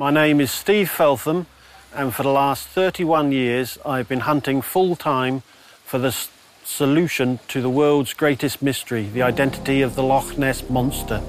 My 0.00 0.10
name 0.10 0.40
is 0.40 0.50
Steve 0.50 0.88
Feltham, 0.88 1.44
and 1.94 2.14
for 2.14 2.22
the 2.22 2.30
last 2.30 2.66
31 2.68 3.32
years, 3.32 3.78
I've 3.84 4.08
been 4.08 4.20
hunting 4.20 4.62
full 4.62 4.96
time 4.96 5.42
for 5.84 5.98
the 5.98 6.16
solution 6.64 7.38
to 7.48 7.60
the 7.60 7.68
world's 7.68 8.14
greatest 8.14 8.62
mystery, 8.62 9.10
the 9.12 9.20
identity 9.20 9.82
of 9.82 9.96
the 9.96 10.02
Loch 10.02 10.38
Ness 10.38 10.64
Monster. 10.70 11.20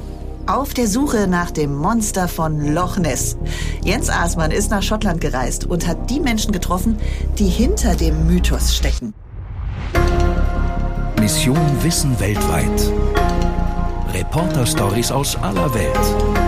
Auf 0.47 0.73
der 0.73 0.87
Suche 0.87 1.27
nach 1.27 1.51
dem 1.51 1.75
Monster 1.75 2.29
von 2.29 2.73
Loch 2.73 2.97
Ness. 2.97 3.35
Jens 3.83 4.09
Aßmann 4.09 4.51
ist 4.51 4.71
nach 4.71 4.83
Schottland 4.83 5.19
gereist 5.19 5.65
und 5.65 5.85
hat 5.85 6.09
die 6.09 6.21
Menschen 6.21 6.53
getroffen, 6.53 6.97
die 7.37 7.49
hinter 7.49 7.97
dem 7.97 8.25
Mythos 8.25 8.73
stecken. 8.73 9.13
Mission 11.19 11.59
Wissen 11.83 12.17
weltweit. 12.21 12.89
Reporter-Stories 14.13 15.11
aus 15.11 15.35
aller 15.35 15.73
Welt. 15.73 16.40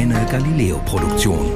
Eine 0.00 0.24
Galileo-Produktion. 0.30 1.52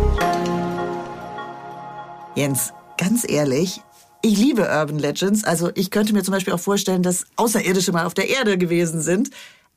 Jens, 2.35 2.75
ganz 2.99 3.27
ehrlich, 3.27 3.81
ich 4.21 4.37
liebe 4.37 4.65
Urban 4.65 4.99
Legends. 4.99 5.45
Also 5.45 5.71
ich 5.75 5.91
könnte 5.91 6.13
mir 6.13 6.23
zum 6.23 6.33
Beispiel 6.33 6.53
auch 6.53 6.61
vorstellen, 6.61 7.03
dass 7.03 7.25
Außerirdische 7.37 7.93
mal 7.93 8.05
auf 8.05 8.13
der 8.13 8.29
Erde 8.29 8.59
gewesen 8.59 9.01
sind. 9.01 9.31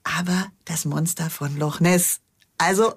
Aber 0.04 0.48
das 0.66 0.84
Monster 0.84 1.30
von 1.30 1.58
Loch 1.58 1.80
Ness. 1.80 2.20
Also 2.58 2.92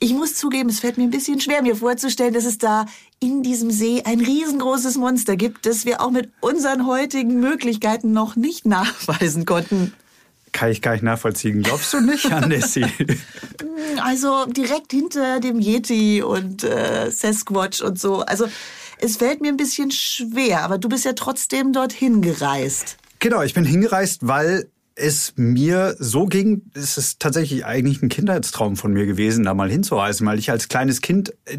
ich 0.00 0.12
muss 0.12 0.34
zugeben, 0.34 0.70
es 0.70 0.80
fällt 0.80 0.98
mir 0.98 1.04
ein 1.04 1.10
bisschen 1.10 1.40
schwer, 1.40 1.62
mir 1.62 1.76
vorzustellen, 1.76 2.34
dass 2.34 2.44
es 2.44 2.58
da 2.58 2.86
in 3.20 3.44
diesem 3.44 3.70
See 3.70 4.02
ein 4.04 4.18
riesengroßes 4.18 4.96
Monster 4.96 5.36
gibt, 5.36 5.66
das 5.66 5.84
wir 5.84 6.00
auch 6.00 6.10
mit 6.10 6.32
unseren 6.40 6.84
heutigen 6.84 7.38
Möglichkeiten 7.38 8.10
noch 8.10 8.34
nicht 8.34 8.66
nachweisen 8.66 9.44
konnten. 9.44 9.92
Kann 10.54 10.70
ich 10.70 10.80
gar 10.80 10.92
nicht 10.92 11.02
nachvollziehen. 11.02 11.64
Glaubst 11.64 11.92
du 11.92 12.00
nicht 12.00 12.32
an 12.32 12.48
Nessie? 12.48 12.86
Also 14.02 14.46
direkt 14.46 14.92
hinter 14.92 15.38
dem 15.38 15.60
Yeti 15.60 16.22
und 16.22 16.64
äh, 16.64 17.10
Sasquatch 17.10 17.80
und 17.80 17.98
so. 17.98 18.20
Also 18.20 18.46
es 18.98 19.16
fällt 19.16 19.40
mir 19.40 19.48
ein 19.48 19.56
bisschen 19.56 19.90
schwer, 19.90 20.62
aber 20.62 20.78
du 20.78 20.88
bist 20.88 21.04
ja 21.04 21.12
trotzdem 21.12 21.72
dorthin 21.72 22.20
gereist. 22.22 22.96
genau, 23.20 23.42
ich 23.42 23.54
bin 23.54 23.64
hingereist, 23.64 24.26
weil 24.26 24.68
es 24.96 25.32
mir 25.36 25.96
so 25.98 26.26
ging, 26.26 26.62
es 26.74 26.98
ist 26.98 27.20
tatsächlich 27.20 27.64
eigentlich 27.66 28.02
ein 28.02 28.08
Kindheitstraum 28.08 28.76
von 28.76 28.92
mir 28.92 29.06
gewesen, 29.06 29.44
da 29.44 29.54
mal 29.54 29.70
hinzureisen, 29.70 30.26
weil 30.26 30.38
ich 30.38 30.50
als 30.50 30.68
kleines 30.68 31.00
Kind 31.00 31.34
äh, 31.44 31.58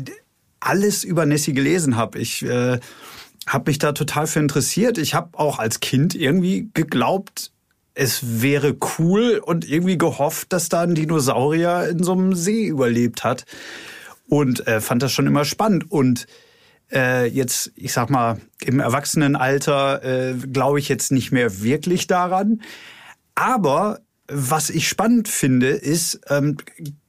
alles 0.59 1.03
über 1.03 1.25
Nessie 1.25 1.53
gelesen 1.53 1.95
habe. 1.95 2.19
Ich 2.19 2.43
äh, 2.43 2.79
habe 3.47 3.69
mich 3.69 3.77
da 3.77 3.91
total 3.91 4.27
für 4.27 4.39
interessiert. 4.39 4.97
Ich 4.97 5.13
habe 5.13 5.37
auch 5.37 5.59
als 5.59 5.79
Kind 5.79 6.15
irgendwie 6.15 6.69
geglaubt, 6.73 7.51
es 7.95 8.41
wäre 8.41 8.75
cool 8.99 9.41
und 9.43 9.67
irgendwie 9.67 9.97
gehofft, 9.97 10.51
dass 10.53 10.69
da 10.69 10.81
ein 10.81 10.95
Dinosaurier 10.95 11.87
in 11.89 12.03
so 12.03 12.11
einem 12.11 12.35
See 12.35 12.67
überlebt 12.67 13.23
hat. 13.23 13.45
Und 14.27 14.67
äh, 14.67 14.81
fand 14.81 15.01
das 15.01 15.13
schon 15.13 15.27
immer 15.27 15.45
spannend. 15.45 15.89
Und 15.89 16.27
äh, 16.91 17.25
jetzt, 17.27 17.71
ich 17.75 17.93
sag 17.93 18.09
mal, 18.09 18.39
im 18.61 18.79
Erwachsenenalter 18.79 20.03
äh, 20.03 20.33
glaube 20.33 20.79
ich 20.79 20.89
jetzt 20.89 21.11
nicht 21.11 21.31
mehr 21.31 21.61
wirklich 21.61 22.07
daran. 22.07 22.61
Aber 23.33 23.99
was 24.27 24.69
ich 24.69 24.87
spannend 24.87 25.27
finde, 25.27 25.69
ist, 25.69 26.19
ähm, 26.29 26.57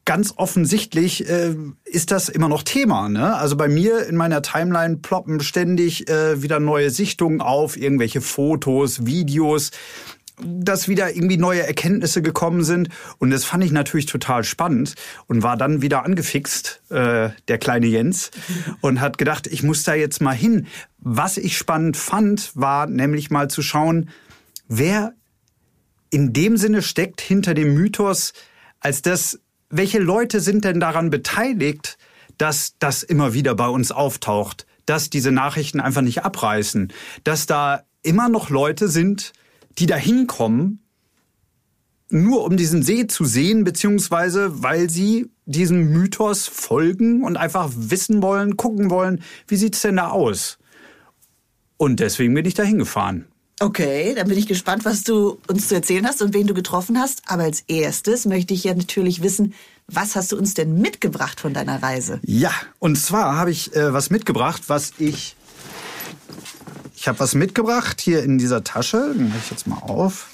ganz 0.04 0.34
offensichtlich 0.36 1.28
äh, 1.28 1.54
ist 1.84 2.12
das 2.12 2.28
immer 2.28 2.48
noch 2.48 2.62
Thema. 2.62 3.08
Ne? 3.08 3.34
Also 3.34 3.56
bei 3.56 3.68
mir 3.68 4.06
in 4.06 4.16
meiner 4.16 4.40
Timeline 4.40 4.98
ploppen 4.98 5.40
ständig 5.40 6.08
äh, 6.08 6.42
wieder 6.42 6.60
neue 6.60 6.90
Sichtungen 6.90 7.40
auf, 7.40 7.76
irgendwelche 7.76 8.20
Fotos, 8.20 9.04
Videos 9.04 9.72
dass 10.44 10.88
wieder 10.88 11.14
irgendwie 11.14 11.38
neue 11.38 11.66
Erkenntnisse 11.66 12.20
gekommen 12.22 12.62
sind. 12.62 12.88
Und 13.18 13.30
das 13.30 13.44
fand 13.44 13.64
ich 13.64 13.72
natürlich 13.72 14.06
total 14.06 14.44
spannend 14.44 14.94
und 15.26 15.42
war 15.42 15.56
dann 15.56 15.82
wieder 15.82 16.04
angefixt, 16.04 16.82
äh, 16.90 17.30
der 17.48 17.58
kleine 17.58 17.86
Jens, 17.86 18.30
und 18.80 19.00
hat 19.00 19.18
gedacht, 19.18 19.46
ich 19.46 19.62
muss 19.62 19.82
da 19.82 19.94
jetzt 19.94 20.20
mal 20.20 20.34
hin. 20.34 20.66
Was 20.98 21.36
ich 21.36 21.56
spannend 21.56 21.96
fand, 21.96 22.54
war 22.54 22.86
nämlich 22.86 23.30
mal 23.30 23.48
zu 23.48 23.62
schauen, 23.62 24.10
wer 24.68 25.14
in 26.10 26.32
dem 26.32 26.56
Sinne 26.56 26.82
steckt 26.82 27.20
hinter 27.20 27.54
dem 27.54 27.74
Mythos, 27.74 28.32
als 28.80 29.02
das, 29.02 29.40
welche 29.70 29.98
Leute 29.98 30.40
sind 30.40 30.64
denn 30.64 30.80
daran 30.80 31.10
beteiligt, 31.10 31.98
dass 32.38 32.74
das 32.78 33.02
immer 33.02 33.32
wieder 33.32 33.54
bei 33.54 33.68
uns 33.68 33.90
auftaucht, 33.90 34.66
dass 34.84 35.10
diese 35.10 35.32
Nachrichten 35.32 35.80
einfach 35.80 36.02
nicht 36.02 36.24
abreißen, 36.24 36.92
dass 37.24 37.46
da 37.46 37.82
immer 38.02 38.28
noch 38.28 38.50
Leute 38.50 38.88
sind, 38.88 39.32
die 39.78 39.86
da 39.86 39.96
hinkommen, 39.96 40.80
nur 42.08 42.44
um 42.44 42.56
diesen 42.56 42.82
See 42.82 43.06
zu 43.06 43.24
sehen, 43.24 43.64
beziehungsweise 43.64 44.62
weil 44.62 44.88
sie 44.88 45.30
diesem 45.44 45.92
Mythos 45.92 46.46
folgen 46.46 47.22
und 47.24 47.36
einfach 47.36 47.70
wissen 47.74 48.22
wollen, 48.22 48.56
gucken 48.56 48.90
wollen, 48.90 49.22
wie 49.48 49.56
sieht's 49.56 49.82
denn 49.82 49.96
da 49.96 50.10
aus? 50.10 50.58
Und 51.76 52.00
deswegen 52.00 52.34
bin 52.34 52.46
ich 52.46 52.54
da 52.54 52.62
hingefahren. 52.62 53.26
Okay, 53.58 54.14
dann 54.14 54.28
bin 54.28 54.36
ich 54.36 54.46
gespannt, 54.46 54.84
was 54.84 55.02
du 55.02 55.38
uns 55.48 55.68
zu 55.68 55.74
erzählen 55.74 56.06
hast 56.06 56.20
und 56.20 56.34
wen 56.34 56.46
du 56.46 56.52
getroffen 56.52 56.98
hast. 56.98 57.22
Aber 57.26 57.44
als 57.44 57.62
erstes 57.68 58.26
möchte 58.26 58.52
ich 58.52 58.64
ja 58.64 58.74
natürlich 58.74 59.22
wissen, 59.22 59.54
was 59.86 60.14
hast 60.14 60.32
du 60.32 60.36
uns 60.36 60.54
denn 60.54 60.78
mitgebracht 60.78 61.40
von 61.40 61.54
deiner 61.54 61.82
Reise? 61.82 62.20
Ja, 62.22 62.50
und 62.80 62.98
zwar 62.98 63.36
habe 63.36 63.50
ich 63.50 63.74
äh, 63.74 63.92
was 63.92 64.10
mitgebracht, 64.10 64.64
was 64.66 64.92
ich. 64.98 65.35
Ich 66.96 67.08
habe 67.08 67.20
was 67.20 67.34
mitgebracht 67.34 68.00
hier 68.00 68.24
in 68.24 68.38
dieser 68.38 68.64
Tasche. 68.64 69.12
Den 69.14 69.28
mache 69.28 69.38
ich 69.44 69.50
jetzt 69.50 69.66
mal 69.66 69.78
auf. 69.78 70.28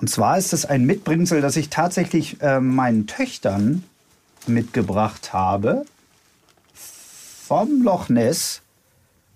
Und 0.00 0.08
zwar 0.08 0.38
ist 0.38 0.52
es 0.52 0.64
ein 0.64 0.86
Mitbringsel, 0.86 1.40
das 1.40 1.56
ich 1.56 1.68
tatsächlich 1.68 2.40
äh, 2.40 2.60
meinen 2.60 3.08
Töchtern 3.08 3.82
mitgebracht 4.46 5.32
habe. 5.32 5.84
Vom 6.72 7.82
Loch 7.82 8.08
Ness. 8.08 8.62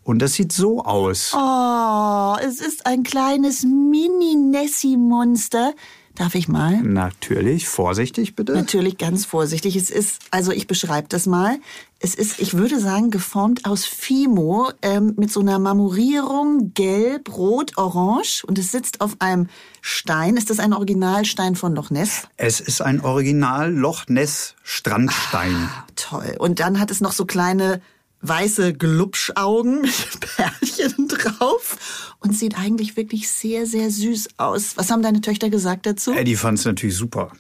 Und 0.05 0.21
das 0.21 0.35
sieht 0.35 0.53
so 0.53 0.85
aus. 0.85 1.33
Oh, 1.35 2.37
es 2.41 2.61
ist 2.61 2.87
ein 2.87 3.03
kleines 3.03 3.65
Mini-Nessie-Monster. 3.65 5.73
Darf 6.17 6.37
ich 6.37 6.47
mal? 6.47 6.81
Natürlich, 6.81 7.67
vorsichtig 7.67 8.37
bitte. 8.37 8.53
Natürlich 8.53 8.99
ganz 8.99 9.25
vorsichtig. 9.25 9.75
Es 9.75 9.91
ist, 9.91 10.21
also 10.31 10.53
ich 10.53 10.69
beschreibe 10.69 11.09
das 11.09 11.27
mal. 11.27 11.59
Es 11.99 12.15
ist, 12.15 12.39
ich 12.39 12.55
würde 12.55 12.79
sagen, 12.79 13.11
geformt 13.11 13.65
aus 13.65 13.85
Fimo 13.85 14.71
ähm, 14.83 15.15
mit 15.17 15.33
so 15.33 15.41
einer 15.41 15.59
Marmorierung, 15.59 16.73
gelb, 16.73 17.37
rot, 17.37 17.77
orange. 17.77 18.45
Und 18.47 18.61
es 18.61 18.71
sitzt 18.71 19.01
auf 19.01 19.17
einem 19.19 19.49
Stein. 19.81 20.37
Ist 20.37 20.51
das 20.51 20.61
ein 20.61 20.73
Originalstein 20.73 21.57
von 21.57 21.75
Loch 21.75 21.91
Ness? 21.91 22.29
Es 22.37 22.61
ist 22.61 22.81
ein 22.81 23.01
Original 23.01 23.73
Loch 23.73 24.05
Ness 24.07 24.55
Strandstein. 24.63 25.57
Ah, 25.57 25.85
toll. 25.97 26.37
Und 26.39 26.61
dann 26.61 26.79
hat 26.79 26.93
es 26.93 27.01
noch 27.01 27.13
so 27.13 27.25
kleine 27.25 27.81
weiße 28.21 28.73
Glubschaugen 28.75 29.81
mit 29.83 30.21
Pärchen 30.21 31.04
drauf 31.25 32.15
und 32.21 32.37
sieht 32.37 32.59
eigentlich 32.59 32.97
wirklich 32.97 33.29
sehr, 33.29 33.67
sehr 33.67 33.91
süß 33.91 34.39
aus. 34.39 34.77
Was 34.77 34.91
haben 34.91 35.03
deine 35.03 35.21
Töchter 35.21 35.51
gesagt 35.51 35.87
dazu? 35.87 36.13
Äh, 36.13 36.25
die 36.25 36.37
fand 36.37 36.59
es 36.59 36.65
natürlich 36.65 36.97
super. 36.97 37.33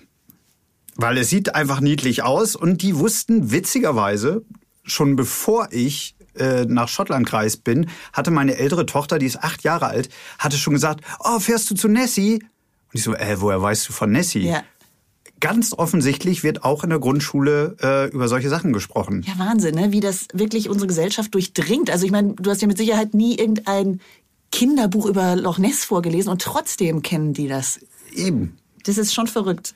Weil 0.96 1.18
es 1.18 1.28
sieht 1.30 1.54
einfach 1.54 1.80
niedlich 1.80 2.22
aus 2.22 2.54
und 2.54 2.82
die 2.82 2.96
wussten 2.96 3.50
witzigerweise, 3.50 4.44
schon 4.84 5.16
bevor 5.16 5.68
ich 5.72 6.14
äh, 6.36 6.64
nach 6.66 6.88
Schottland 6.88 7.26
gereist 7.26 7.64
bin, 7.64 7.88
hatte 8.12 8.30
meine 8.30 8.56
ältere 8.56 8.86
Tochter, 8.86 9.18
die 9.18 9.26
ist 9.26 9.42
acht 9.42 9.62
Jahre 9.62 9.86
alt, 9.86 10.08
hatte 10.38 10.56
schon 10.56 10.74
gesagt, 10.74 11.04
oh, 11.20 11.38
fährst 11.40 11.70
du 11.70 11.74
zu 11.74 11.88
Nessie? 11.88 12.34
Und 12.34 12.98
ich 12.98 13.02
so, 13.02 13.14
äh, 13.14 13.40
woher 13.40 13.60
weißt 13.60 13.88
du 13.88 13.92
von 13.92 14.10
Nessie? 14.10 14.48
Ja. 14.48 14.62
Ganz 15.44 15.74
offensichtlich 15.74 16.42
wird 16.42 16.64
auch 16.64 16.84
in 16.84 16.88
der 16.88 16.98
Grundschule 16.98 17.76
äh, 17.82 18.08
über 18.08 18.28
solche 18.28 18.48
Sachen 18.48 18.72
gesprochen. 18.72 19.26
Ja, 19.26 19.38
Wahnsinn, 19.38 19.74
ne? 19.74 19.92
wie 19.92 20.00
das 20.00 20.26
wirklich 20.32 20.70
unsere 20.70 20.86
Gesellschaft 20.86 21.34
durchdringt. 21.34 21.90
Also 21.90 22.06
ich 22.06 22.12
meine, 22.12 22.32
du 22.32 22.50
hast 22.50 22.62
ja 22.62 22.66
mit 22.66 22.78
Sicherheit 22.78 23.12
nie 23.12 23.36
irgendein 23.36 24.00
Kinderbuch 24.52 25.04
über 25.04 25.36
Loch 25.36 25.58
Ness 25.58 25.84
vorgelesen 25.84 26.30
und 26.32 26.40
trotzdem 26.40 27.02
kennen 27.02 27.34
die 27.34 27.46
das. 27.46 27.78
Eben. 28.14 28.56
Das 28.84 28.96
ist 28.96 29.12
schon 29.12 29.26
verrückt. 29.26 29.74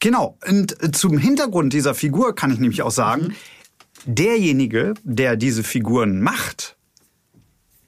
Genau. 0.00 0.38
Und 0.48 0.82
äh, 0.82 0.90
zum 0.90 1.18
Hintergrund 1.18 1.74
dieser 1.74 1.94
Figur 1.94 2.34
kann 2.34 2.50
ich 2.50 2.58
nämlich 2.58 2.80
auch 2.80 2.90
sagen, 2.90 3.34
derjenige, 4.06 4.94
der 5.02 5.36
diese 5.36 5.64
Figuren 5.64 6.22
macht, 6.22 6.78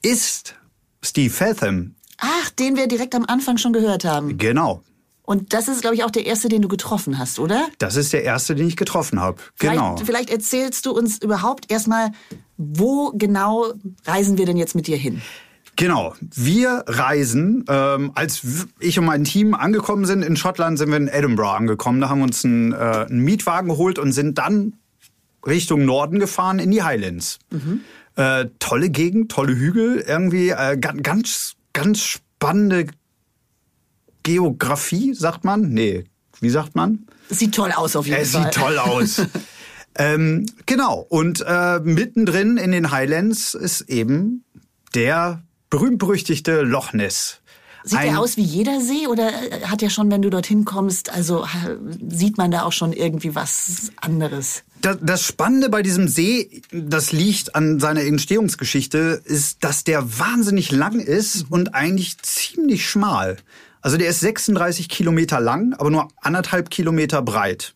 ist 0.03 0.53
Steve 1.03 1.33
Fatham. 1.33 1.95
Ach, 2.19 2.51
den 2.51 2.75
wir 2.75 2.87
direkt 2.87 3.15
am 3.15 3.25
Anfang 3.25 3.57
schon 3.57 3.73
gehört 3.73 4.05
haben. 4.05 4.37
Genau. 4.37 4.83
Und 5.27 5.53
das 5.53 5.67
ist, 5.67 5.81
glaube 5.81 5.93
ich, 5.93 6.05
auch 6.05 6.09
der 6.09 6.25
erste, 6.25 6.47
den 6.47 6.61
du 6.61 6.69
getroffen 6.69 7.19
hast, 7.19 7.37
oder? 7.37 7.67
Das 7.79 7.97
ist 7.97 8.13
der 8.13 8.23
erste, 8.23 8.55
den 8.55 8.65
ich 8.65 8.77
getroffen 8.77 9.19
habe. 9.19 9.41
Genau. 9.59 9.97
Vielleicht, 9.97 10.05
vielleicht 10.05 10.29
erzählst 10.29 10.85
du 10.85 10.91
uns 10.91 11.21
überhaupt 11.21 11.69
erstmal, 11.69 12.11
wo 12.55 13.11
genau 13.13 13.73
reisen 14.05 14.37
wir 14.37 14.45
denn 14.45 14.55
jetzt 14.55 14.73
mit 14.73 14.87
dir 14.87 14.95
hin? 14.95 15.21
Genau. 15.75 16.15
Wir 16.21 16.85
reisen, 16.87 17.65
ähm, 17.67 18.13
als 18.15 18.41
ich 18.79 18.97
und 18.99 19.03
mein 19.03 19.25
Team 19.25 19.53
angekommen 19.53 20.05
sind 20.05 20.23
in 20.23 20.37
Schottland, 20.37 20.77
sind 20.77 20.91
wir 20.91 20.97
in 20.97 21.09
Edinburgh 21.09 21.57
angekommen. 21.57 21.99
Da 21.99 22.07
haben 22.07 22.19
wir 22.19 22.25
uns 22.25 22.45
einen, 22.45 22.71
äh, 22.71 22.75
einen 22.75 23.19
Mietwagen 23.19 23.67
geholt 23.67 23.99
und 23.99 24.13
sind 24.13 24.37
dann 24.37 24.75
Richtung 25.45 25.83
Norden 25.83 26.19
gefahren 26.19 26.59
in 26.59 26.71
die 26.71 26.83
Highlands. 26.83 27.39
Äh, 28.15 28.45
tolle 28.59 28.89
Gegend, 28.89 29.29
tolle 29.29 29.57
Hügel, 29.57 30.05
irgendwie 30.07 30.51
äh, 30.51 30.77
ganz, 30.77 31.03
ganz, 31.03 31.55
ganz 31.73 31.99
spannende 31.99 32.87
Geografie, 34.27 35.13
sagt 35.13 35.45
man? 35.45 35.69
Nee, 35.69 36.03
wie 36.41 36.49
sagt 36.49 36.75
man? 36.75 37.07
Sieht 37.29 37.55
toll 37.55 37.71
aus 37.71 37.95
auf 37.95 38.05
jeden 38.05 38.19
Er 38.19 38.25
Fall. 38.25 38.43
sieht 38.43 38.53
toll 38.53 38.77
aus. 38.77 39.21
ähm, 39.97 40.45
genau. 40.65 41.05
Und 41.07 41.43
äh, 41.47 41.79
mittendrin 41.79 42.57
in 42.57 42.71
den 42.73 42.91
Highlands 42.91 43.53
ist 43.53 43.81
eben 43.89 44.43
der 44.93 45.43
berühmt-berüchtigte 45.69 46.61
Loch 46.63 46.91
Ness. 46.91 47.39
Sieht 47.85 47.99
Ein- 47.99 48.09
der 48.09 48.19
aus 48.19 48.35
wie 48.35 48.41
jeder 48.43 48.81
See 48.81 49.07
oder 49.07 49.29
äh, 49.29 49.61
hat 49.63 49.81
er 49.81 49.89
schon, 49.89 50.11
wenn 50.11 50.21
du 50.21 50.29
dorthin 50.29 50.65
kommst, 50.65 51.09
also 51.09 51.45
sieht 52.09 52.37
man 52.37 52.51
da 52.51 52.63
auch 52.63 52.73
schon 52.73 52.91
irgendwie 52.91 53.33
was 53.33 53.91
anderes? 54.01 54.63
Das, 54.81 54.97
das 55.01 55.23
Spannende 55.23 55.69
bei 55.69 55.81
diesem 55.83 56.07
See, 56.09 56.61
das 56.71 57.13
liegt 57.13 57.55
an 57.55 57.79
seiner 57.79 58.01
Entstehungsgeschichte, 58.01 59.21
ist, 59.23 59.63
dass 59.63 59.85
der 59.85 60.19
wahnsinnig 60.19 60.71
lang 60.71 60.99
ist 60.99 61.45
und 61.49 61.73
eigentlich 61.73 62.17
ziemlich 62.19 62.87
schmal. 62.89 63.37
Also 63.81 63.97
der 63.97 64.09
ist 64.09 64.19
36 64.21 64.89
Kilometer 64.89 65.39
lang, 65.39 65.73
aber 65.73 65.89
nur 65.89 66.07
anderthalb 66.21 66.69
Kilometer 66.69 67.21
breit. 67.21 67.73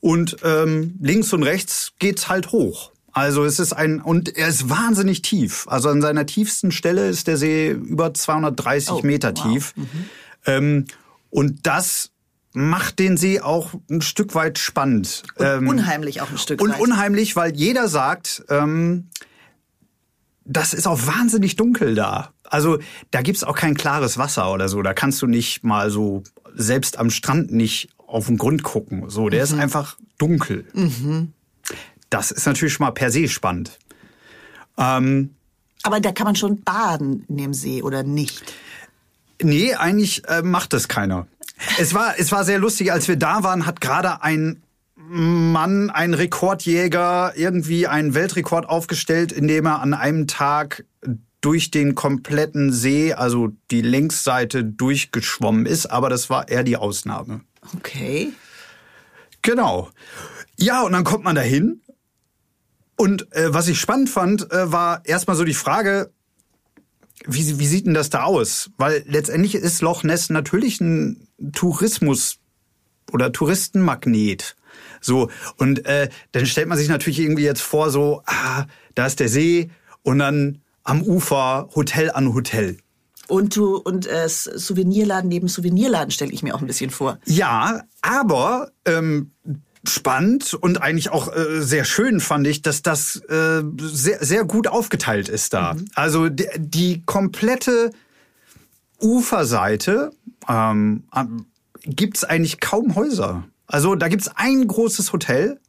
Und 0.00 0.36
ähm, 0.44 0.94
links 1.00 1.32
und 1.32 1.42
rechts 1.42 1.92
geht's 1.98 2.28
halt 2.28 2.52
hoch. 2.52 2.92
Also 3.12 3.44
es 3.44 3.58
ist 3.58 3.72
ein 3.72 4.00
und 4.02 4.36
er 4.36 4.48
ist 4.48 4.68
wahnsinnig 4.68 5.22
tief. 5.22 5.66
Also 5.68 5.88
an 5.88 6.02
seiner 6.02 6.26
tiefsten 6.26 6.70
Stelle 6.70 7.08
ist 7.08 7.26
der 7.28 7.36
See 7.38 7.70
über 7.70 8.12
230 8.12 8.90
Oh, 8.90 9.00
Meter 9.02 9.32
wow. 9.36 9.42
tief. 9.52 9.74
Ähm, 10.44 10.84
und 11.30 11.66
das 11.66 12.10
macht 12.52 12.98
den 12.98 13.16
See 13.16 13.40
auch 13.40 13.72
ein 13.90 14.00
Stück 14.02 14.34
weit 14.34 14.58
spannend. 14.58 15.22
Ähm, 15.38 15.66
Unheimlich 15.68 16.20
auch 16.20 16.30
ein 16.30 16.38
Stück 16.38 16.60
und 16.60 16.70
weit. 16.70 16.80
unheimlich, 16.80 17.36
weil 17.36 17.54
jeder 17.54 17.88
sagt, 17.88 18.44
ähm, 18.48 19.08
das 20.46 20.72
ist 20.72 20.86
auch 20.86 21.06
wahnsinnig 21.06 21.56
dunkel 21.56 21.94
da. 21.94 22.32
Also 22.44 22.78
da 23.10 23.22
gibt's 23.22 23.44
auch 23.44 23.56
kein 23.56 23.74
klares 23.74 24.16
Wasser 24.18 24.52
oder 24.52 24.68
so. 24.68 24.80
Da 24.82 24.94
kannst 24.94 25.20
du 25.20 25.26
nicht 25.26 25.64
mal 25.64 25.90
so 25.90 26.22
selbst 26.54 26.98
am 26.98 27.10
Strand 27.10 27.52
nicht 27.52 27.90
auf 28.06 28.26
den 28.26 28.38
Grund 28.38 28.62
gucken. 28.62 29.10
So, 29.10 29.28
der 29.28 29.42
ist 29.42 29.52
einfach 29.52 29.96
dunkel. 30.18 30.64
Das 32.08 32.30
ist 32.30 32.46
natürlich 32.46 32.74
schon 32.74 32.86
mal 32.86 32.92
per 32.92 33.10
se 33.10 33.28
spannend. 33.28 33.78
Ähm, 34.78 35.34
Aber 35.82 36.00
da 36.00 36.12
kann 36.12 36.26
man 36.26 36.36
schon 36.36 36.62
baden 36.62 37.24
in 37.28 37.36
dem 37.36 37.54
See 37.54 37.82
oder 37.82 38.02
nicht? 38.04 38.42
Nee, 39.42 39.74
eigentlich 39.74 40.26
äh, 40.28 40.42
macht 40.42 40.72
das 40.72 40.88
keiner. 40.88 41.26
Es 41.78 41.94
war, 41.94 42.18
es 42.18 42.32
war 42.32 42.44
sehr 42.44 42.58
lustig, 42.58 42.92
als 42.92 43.08
wir 43.08 43.16
da 43.16 43.42
waren, 43.42 43.66
hat 43.66 43.80
gerade 43.80 44.22
ein 44.22 44.62
Mann, 45.08 45.90
ein 45.90 46.14
Rekordjäger, 46.14 47.32
irgendwie 47.36 47.86
einen 47.86 48.14
Weltrekord 48.14 48.68
aufgestellt, 48.68 49.32
indem 49.32 49.66
er 49.66 49.80
an 49.80 49.94
einem 49.94 50.26
Tag 50.26 50.84
durch 51.40 51.70
den 51.70 51.94
kompletten 51.94 52.72
See, 52.72 53.12
also 53.12 53.52
die 53.70 53.82
Längsseite 53.82 54.64
durchgeschwommen 54.64 55.66
ist, 55.66 55.86
aber 55.86 56.08
das 56.08 56.28
war 56.28 56.48
eher 56.48 56.64
die 56.64 56.76
Ausnahme. 56.76 57.42
Okay. 57.76 58.32
Genau. 59.42 59.90
Ja, 60.58 60.82
und 60.82 60.92
dann 60.92 61.04
kommt 61.04 61.24
man 61.24 61.36
dahin. 61.36 61.82
Und 62.96 63.32
äh, 63.32 63.52
was 63.52 63.68
ich 63.68 63.78
spannend 63.78 64.10
fand, 64.10 64.50
äh, 64.50 64.72
war 64.72 65.02
erstmal 65.04 65.36
so 65.36 65.44
die 65.44 65.54
Frage, 65.54 66.10
wie, 67.26 67.58
wie 67.58 67.66
sieht 67.66 67.86
denn 67.86 67.94
das 67.94 68.10
da 68.10 68.24
aus? 68.24 68.70
Weil 68.76 69.04
letztendlich 69.06 69.54
ist 69.54 69.82
Loch 69.82 70.02
Ness 70.02 70.30
natürlich 70.30 70.80
ein 70.80 71.28
Tourismus 71.52 72.38
oder 73.12 73.32
Touristenmagnet. 73.32 74.56
So, 75.06 75.30
und 75.56 75.86
äh, 75.86 76.08
dann 76.32 76.46
stellt 76.46 76.68
man 76.68 76.76
sich 76.76 76.88
natürlich 76.88 77.20
irgendwie 77.20 77.44
jetzt 77.44 77.62
vor, 77.62 77.90
so, 77.90 78.22
ah, 78.26 78.66
da 78.94 79.06
ist 79.06 79.20
der 79.20 79.28
See 79.28 79.70
und 80.02 80.18
dann 80.18 80.60
am 80.84 81.02
Ufer 81.02 81.68
Hotel 81.74 82.10
an 82.10 82.34
Hotel. 82.34 82.76
Und 83.28 83.56
du 83.56 83.76
und 83.76 84.06
äh, 84.06 84.28
Souvenirladen 84.28 85.28
neben 85.28 85.48
Souvenirladen 85.48 86.10
stelle 86.10 86.32
ich 86.32 86.42
mir 86.42 86.54
auch 86.54 86.60
ein 86.60 86.66
bisschen 86.66 86.90
vor. 86.90 87.18
Ja, 87.24 87.82
aber 88.02 88.70
ähm, 88.84 89.32
spannend 89.84 90.54
und 90.54 90.80
eigentlich 90.80 91.10
auch 91.10 91.34
äh, 91.34 91.60
sehr 91.60 91.84
schön 91.84 92.20
fand 92.20 92.46
ich, 92.46 92.62
dass 92.62 92.82
das 92.82 93.16
äh, 93.28 93.62
sehr, 93.78 94.24
sehr 94.24 94.44
gut 94.44 94.68
aufgeteilt 94.68 95.28
ist 95.28 95.54
da. 95.54 95.76
Also 95.94 96.28
die, 96.28 96.46
die 96.56 97.02
komplette 97.04 97.90
Uferseite 99.00 100.12
ähm, 100.48 101.04
gibt's 101.84 102.24
eigentlich 102.24 102.60
kaum 102.60 102.94
Häuser. 102.94 103.44
Also 103.66 103.94
da 103.94 104.08
gibt's 104.08 104.30
ein 104.34 104.66
großes 104.66 105.12
Hotel 105.12 105.60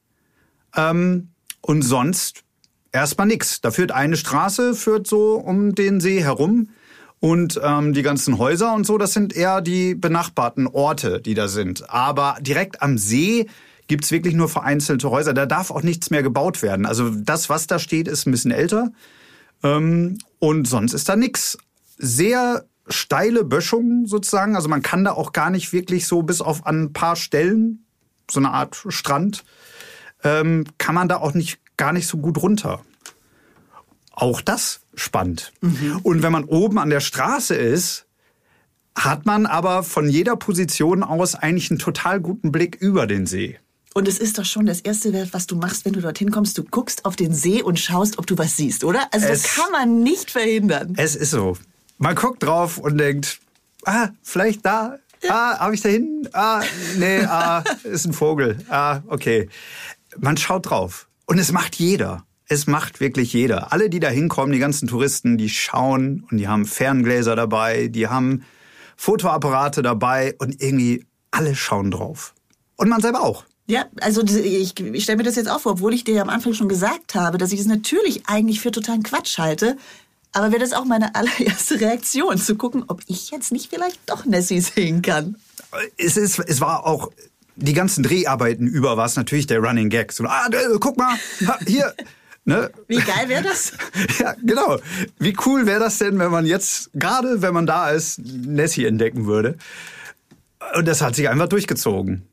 ähm, 0.76 1.30
und 1.62 1.82
sonst 1.82 2.44
erstmal 2.92 3.28
nix. 3.28 3.62
Da 3.62 3.72
führt 3.72 3.92
eine 3.92 4.18
Straße, 4.18 4.76
führt 4.76 5.08
so 5.08 5.36
um 5.36 5.76
den 5.76 6.00
See 6.00 6.22
herum. 6.24 6.70
Und 7.20 7.60
ähm, 7.64 7.94
die 7.94 8.04
ganzen 8.04 8.38
Häuser 8.38 8.74
und 8.74 8.86
so, 8.86 9.00
das 9.00 9.14
sind 9.14 9.36
eher 9.36 9.62
die 9.62 9.96
benachbarten 9.96 10.68
Orte, 10.68 11.20
die 11.20 11.34
da 11.34 11.48
sind. 11.48 11.90
Aber 11.90 12.38
direkt 12.42 12.84
am 12.84 13.00
See 13.00 13.48
gibt's 13.88 14.12
wirklich 14.12 14.36
nur 14.36 14.50
vereinzelte 14.50 15.10
Häuser. 15.10 15.34
Da 15.34 15.48
darf 15.48 15.72
auch 15.72 15.82
nichts 15.82 16.12
mehr 16.12 16.22
gebaut 16.22 16.62
werden. 16.62 16.86
Also 16.86 17.10
das, 17.10 17.50
was 17.50 17.66
da 17.66 17.80
steht, 17.80 18.08
ist 18.08 18.28
ein 18.28 18.32
bisschen 18.32 18.52
älter. 18.52 18.92
Ähm, 19.64 20.20
und 20.38 20.68
sonst 20.68 20.94
ist 20.94 21.10
da 21.10 21.16
nix. 21.16 21.58
Sehr 21.98 22.66
steile 22.88 23.44
Böschungen 23.44 24.06
sozusagen. 24.06 24.56
Also 24.56 24.70
man 24.70 24.84
kann 24.84 25.04
da 25.04 25.14
auch 25.14 25.34
gar 25.34 25.50
nicht 25.50 25.74
wirklich 25.74 26.06
so 26.06 26.22
bis 26.22 26.42
auf 26.42 26.68
an 26.68 26.84
ein 26.84 26.94
paar 26.94 27.16
Stellen, 27.16 27.87
so 28.30 28.40
eine 28.40 28.52
Art 28.52 28.76
Strand, 28.90 29.44
ähm, 30.24 30.66
kann 30.78 30.96
man 30.96 31.08
da 31.08 31.18
auch 31.18 31.34
nicht 31.34 31.60
gar 31.78 31.94
nicht 31.94 32.08
so 32.08 32.18
gut 32.18 32.42
runter. 32.42 32.82
Auch 34.12 34.42
das 34.42 34.82
spannend. 34.96 35.54
Und 36.04 36.24
wenn 36.24 36.32
man 36.32 36.46
oben 36.46 36.80
an 36.80 36.90
der 36.90 37.02
Straße 37.02 37.54
ist, 37.56 38.08
hat 38.96 39.28
man 39.28 39.46
aber 39.46 39.84
von 39.84 40.10
jeder 40.10 40.36
Position 40.36 41.04
aus 41.04 41.36
eigentlich 41.36 41.70
einen 41.70 41.78
total 41.78 42.20
guten 42.20 42.52
Blick 42.52 42.76
über 42.80 43.06
den 43.06 43.28
See. 43.28 43.60
Und 43.94 44.08
es 44.08 44.18
ist 44.18 44.40
doch 44.40 44.46
schon 44.46 44.66
das 44.66 44.82
Erste, 44.82 45.14
was 45.34 45.46
du 45.46 45.56
machst, 45.56 45.86
wenn 45.86 45.94
du 45.94 46.02
dorthin 46.02 46.32
kommst. 46.32 46.58
Du 46.58 46.64
guckst 46.64 47.06
auf 47.06 47.16
den 47.16 47.34
See 47.34 47.62
und 47.62 47.80
schaust, 47.80 48.18
ob 48.18 48.26
du 48.26 48.38
was 48.40 48.58
siehst, 48.58 48.84
oder? 48.84 49.02
Also 49.12 49.28
das 49.28 49.46
Es- 49.46 49.56
kann 49.56 49.72
man 49.72 50.02
nicht 50.02 50.32
verhindern. 50.32 50.94
Es 50.98 51.16
ist 51.16 51.32
so. 51.32 51.58
Man 52.00 52.16
guckt 52.16 52.42
drauf 52.44 52.80
und 52.80 52.98
denkt, 52.98 53.40
ah, 53.86 54.10
vielleicht 54.24 54.66
da. 54.66 54.98
Ah, 55.30 55.60
habe 55.60 55.76
ich 55.76 55.82
da 55.82 55.90
hinten? 55.90 56.28
Ah, 56.34 56.62
nee, 56.98 57.22
ah, 57.22 57.64
ist 57.84 58.06
ein 58.06 58.14
Vogel. 58.14 58.58
Ah, 58.70 59.02
okay. 59.08 59.50
Man 60.18 60.38
schaut 60.38 60.70
drauf. 60.70 61.08
Und 61.26 61.38
es 61.38 61.52
macht 61.52 61.76
jeder. 61.76 62.26
Es 62.48 62.66
macht 62.66 63.00
wirklich 63.02 63.34
jeder. 63.34 63.74
Alle, 63.74 63.90
die 63.90 64.00
da 64.00 64.08
hinkommen, 64.08 64.54
die 64.54 64.60
ganzen 64.60 64.88
Touristen, 64.88 65.38
die 65.38 65.50
schauen 65.50 66.26
und 66.32 66.38
die 66.38 66.48
haben 66.48 66.66
Ferngläser 66.66 67.36
dabei, 67.36 67.88
die 67.90 68.08
haben 68.08 68.46
Fotoapparate 68.96 69.82
dabei 69.82 70.36
und 70.40 70.62
irgendwie 70.62 71.06
alle 71.32 71.56
schauen 71.56 71.92
drauf. 71.92 72.34
Und 72.78 72.88
man 72.88 73.02
selber 73.02 73.22
auch. 73.22 73.44
Ja, 73.70 73.86
also 74.00 74.24
ich, 74.24 74.80
ich 74.80 75.04
stelle 75.04 75.18
mir 75.18 75.24
das 75.24 75.36
jetzt 75.36 75.50
auch 75.50 75.60
vor, 75.60 75.74
obwohl 75.74 75.94
ich 75.94 76.06
dir 76.06 76.16
ja 76.16 76.22
am 76.22 76.30
Anfang 76.30 76.54
schon 76.54 76.70
gesagt 76.70 77.16
habe, 77.16 77.38
dass 77.38 77.52
ich 77.52 77.60
das 77.60 77.68
natürlich 77.68 78.24
eigentlich 78.26 78.62
für 78.62 78.72
totalen 78.72 79.04
Quatsch 79.04 79.38
halte. 79.38 79.78
Aber 80.38 80.52
wäre 80.52 80.62
das 80.62 80.74
auch 80.74 80.86
meine 80.86 81.16
allererste 81.16 81.82
Reaktion, 81.82 82.38
zu 82.38 82.56
gucken, 82.58 82.84
ob 82.90 83.02
ich 83.08 83.32
jetzt 83.32 83.52
nicht 83.52 83.72
vielleicht 83.72 84.00
doch 84.06 84.24
Nessie 84.26 84.62
sehen 84.62 85.02
kann. 85.02 85.36
es, 85.98 86.16
ist, 86.16 86.38
es 86.38 86.62
war 86.62 86.86
auch 86.86 87.10
die 87.56 87.74
ganzen 87.74 88.04
Dreharbeiten 88.04 88.68
über 88.68 88.98
war 88.98 89.08
es 89.08 89.16
natürlich 89.16 89.48
der 89.48 89.58
Running 89.62 89.90
Gag. 89.90 90.14
So, 90.14 90.26
ah, 90.26 90.48
äh, 90.52 90.78
guck 90.80 90.96
mal, 90.96 91.18
hier. 91.66 91.92
Ne? 92.46 92.70
Wie 92.88 92.98
geil 92.98 93.28
wäre 93.30 93.42
das? 93.42 93.74
Ja, 94.20 94.36
genau. 94.44 94.78
Wie 95.18 95.36
cool 95.48 95.66
wäre 95.66 95.80
das 95.80 95.98
denn, 95.98 96.20
wenn 96.20 96.30
man 96.30 96.46
jetzt, 96.46 96.92
gerade 96.94 97.42
wenn 97.42 97.56
man 97.56 97.66
da 97.66 97.90
ist, 97.90 98.20
Nessie 98.20 98.86
entdecken 98.86 99.26
würde? 99.26 99.58
Und 100.76 100.88
das 100.88 101.02
hat 101.02 101.16
sich 101.16 101.30
einfach 101.30 101.50
durchgezogen. 101.50 102.28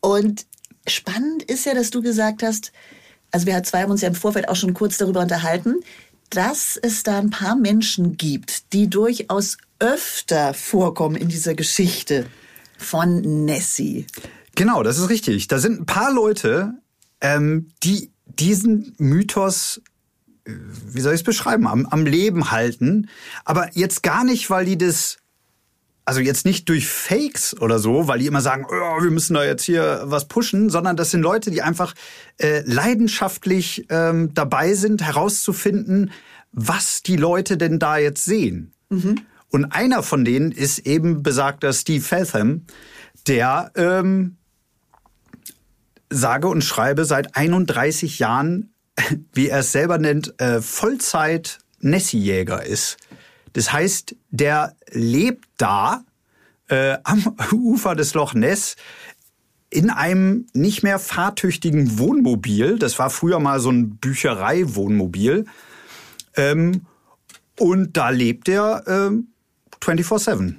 Und 0.00 0.46
spannend 0.88 1.42
ist 1.42 1.66
ja, 1.66 1.74
dass 1.74 1.90
du 1.90 2.00
gesagt 2.00 2.42
hast, 2.42 2.72
also 3.32 3.46
wir 3.46 3.62
zwei 3.64 3.82
haben 3.82 3.90
uns 3.90 4.00
ja 4.00 4.08
im 4.08 4.14
Vorfeld 4.14 4.48
auch 4.48 4.56
schon 4.56 4.72
kurz 4.72 4.96
darüber 4.96 5.20
unterhalten, 5.20 5.80
dass 6.30 6.76
es 6.76 7.02
da 7.02 7.18
ein 7.18 7.30
paar 7.30 7.56
Menschen 7.56 8.16
gibt, 8.16 8.72
die 8.72 8.88
durchaus 8.88 9.58
öfter 9.78 10.54
vorkommen 10.54 11.16
in 11.16 11.28
dieser 11.28 11.54
Geschichte 11.54 12.26
von 12.78 13.44
Nessie. 13.44 14.06
Genau, 14.54 14.82
das 14.82 14.98
ist 14.98 15.10
richtig. 15.10 15.48
Da 15.48 15.58
sind 15.58 15.80
ein 15.80 15.86
paar 15.86 16.12
Leute, 16.12 16.74
ähm, 17.20 17.68
die 17.82 18.10
diesen 18.24 18.94
Mythos, 18.98 19.82
äh, 20.44 20.52
wie 20.86 21.00
soll 21.00 21.14
ich 21.14 21.20
es 21.20 21.24
beschreiben, 21.24 21.66
am, 21.66 21.86
am 21.86 22.06
Leben 22.06 22.50
halten. 22.50 23.08
Aber 23.44 23.70
jetzt 23.74 24.02
gar 24.02 24.24
nicht, 24.24 24.48
weil 24.50 24.64
die 24.64 24.78
das, 24.78 25.18
also 26.06 26.20
jetzt 26.20 26.46
nicht 26.46 26.68
durch 26.68 26.86
Fakes 26.86 27.60
oder 27.60 27.80
so, 27.80 28.06
weil 28.06 28.20
die 28.20 28.26
immer 28.26 28.40
sagen, 28.40 28.64
oh, 28.68 29.02
wir 29.02 29.10
müssen 29.10 29.34
da 29.34 29.44
jetzt 29.44 29.64
hier 29.64 30.02
was 30.04 30.28
pushen, 30.28 30.70
sondern 30.70 30.96
das 30.96 31.10
sind 31.10 31.20
Leute, 31.20 31.50
die 31.50 31.62
einfach 31.62 31.94
äh, 32.38 32.62
leidenschaftlich 32.64 33.86
ähm, 33.90 34.32
dabei 34.32 34.74
sind, 34.74 35.02
herauszufinden, 35.02 36.12
was 36.52 37.02
die 37.02 37.16
Leute 37.16 37.58
denn 37.58 37.80
da 37.80 37.98
jetzt 37.98 38.24
sehen. 38.24 38.72
Und 39.48 39.64
einer 39.66 40.04
von 40.04 40.24
denen 40.24 40.52
ist 40.52 40.78
eben 40.86 41.24
besagter 41.24 41.72
Steve 41.72 42.04
Feltham, 42.04 42.66
der 43.26 43.72
ähm, 43.74 44.36
sage 46.08 46.46
und 46.46 46.62
schreibe 46.62 47.04
seit 47.04 47.36
31 47.36 48.20
Jahren, 48.20 48.72
wie 49.32 49.48
er 49.48 49.58
es 49.58 49.72
selber 49.72 49.98
nennt, 49.98 50.40
äh, 50.40 50.62
Vollzeit 50.62 51.58
Nessie-Jäger 51.80 52.64
ist. 52.64 52.96
Das 53.56 53.72
heißt, 53.72 54.14
der 54.28 54.76
lebt 54.90 55.48
da 55.56 56.04
äh, 56.68 56.98
am 57.04 57.38
Ufer 57.52 57.94
des 57.94 58.12
Loch 58.12 58.34
Ness 58.34 58.76
in 59.70 59.88
einem 59.88 60.46
nicht 60.52 60.82
mehr 60.82 60.98
fahrtüchtigen 60.98 61.98
Wohnmobil. 61.98 62.78
Das 62.78 62.98
war 62.98 63.08
früher 63.08 63.40
mal 63.40 63.58
so 63.58 63.70
ein 63.70 63.96
Bücherei-Wohnmobil. 63.96 65.46
Ähm, 66.36 66.82
und 67.58 67.96
da 67.96 68.10
lebt 68.10 68.46
er 68.50 68.84
ähm, 68.86 69.28
24-7 69.80 70.56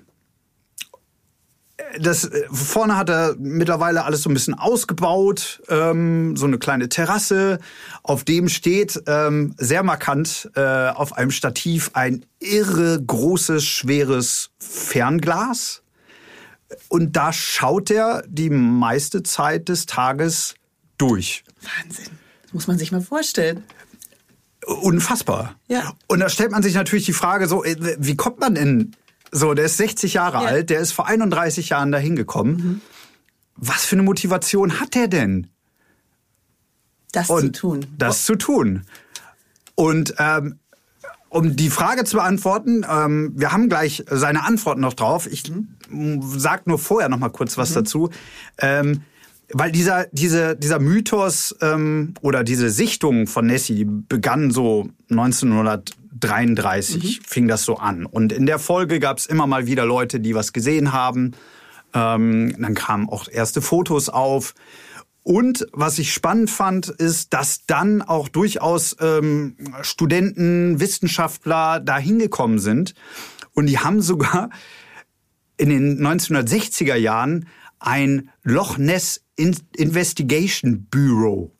das 1.99 2.25
äh, 2.25 2.47
vorne 2.51 2.97
hat 2.97 3.09
er 3.09 3.35
mittlerweile 3.37 4.03
alles 4.03 4.21
so 4.21 4.29
ein 4.29 4.33
bisschen 4.33 4.53
ausgebaut, 4.53 5.61
ähm, 5.69 6.35
so 6.35 6.45
eine 6.45 6.57
kleine 6.57 6.89
Terrasse. 6.89 7.59
Auf 8.03 8.23
dem 8.23 8.49
steht 8.49 9.01
ähm, 9.07 9.53
sehr 9.57 9.83
markant 9.83 10.49
äh, 10.55 10.89
auf 10.89 11.13
einem 11.13 11.31
Stativ 11.31 11.91
ein 11.93 12.25
irre 12.39 13.01
großes, 13.01 13.65
schweres 13.65 14.49
Fernglas. 14.59 15.81
Und 16.89 17.15
da 17.15 17.31
schaut 17.31 17.91
er 17.91 18.23
die 18.27 18.49
meiste 18.49 19.23
Zeit 19.23 19.69
des 19.69 19.85
Tages 19.85 20.55
durch. 20.97 21.43
Wahnsinn. 21.61 22.17
Das 22.43 22.53
muss 22.53 22.67
man 22.67 22.77
sich 22.77 22.91
mal 22.91 23.01
vorstellen. 23.01 23.63
Unfassbar. 24.65 25.55
Ja. 25.67 25.93
Und 26.07 26.19
da 26.19 26.29
stellt 26.29 26.51
man 26.51 26.61
sich 26.61 26.73
natürlich 26.73 27.05
die 27.05 27.13
Frage 27.13 27.47
so, 27.47 27.63
äh, 27.63 27.95
wie 27.99 28.15
kommt 28.15 28.39
man 28.39 28.55
in 28.55 28.95
so, 29.31 29.53
der 29.53 29.65
ist 29.65 29.77
60 29.77 30.13
Jahre 30.13 30.37
Ja. 30.43 30.49
alt, 30.49 30.69
der 30.69 30.79
ist 30.79 30.91
vor 30.91 31.07
31 31.07 31.69
Jahren 31.69 31.91
dahin 31.91 32.15
gekommen. 32.15 32.55
Mhm. 32.57 32.81
Was 33.55 33.85
für 33.85 33.95
eine 33.95 34.03
Motivation 34.03 34.79
hat 34.79 34.93
der 34.95 35.07
denn? 35.07 35.47
Das 37.11 37.29
Und 37.29 37.41
zu 37.55 37.61
tun. 37.61 37.85
Das 37.97 38.25
zu 38.25 38.35
tun. 38.35 38.83
Und 39.75 40.13
ähm, 40.19 40.59
um 41.29 41.55
die 41.55 41.69
Frage 41.69 42.03
zu 42.03 42.17
beantworten, 42.17 42.85
ähm, 42.89 43.33
wir 43.35 43.51
haben 43.51 43.69
gleich 43.69 44.03
seine 44.09 44.43
Antworten 44.43 44.81
noch 44.81 44.93
drauf. 44.93 45.27
Ich 45.31 45.43
Mhm. 45.89 46.21
sag 46.37 46.67
nur 46.67 46.79
vorher 46.79 47.09
noch 47.09 47.17
mal 47.19 47.29
kurz 47.29 47.57
was 47.57 47.73
dazu. 47.73 48.09
Ähm, 48.57 49.01
weil 49.53 49.71
dieser, 49.71 50.07
diese, 50.11 50.57
dieser 50.57 50.79
Mythos 50.79 51.55
ähm, 51.61 52.13
oder 52.21 52.43
diese 52.43 52.69
Sichtung 52.69 53.27
von 53.27 53.45
Nessie 53.45 53.85
begann 53.85 54.51
so 54.51 54.89
1933, 56.21 57.21
fing 57.25 57.47
das 57.47 57.63
so 57.63 57.77
an. 57.77 58.05
Und 58.05 58.31
in 58.31 58.45
der 58.45 58.59
Folge 58.59 58.99
gab 58.99 59.17
es 59.17 59.25
immer 59.25 59.47
mal 59.47 59.65
wieder 59.67 59.85
Leute, 59.85 60.19
die 60.19 60.35
was 60.35 60.53
gesehen 60.53 60.93
haben. 60.93 61.33
Ähm, 61.93 62.55
dann 62.59 62.73
kamen 62.73 63.09
auch 63.09 63.27
erste 63.27 63.61
Fotos 63.61 64.09
auf. 64.09 64.53
Und 65.23 65.67
was 65.73 65.99
ich 65.99 66.13
spannend 66.13 66.49
fand, 66.49 66.87
ist, 66.87 67.33
dass 67.33 67.65
dann 67.65 68.01
auch 68.01 68.29
durchaus 68.29 68.95
ähm, 69.01 69.57
Studenten, 69.81 70.79
Wissenschaftler 70.79 71.81
da 71.81 71.97
hingekommen 71.97 72.59
sind. 72.59 72.93
Und 73.53 73.65
die 73.65 73.79
haben 73.79 74.01
sogar 74.01 74.49
in 75.57 75.69
den 75.69 75.99
1960er 75.99 76.95
Jahren 76.95 77.47
ein 77.79 78.29
Loch 78.43 78.77
Ness 78.77 79.17
In- 79.17 79.26
Investigation 79.37 80.87
Bureau 80.89 81.51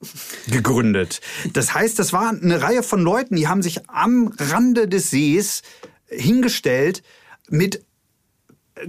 gegründet. 0.48 1.22
Das 1.54 1.74
heißt, 1.74 2.00
das 2.00 2.12
war 2.12 2.30
eine 2.30 2.62
Reihe 2.62 2.84
von 2.84 3.02
Leuten, 3.02 3.36
die 3.36 3.48
haben 3.48 3.62
sich 3.62 3.88
am 3.88 4.34
Rande 4.40 4.88
des 4.88 5.12
Sees 5.12 5.62
hingestellt 6.08 7.04
mit 7.50 7.86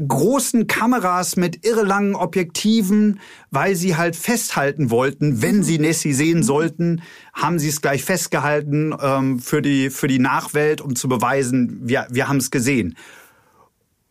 großen 0.06 0.66
Kameras 0.66 1.36
mit 1.36 1.64
irrelangen 1.64 2.14
Objektiven, 2.14 3.20
weil 3.50 3.74
sie 3.74 3.96
halt 3.96 4.16
festhalten 4.16 4.90
wollten, 4.90 5.42
wenn 5.42 5.62
sie 5.62 5.78
Nessie 5.78 6.12
sehen 6.12 6.42
sollten, 6.42 7.02
haben 7.32 7.58
sie 7.58 7.68
es 7.68 7.80
gleich 7.80 8.04
festgehalten 8.04 8.94
ähm, 9.00 9.38
für 9.38 9.62
die 9.62 9.90
für 9.90 10.08
die 10.08 10.18
Nachwelt, 10.18 10.80
um 10.80 10.96
zu 10.96 11.08
beweisen, 11.08 11.80
wir 11.82 12.06
wir 12.10 12.28
haben 12.28 12.38
es 12.38 12.50
gesehen. 12.50 12.96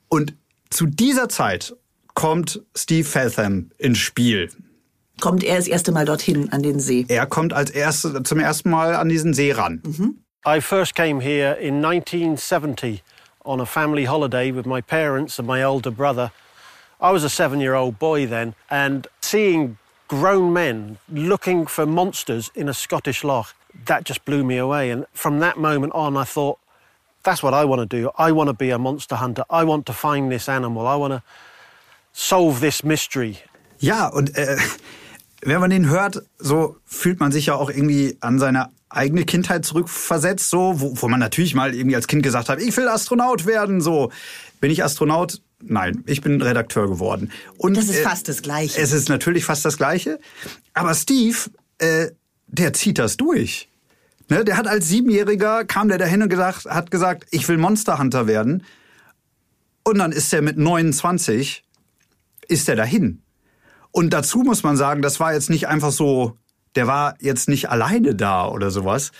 Und 0.10 0.36
zu 0.70 0.86
dieser 0.86 1.30
Zeit 1.30 1.76
kommt 2.14 2.64
Steve 2.76 3.08
Feltham 3.08 3.70
ins 3.78 4.00
Spiel. 4.00 4.50
Kommt 5.22 5.44
er 5.44 5.58
das 5.58 5.68
erste 5.68 5.92
Mal 5.92 6.06
dorthin 6.06 6.52
an 6.52 6.62
den 6.62 6.80
See. 6.80 7.06
Er 7.08 7.26
kommt 7.26 7.54
als 7.54 7.72
erste, 7.72 8.24
zum 8.24 8.40
ersten 8.40 8.70
Mal 8.70 8.96
an 8.96 9.10
diesen 9.10 9.34
See 9.34 9.52
ran. 9.52 9.82
I 10.46 10.62
first 10.62 10.96
came 10.96 11.20
here 11.20 11.54
in 11.54 11.84
1970 11.84 13.02
on 13.44 13.60
a 13.60 13.66
family 13.66 14.06
holiday 14.06 14.52
with 14.52 14.66
my 14.66 14.82
parents 14.82 15.40
and 15.40 15.48
my 15.48 15.64
older 15.64 15.92
brother. 15.92 16.32
I 17.00 17.12
was 17.12 17.24
a 17.24 17.30
seven 17.30 17.60
year 17.60 17.76
old 17.76 18.00
boy 18.00 18.28
then, 18.28 18.56
and 18.70 19.08
seeing 19.22 19.78
grown 20.08 20.54
men 20.54 20.98
looking 21.10 21.68
for 21.68 21.86
monsters 21.86 22.50
in 22.56 22.70
a 22.70 22.74
Scottish 22.74 23.24
loch, 23.24 23.54
that 23.86 24.04
just 24.06 24.26
blew 24.26 24.44
me 24.44 24.58
away. 24.58 24.90
And 24.90 25.06
from 25.14 25.40
that 25.40 25.58
moment 25.58 25.94
on, 25.94 26.18
I 26.18 26.24
thought, 26.24 26.60
that's 27.24 27.44
what 27.44 27.54
I 27.54 27.66
want 27.66 27.82
to 27.82 27.86
do. 27.86 28.10
I 28.18 28.32
want 28.32 28.48
to 28.48 28.54
be 28.54 28.70
a 28.70 28.80
monster 28.80 29.16
hunter. 29.16 29.44
I 29.50 29.64
want 29.64 29.86
to 29.88 29.94
find 29.94 30.32
this 30.32 30.48
animal. 30.48 30.88
I 30.88 30.96
want 30.96 31.14
to 31.14 31.24
solve 32.14 32.62
this 32.62 32.84
mystery. 32.84 33.40
Ja, 33.80 34.08
und 34.08 34.36
äh, 34.38 34.58
wenn 35.42 35.60
man 35.60 35.70
den 35.70 35.90
hört, 35.90 36.24
so 36.40 36.78
fühlt 36.86 37.20
man 37.20 37.32
sich 37.32 37.48
ja 37.48 37.56
auch 37.56 37.70
irgendwie 37.70 38.18
an 38.22 38.40
seine 38.40 38.70
eigene 38.90 39.26
Kindheit 39.26 39.66
zurückversetzt, 39.66 40.50
so, 40.50 40.80
wo, 40.80 40.94
wo 41.02 41.08
man 41.08 41.20
natürlich 41.20 41.54
mal 41.54 41.76
irgendwie 41.76 41.96
als 41.96 42.08
Kind 42.08 42.24
gesagt 42.24 42.50
hat, 42.50 42.62
ich 42.62 42.76
will 42.78 42.88
Astronaut 42.88 43.46
werden, 43.46 43.82
so. 43.82 44.12
Bin 44.60 44.72
ich 44.72 44.84
Astronaut? 44.84 45.42
Nein, 45.62 46.04
ich 46.06 46.22
bin 46.22 46.42
Redakteur 46.42 46.88
geworden. 46.88 47.32
Und 47.58 47.78
Das 47.78 47.86
ist 47.86 47.98
äh, 48.00 48.04
fast 48.04 48.28
das 48.28 48.42
Gleiche. 48.42 48.80
Es 48.80 48.92
ist 48.92 49.10
natürlich 49.10 49.44
fast 49.46 49.66
das 49.66 49.78
Gleiche. 49.78 50.20
Aber 50.74 50.94
Steve, 50.94 51.38
äh, 51.80 52.12
der 52.48 52.74
zieht 52.74 53.00
das 53.00 53.18
durch. 53.18 53.70
Ne, 54.30 54.44
der 54.44 54.58
hat 54.58 54.68
als 54.68 54.88
Siebenjähriger, 54.88 55.66
kam 55.66 55.88
der 55.88 55.98
dahin 55.98 56.22
und 56.22 56.30
gesagt, 56.30 56.66
hat 56.66 56.92
gesagt, 56.92 57.28
ich 57.32 57.48
will 57.48 57.58
Monster 57.58 57.98
Hunter 57.98 58.28
werden. 58.28 58.64
Und 59.84 60.00
dann 60.00 60.12
ist 60.12 60.34
er 60.34 60.42
mit 60.42 60.58
29, 60.58 61.64
ist 62.48 62.70
er 62.70 62.76
dahin. 62.76 63.22
Und 63.92 64.12
dazu 64.12 64.40
muss 64.40 64.64
man 64.64 64.78
sagen, 64.78 65.02
das 65.02 65.20
war 65.20 65.34
jetzt 65.34 65.50
nicht 65.50 65.68
einfach 65.68 65.92
so, 65.92 66.38
der 66.76 66.88
war 66.88 67.16
jetzt 67.20 67.50
nicht 67.50 67.70
alleine 67.70 68.16
da 68.16 68.48
oder 68.48 68.70
sowas, 68.72 69.12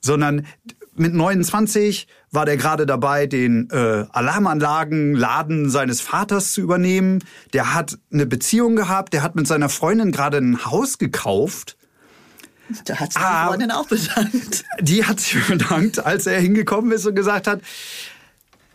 sondern 0.00 0.46
mit 0.94 1.14
29 1.14 2.06
war 2.30 2.46
der 2.46 2.56
gerade 2.56 2.86
dabei, 2.86 3.26
den 3.26 3.68
äh, 3.70 4.04
Alarmanlagenladen 4.10 5.70
seines 5.70 6.00
Vaters 6.00 6.52
zu 6.52 6.60
übernehmen. 6.62 7.22
Der 7.52 7.74
hat 7.74 7.98
eine 8.12 8.26
Beziehung 8.26 8.76
gehabt, 8.76 9.12
der 9.12 9.22
hat 9.22 9.36
mit 9.36 9.46
seiner 9.46 9.68
Freundin 9.68 10.12
gerade 10.12 10.38
ein 10.38 10.64
Haus 10.64 10.98
gekauft. 10.98 11.76
Da 12.84 12.96
hat 12.96 13.12
sich 13.12 13.22
Ah. 13.22 13.42
die 13.44 13.48
Freundin 13.48 13.70
auch 13.70 13.86
bedankt. 13.88 14.64
Die 14.80 15.04
hat 15.04 15.20
sich 15.20 15.42
bedankt, 15.46 16.04
als 16.04 16.26
er 16.26 16.40
hingekommen 16.40 16.92
ist 16.92 17.06
und 17.06 17.14
gesagt 17.14 17.46
hat, 17.46 17.60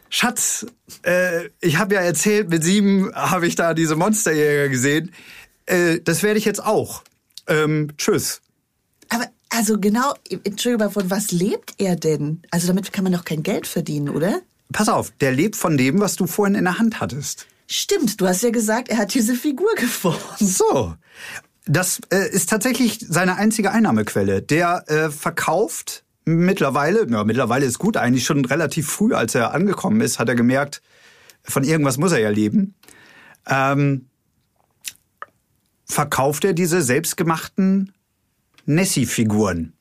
Schatz, 0.09 0.65
äh, 1.03 1.49
ich 1.61 1.77
habe 1.77 1.95
ja 1.95 2.01
erzählt, 2.01 2.49
mit 2.49 2.63
sieben 2.63 3.11
habe 3.15 3.47
ich 3.47 3.55
da 3.55 3.73
diese 3.73 3.95
Monsterjäger 3.95 4.67
gesehen. 4.69 5.11
Äh, 5.71 6.01
das 6.01 6.23
werde 6.23 6.37
ich 6.37 6.45
jetzt 6.45 6.63
auch. 6.63 7.03
Ähm, 7.47 7.91
tschüss. 7.97 8.41
Aber 9.09 9.25
also 9.49 9.79
genau, 9.79 10.13
Entschuldigung, 10.29 10.81
aber 10.83 10.91
von 10.91 11.09
was 11.09 11.31
lebt 11.31 11.75
er 11.77 11.95
denn? 11.95 12.41
Also 12.51 12.67
damit 12.67 12.93
kann 12.93 13.03
man 13.03 13.13
doch 13.13 13.25
kein 13.25 13.43
Geld 13.43 13.67
verdienen, 13.67 14.09
oder? 14.09 14.41
Pass 14.71 14.87
auf, 14.87 15.11
der 15.19 15.33
lebt 15.33 15.55
von 15.55 15.77
dem, 15.77 15.99
was 15.99 16.15
du 16.15 16.27
vorhin 16.27 16.55
in 16.55 16.63
der 16.63 16.79
Hand 16.79 17.01
hattest. 17.01 17.47
Stimmt, 17.67 18.19
du 18.19 18.27
hast 18.27 18.43
ja 18.43 18.49
gesagt, 18.49 18.89
er 18.89 18.97
hat 18.97 19.13
diese 19.13 19.35
Figur 19.35 19.73
geformt. 19.75 20.21
So. 20.39 20.93
Das 21.65 21.99
äh, 22.11 22.29
ist 22.29 22.49
tatsächlich 22.49 23.05
seine 23.07 23.35
einzige 23.35 23.71
Einnahmequelle. 23.71 24.41
Der 24.41 24.83
äh, 24.87 25.09
verkauft 25.09 26.03
mittlerweile, 26.25 27.07
ja, 27.09 27.23
mittlerweile 27.23 27.65
ist 27.65 27.79
gut, 27.79 27.97
eigentlich 27.97 28.25
schon 28.25 28.45
relativ 28.45 28.87
früh, 28.89 29.13
als 29.13 29.35
er 29.35 29.53
angekommen 29.53 30.01
ist, 30.01 30.19
hat 30.19 30.29
er 30.29 30.35
gemerkt, 30.35 30.81
von 31.43 31.63
irgendwas 31.63 31.97
muss 31.97 32.11
er 32.11 32.19
ja 32.19 32.29
leben. 32.29 32.75
Ähm, 33.47 34.07
verkauft 35.91 36.45
er 36.45 36.53
diese 36.53 36.81
selbstgemachten 36.81 37.93
Nessie-Figuren. 38.65 39.73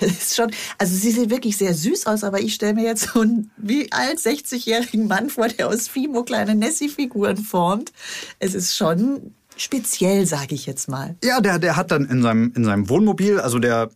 Das 0.00 0.10
ist 0.10 0.36
schon, 0.36 0.50
also 0.78 0.94
sie 0.94 1.10
sieht 1.10 1.30
wirklich 1.30 1.56
sehr 1.56 1.74
süß 1.74 2.06
aus, 2.06 2.22
aber 2.22 2.40
ich 2.40 2.54
stelle 2.54 2.74
mir 2.74 2.84
jetzt 2.84 3.10
so 3.12 3.20
einen 3.20 3.50
wie 3.56 3.90
alt 3.90 4.18
60-jährigen 4.18 5.08
Mann 5.08 5.28
vor, 5.28 5.48
der 5.48 5.68
aus 5.68 5.88
Fimo 5.88 6.22
kleine 6.22 6.54
Nessie-Figuren 6.54 7.38
formt. 7.38 7.92
Es 8.38 8.54
ist 8.54 8.76
schon 8.76 9.34
speziell, 9.56 10.24
sage 10.24 10.54
ich 10.54 10.66
jetzt 10.66 10.88
mal. 10.88 11.16
Ja, 11.24 11.40
der, 11.40 11.58
der 11.58 11.76
hat 11.76 11.90
dann 11.90 12.04
in 12.06 12.22
seinem, 12.22 12.52
in 12.54 12.64
seinem 12.64 12.88
Wohnmobil, 12.88 13.40
also 13.40 13.58
der 13.58 13.90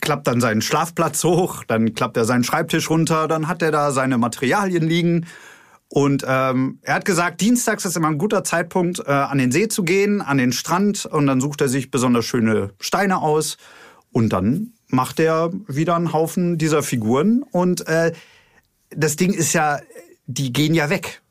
klappt 0.00 0.28
dann 0.28 0.40
seinen 0.40 0.62
Schlafplatz 0.62 1.24
hoch, 1.24 1.64
dann 1.64 1.94
klappt 1.94 2.16
er 2.16 2.24
seinen 2.24 2.44
Schreibtisch 2.44 2.88
runter, 2.88 3.26
dann 3.26 3.48
hat 3.48 3.62
er 3.62 3.72
da 3.72 3.90
seine 3.90 4.16
Materialien 4.16 4.86
liegen. 4.88 5.26
Und 5.92 6.24
ähm, 6.24 6.78
er 6.82 6.94
hat 6.94 7.04
gesagt, 7.04 7.40
dienstags 7.40 7.84
ist 7.84 7.96
immer 7.96 8.06
ein 8.06 8.18
guter 8.18 8.44
Zeitpunkt, 8.44 9.00
äh, 9.00 9.10
an 9.10 9.38
den 9.38 9.50
See 9.50 9.66
zu 9.66 9.82
gehen, 9.82 10.20
an 10.22 10.38
den 10.38 10.52
Strand 10.52 11.04
und 11.04 11.26
dann 11.26 11.40
sucht 11.40 11.60
er 11.60 11.68
sich 11.68 11.90
besonders 11.90 12.24
schöne 12.24 12.70
Steine 12.78 13.20
aus 13.20 13.56
und 14.12 14.32
dann 14.32 14.74
macht 14.86 15.18
er 15.18 15.50
wieder 15.66 15.96
einen 15.96 16.12
Haufen 16.12 16.58
dieser 16.58 16.84
Figuren 16.84 17.42
und 17.42 17.88
äh, 17.88 18.12
das 18.90 19.16
Ding 19.16 19.32
ist 19.32 19.52
ja, 19.52 19.80
die 20.26 20.52
gehen 20.52 20.74
ja 20.74 20.90
weg. 20.90 21.22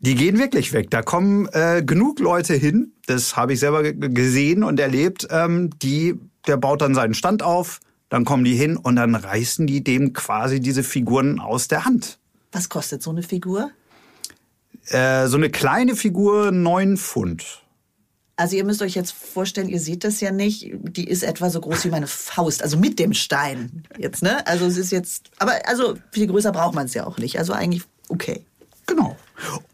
Die 0.00 0.16
gehen 0.16 0.40
wirklich 0.40 0.72
weg. 0.72 0.90
Da 0.90 1.02
kommen 1.02 1.46
äh, 1.52 1.84
genug 1.86 2.18
Leute 2.18 2.54
hin, 2.54 2.94
das 3.06 3.36
habe 3.36 3.52
ich 3.52 3.60
selber 3.60 3.84
ge- 3.84 3.94
gesehen 4.12 4.64
und 4.64 4.80
erlebt, 4.80 5.28
ähm, 5.30 5.70
die, 5.80 6.18
der 6.48 6.56
baut 6.56 6.82
dann 6.82 6.96
seinen 6.96 7.14
Stand 7.14 7.44
auf, 7.44 7.78
dann 8.08 8.24
kommen 8.24 8.42
die 8.42 8.56
hin 8.56 8.76
und 8.76 8.96
dann 8.96 9.14
reißen 9.14 9.68
die 9.68 9.84
dem 9.84 10.12
quasi 10.12 10.58
diese 10.58 10.82
Figuren 10.82 11.38
aus 11.38 11.68
der 11.68 11.84
Hand. 11.84 12.18
Was 12.52 12.68
kostet 12.68 13.02
so 13.02 13.10
eine 13.10 13.22
Figur? 13.22 13.70
Äh, 14.88 15.26
so 15.26 15.36
eine 15.36 15.50
kleine 15.50 15.96
Figur, 15.96 16.52
neun 16.52 16.96
Pfund. 16.96 17.62
Also 18.36 18.56
ihr 18.56 18.64
müsst 18.64 18.82
euch 18.82 18.94
jetzt 18.94 19.12
vorstellen, 19.12 19.68
ihr 19.68 19.80
seht 19.80 20.04
das 20.04 20.20
ja 20.20 20.32
nicht. 20.32 20.70
Die 20.72 21.06
ist 21.06 21.22
etwa 21.22 21.50
so 21.50 21.60
groß 21.60 21.84
wie 21.84 21.90
meine 21.90 22.06
Faust, 22.06 22.62
also 22.62 22.76
mit 22.76 22.98
dem 22.98 23.12
Stein 23.12 23.84
jetzt, 23.98 24.22
ne? 24.22 24.46
Also 24.46 24.66
es 24.66 24.76
ist 24.76 24.90
jetzt, 24.90 25.30
aber 25.38 25.66
also 25.66 25.96
viel 26.10 26.26
größer 26.26 26.50
braucht 26.50 26.74
man 26.74 26.86
es 26.86 26.94
ja 26.94 27.06
auch 27.06 27.18
nicht. 27.18 27.38
Also 27.38 27.52
eigentlich 27.52 27.82
okay. 28.08 28.44
Genau. 28.86 29.16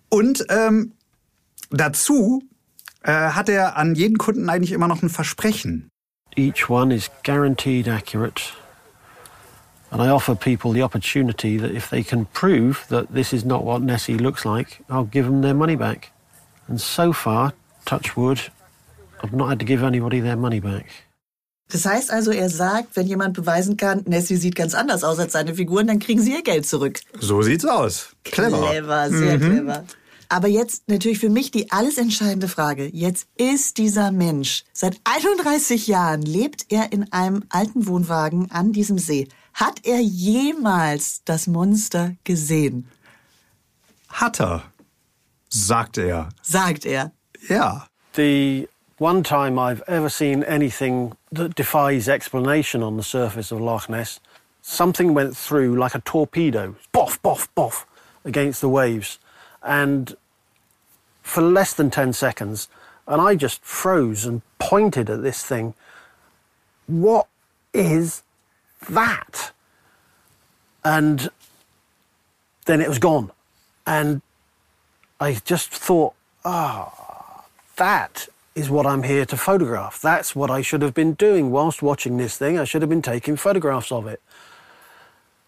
Und 0.09 0.45
ähm, 0.49 0.93
dazu 1.71 2.43
äh, 3.03 3.13
hat 3.13 3.49
er 3.49 3.77
an 3.77 3.95
jeden 3.95 4.19
Kunden 4.19 4.51
eigentlich 4.51 4.73
immer 4.73 4.89
noch 4.89 5.03
ein 5.03 5.09
Versprechen. 5.09 5.89
Each 6.37 6.69
one 6.69 6.95
is 6.95 7.11
guaranteed 7.25 7.89
accurate. 7.89 8.43
And 9.91 10.03
I 10.03 10.09
offer 10.09 10.35
people 10.35 10.73
the 10.73 10.83
opportunity 10.83 11.57
that 11.57 11.71
if 11.71 11.89
they 11.89 12.03
can 12.03 12.27
prove 12.27 12.87
that 12.89 13.13
this 13.13 13.33
is 13.33 13.45
not 13.45 13.65
what 13.65 13.83
Nessie 13.83 14.19
looks 14.19 14.45
like, 14.45 14.81
I'll 14.91 15.09
give 15.11 15.25
them 15.25 15.41
their 15.43 15.55
money 15.55 15.77
back. 15.77 16.13
And 16.69 16.81
so 16.81 17.13
far, 17.13 17.55
touch 17.87 18.17
wood, 18.17 18.41
I've 19.23 19.33
not 19.33 19.49
had 19.49 19.59
to 19.61 19.65
give 19.65 19.83
anybody 19.83 20.21
their 20.21 20.37
money 20.37 20.61
back. 20.61 20.87
Das 21.71 21.85
heißt 21.85 22.11
also, 22.11 22.31
er 22.31 22.49
sagt, 22.49 22.97
wenn 22.97 23.07
jemand 23.07 23.35
beweisen 23.35 23.77
kann, 23.77 24.03
Nessie 24.07 24.37
sieht 24.37 24.57
ganz 24.57 24.75
anders 24.75 25.05
aus 25.05 25.19
als 25.19 25.33
seine 25.33 25.55
Figuren, 25.55 25.87
dann 25.87 25.99
kriegen 25.99 26.21
sie 26.21 26.33
ihr 26.33 26.43
Geld 26.43 26.67
zurück. 26.67 27.01
So 27.21 27.43
sieht's 27.43 27.65
aus. 27.67 28.11
Clever. 28.25 28.59
Clever, 28.59 29.11
sehr 29.11 29.39
clever. 29.39 29.85
Aber 30.31 30.49
jetzt 30.49 30.89
natürlich 30.89 31.19
für 31.19 31.31
mich 31.31 31.51
die 31.51 31.71
alles 31.71 31.97
entscheidende 31.97 32.49
Frage. 32.49 32.87
Jetzt 32.87 33.29
ist 33.37 33.79
dieser 33.79 34.13
Mensch, 34.13 34.65
seit 34.73 34.99
31 35.05 35.87
Jahren 35.87 36.23
lebt 36.23 36.67
er 36.71 36.93
in 36.93 37.13
einem 37.13 37.45
alten 37.49 37.87
Wohnwagen 37.87 38.51
an 38.51 38.73
diesem 38.73 38.99
See. 38.99 39.29
Hat 39.59 39.81
er 39.85 39.99
jemals 39.99 41.25
das 41.25 41.49
Monster 41.49 42.15
gesehen? 42.23 42.87
Hat 44.09 44.39
er, 44.39 44.63
sagt 45.49 45.99
er. 45.99 46.29
Sagt 46.43 46.87
er. 46.87 47.11
Ja. 47.49 47.89
The 48.13 48.69
one 48.99 49.25
time 49.25 49.59
I've 49.59 49.83
ever 49.89 50.09
seen 50.09 50.45
anything 50.45 51.17
that 51.33 51.57
defies 51.57 52.09
explanation 52.09 52.85
on 52.85 52.97
the 52.97 53.03
surface 53.03 53.51
of 53.51 53.61
Loch 53.61 53.89
Ness, 53.89 54.21
something 54.63 55.13
went 55.13 55.37
through 55.37 55.75
like 55.75 55.97
a 55.97 56.03
torpedo, 56.03 56.77
boff, 56.93 57.19
boff, 57.21 57.49
boff, 57.57 57.85
against 58.25 58.61
the 58.61 58.69
waves. 58.69 59.19
And 59.61 60.17
for 61.23 61.43
less 61.43 61.75
than 61.75 61.91
10 61.91 62.13
seconds, 62.13 62.69
and 63.09 63.21
I 63.21 63.35
just 63.35 63.65
froze 63.65 64.25
and 64.25 64.43
pointed 64.61 65.11
at 65.11 65.25
this 65.25 65.45
thing. 65.45 65.75
What 66.87 67.27
is 67.75 68.23
that? 68.89 69.53
And 70.85 71.29
then 72.67 72.81
it 72.81 72.89
was 72.89 72.99
gone. 72.99 73.31
And 73.87 74.23
I 75.21 75.35
just 75.45 75.71
thought, 75.71 76.15
ah, 76.45 77.45
that 77.77 78.29
is 78.55 78.69
what 78.69 78.87
I'm 78.87 79.05
here 79.05 79.25
to 79.27 79.37
photograph. 79.37 80.01
That's 80.01 80.35
what 80.35 80.51
I 80.51 80.63
should 80.63 80.83
have 80.83 80.95
been 80.95 81.15
doing 81.15 81.51
whilst 81.51 81.83
watching 81.83 82.17
this 82.17 82.37
thing. 82.37 82.59
I 82.59 82.65
should 82.65 82.83
have 82.83 82.89
been 82.89 83.03
taking 83.03 83.37
photographs 83.37 83.93
of 83.93 84.07
it. 84.07 84.21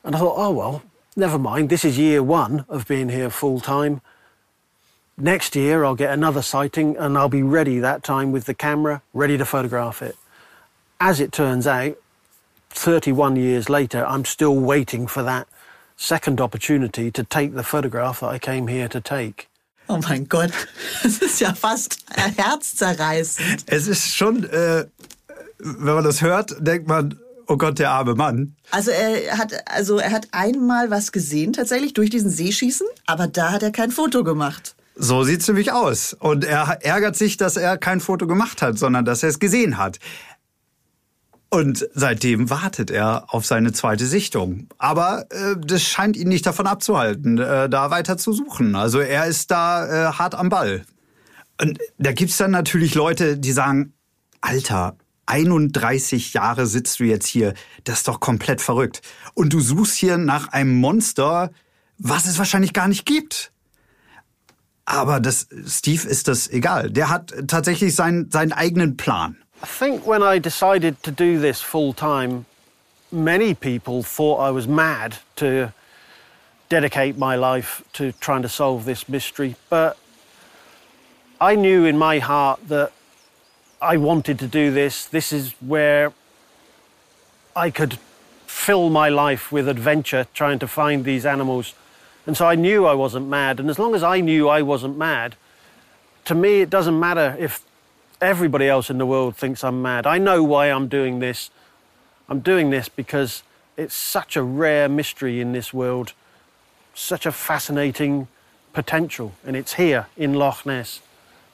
And 0.04 0.14
I 0.14 0.18
thought, 0.18 0.34
oh, 0.36 0.50
well, 0.50 0.82
never 1.16 1.38
mind. 1.38 1.68
This 1.68 1.84
is 1.84 1.98
year 1.98 2.22
one 2.22 2.64
of 2.68 2.86
being 2.86 3.08
here 3.08 3.30
full 3.30 3.60
time. 3.60 4.00
Next 5.16 5.54
year, 5.54 5.84
I'll 5.84 5.96
get 5.96 6.12
another 6.14 6.40
sighting 6.40 6.96
and 6.96 7.18
I'll 7.18 7.28
be 7.28 7.42
ready 7.42 7.78
that 7.80 8.02
time 8.02 8.32
with 8.32 8.46
the 8.46 8.54
camera, 8.54 9.02
ready 9.12 9.36
to 9.36 9.44
photograph 9.44 10.00
it. 10.00 10.16
As 10.98 11.20
it 11.20 11.32
turns 11.32 11.66
out, 11.66 11.96
31 12.74 13.36
years 13.36 13.68
later, 13.68 14.06
I'm 14.06 14.24
still 14.24 14.58
waiting 14.58 15.08
for 15.08 15.22
that 15.24 15.46
second 15.96 16.40
opportunity 16.40 17.10
to 17.10 17.22
take 17.22 17.54
the 17.54 17.62
photograph 17.62 18.20
that 18.20 18.30
I 18.30 18.38
came 18.38 18.68
here 18.68 18.88
to 18.88 19.00
take. 19.00 19.48
Oh 19.88 19.98
mein 20.08 20.28
Gott, 20.28 20.52
das 21.02 21.18
ist 21.18 21.40
ja 21.40 21.52
fast 21.52 21.98
herzzerreißend. 22.14 23.64
Es 23.66 23.88
ist 23.88 24.14
schon, 24.14 24.44
äh, 24.44 24.86
wenn 25.58 25.94
man 25.94 26.04
das 26.04 26.22
hört, 26.22 26.54
denkt 26.60 26.86
man, 26.86 27.18
oh 27.48 27.56
Gott, 27.56 27.78
der 27.80 27.90
arme 27.90 28.14
Mann. 28.14 28.54
Also 28.70 28.92
er 28.92 29.36
hat, 29.36 29.52
also 29.68 29.98
er 29.98 30.12
hat 30.12 30.28
einmal 30.30 30.90
was 30.90 31.10
gesehen 31.10 31.52
tatsächlich 31.52 31.92
durch 31.92 32.08
diesen 32.08 32.30
Seeschießen, 32.30 32.86
aber 33.06 33.26
da 33.26 33.50
hat 33.50 33.62
er 33.64 33.72
kein 33.72 33.90
Foto 33.90 34.22
gemacht. 34.22 34.76
So 35.02 35.24
sieht's 35.24 35.48
nämlich 35.48 35.72
aus. 35.72 36.14
Und 36.18 36.44
er 36.44 36.78
ärgert 36.82 37.16
sich, 37.16 37.36
dass 37.36 37.56
er 37.56 37.78
kein 37.78 38.00
Foto 38.00 38.26
gemacht 38.26 38.60
hat, 38.60 38.78
sondern 38.78 39.04
dass 39.04 39.22
er 39.22 39.30
es 39.30 39.38
gesehen 39.38 39.78
hat. 39.78 39.98
Und 41.52 41.88
seitdem 41.94 42.48
wartet 42.48 42.92
er 42.92 43.34
auf 43.34 43.44
seine 43.44 43.72
zweite 43.72 44.06
Sichtung. 44.06 44.68
Aber 44.78 45.26
äh, 45.30 45.56
das 45.60 45.82
scheint 45.82 46.16
ihn 46.16 46.28
nicht 46.28 46.46
davon 46.46 46.68
abzuhalten, 46.68 47.38
äh, 47.38 47.68
da 47.68 47.90
weiter 47.90 48.16
zu 48.16 48.32
suchen. 48.32 48.76
Also 48.76 49.00
er 49.00 49.26
ist 49.26 49.50
da 49.50 50.10
äh, 50.10 50.12
hart 50.12 50.36
am 50.36 50.48
Ball. 50.48 50.84
Und 51.60 51.78
da 51.98 52.12
gibt's 52.12 52.36
dann 52.36 52.52
natürlich 52.52 52.94
Leute, 52.94 53.36
die 53.36 53.50
sagen, 53.50 53.94
Alter, 54.40 54.96
31 55.26 56.34
Jahre 56.34 56.66
sitzt 56.66 57.00
du 57.00 57.04
jetzt 57.04 57.26
hier, 57.26 57.54
das 57.84 57.98
ist 57.98 58.08
doch 58.08 58.20
komplett 58.20 58.60
verrückt. 58.60 59.02
Und 59.34 59.52
du 59.52 59.60
suchst 59.60 59.96
hier 59.96 60.18
nach 60.18 60.48
einem 60.48 60.74
Monster, 60.80 61.50
was 61.98 62.26
es 62.26 62.38
wahrscheinlich 62.38 62.72
gar 62.72 62.86
nicht 62.86 63.06
gibt. 63.06 63.52
Aber 64.84 65.20
das, 65.20 65.48
Steve 65.66 66.08
ist 66.08 66.28
das 66.28 66.48
egal. 66.48 66.90
Der 66.90 67.10
hat 67.10 67.34
tatsächlich 67.48 67.94
seinen, 67.94 68.30
seinen 68.30 68.52
eigenen 68.52 68.96
Plan. 68.96 69.36
I 69.62 69.66
think 69.66 70.06
when 70.06 70.22
I 70.22 70.38
decided 70.38 71.02
to 71.02 71.10
do 71.10 71.38
this 71.38 71.60
full 71.60 71.92
time, 71.92 72.46
many 73.12 73.54
people 73.54 74.02
thought 74.02 74.38
I 74.38 74.50
was 74.50 74.66
mad 74.66 75.18
to 75.36 75.74
dedicate 76.70 77.18
my 77.18 77.36
life 77.36 77.84
to 77.94 78.12
trying 78.12 78.40
to 78.40 78.48
solve 78.48 78.86
this 78.86 79.06
mystery. 79.06 79.56
But 79.68 79.98
I 81.40 81.56
knew 81.56 81.84
in 81.84 81.98
my 81.98 82.20
heart 82.20 82.68
that 82.68 82.92
I 83.82 83.98
wanted 83.98 84.38
to 84.38 84.46
do 84.46 84.70
this. 84.70 85.04
This 85.04 85.30
is 85.30 85.54
where 85.60 86.14
I 87.54 87.70
could 87.70 87.98
fill 88.46 88.88
my 88.88 89.10
life 89.10 89.52
with 89.52 89.68
adventure 89.68 90.26
trying 90.32 90.58
to 90.60 90.68
find 90.68 91.04
these 91.04 91.26
animals. 91.26 91.74
And 92.26 92.34
so 92.34 92.46
I 92.46 92.54
knew 92.54 92.86
I 92.86 92.94
wasn't 92.94 93.28
mad. 93.28 93.60
And 93.60 93.68
as 93.68 93.78
long 93.78 93.94
as 93.94 94.02
I 94.02 94.20
knew 94.20 94.48
I 94.48 94.62
wasn't 94.62 94.96
mad, 94.96 95.34
to 96.24 96.34
me, 96.34 96.60
it 96.62 96.70
doesn't 96.70 96.98
matter 96.98 97.36
if 97.38 97.62
everybody 98.20 98.68
else 98.68 98.90
in 98.90 98.98
the 98.98 99.06
world 99.06 99.36
thinks 99.36 99.64
I'm 99.64 99.82
mad. 99.82 100.06
I 100.06 100.18
know 100.18 100.42
why 100.42 100.66
I'm 100.66 100.88
doing 100.88 101.20
this. 101.20 101.50
I'm 102.28 102.40
doing 102.40 102.70
this 102.70 102.88
because 102.88 103.42
it's 103.76 103.94
such 103.94 104.36
a 104.36 104.42
rare 104.42 104.88
mystery 104.88 105.40
in 105.40 105.52
this 105.52 105.72
world, 105.72 106.12
such 106.94 107.26
a 107.26 107.32
fascinating 107.32 108.28
potential, 108.72 109.32
and 109.46 109.56
it's 109.56 109.74
here 109.74 110.06
in 110.16 110.34
Loch 110.34 110.64
Ness. 110.64 111.00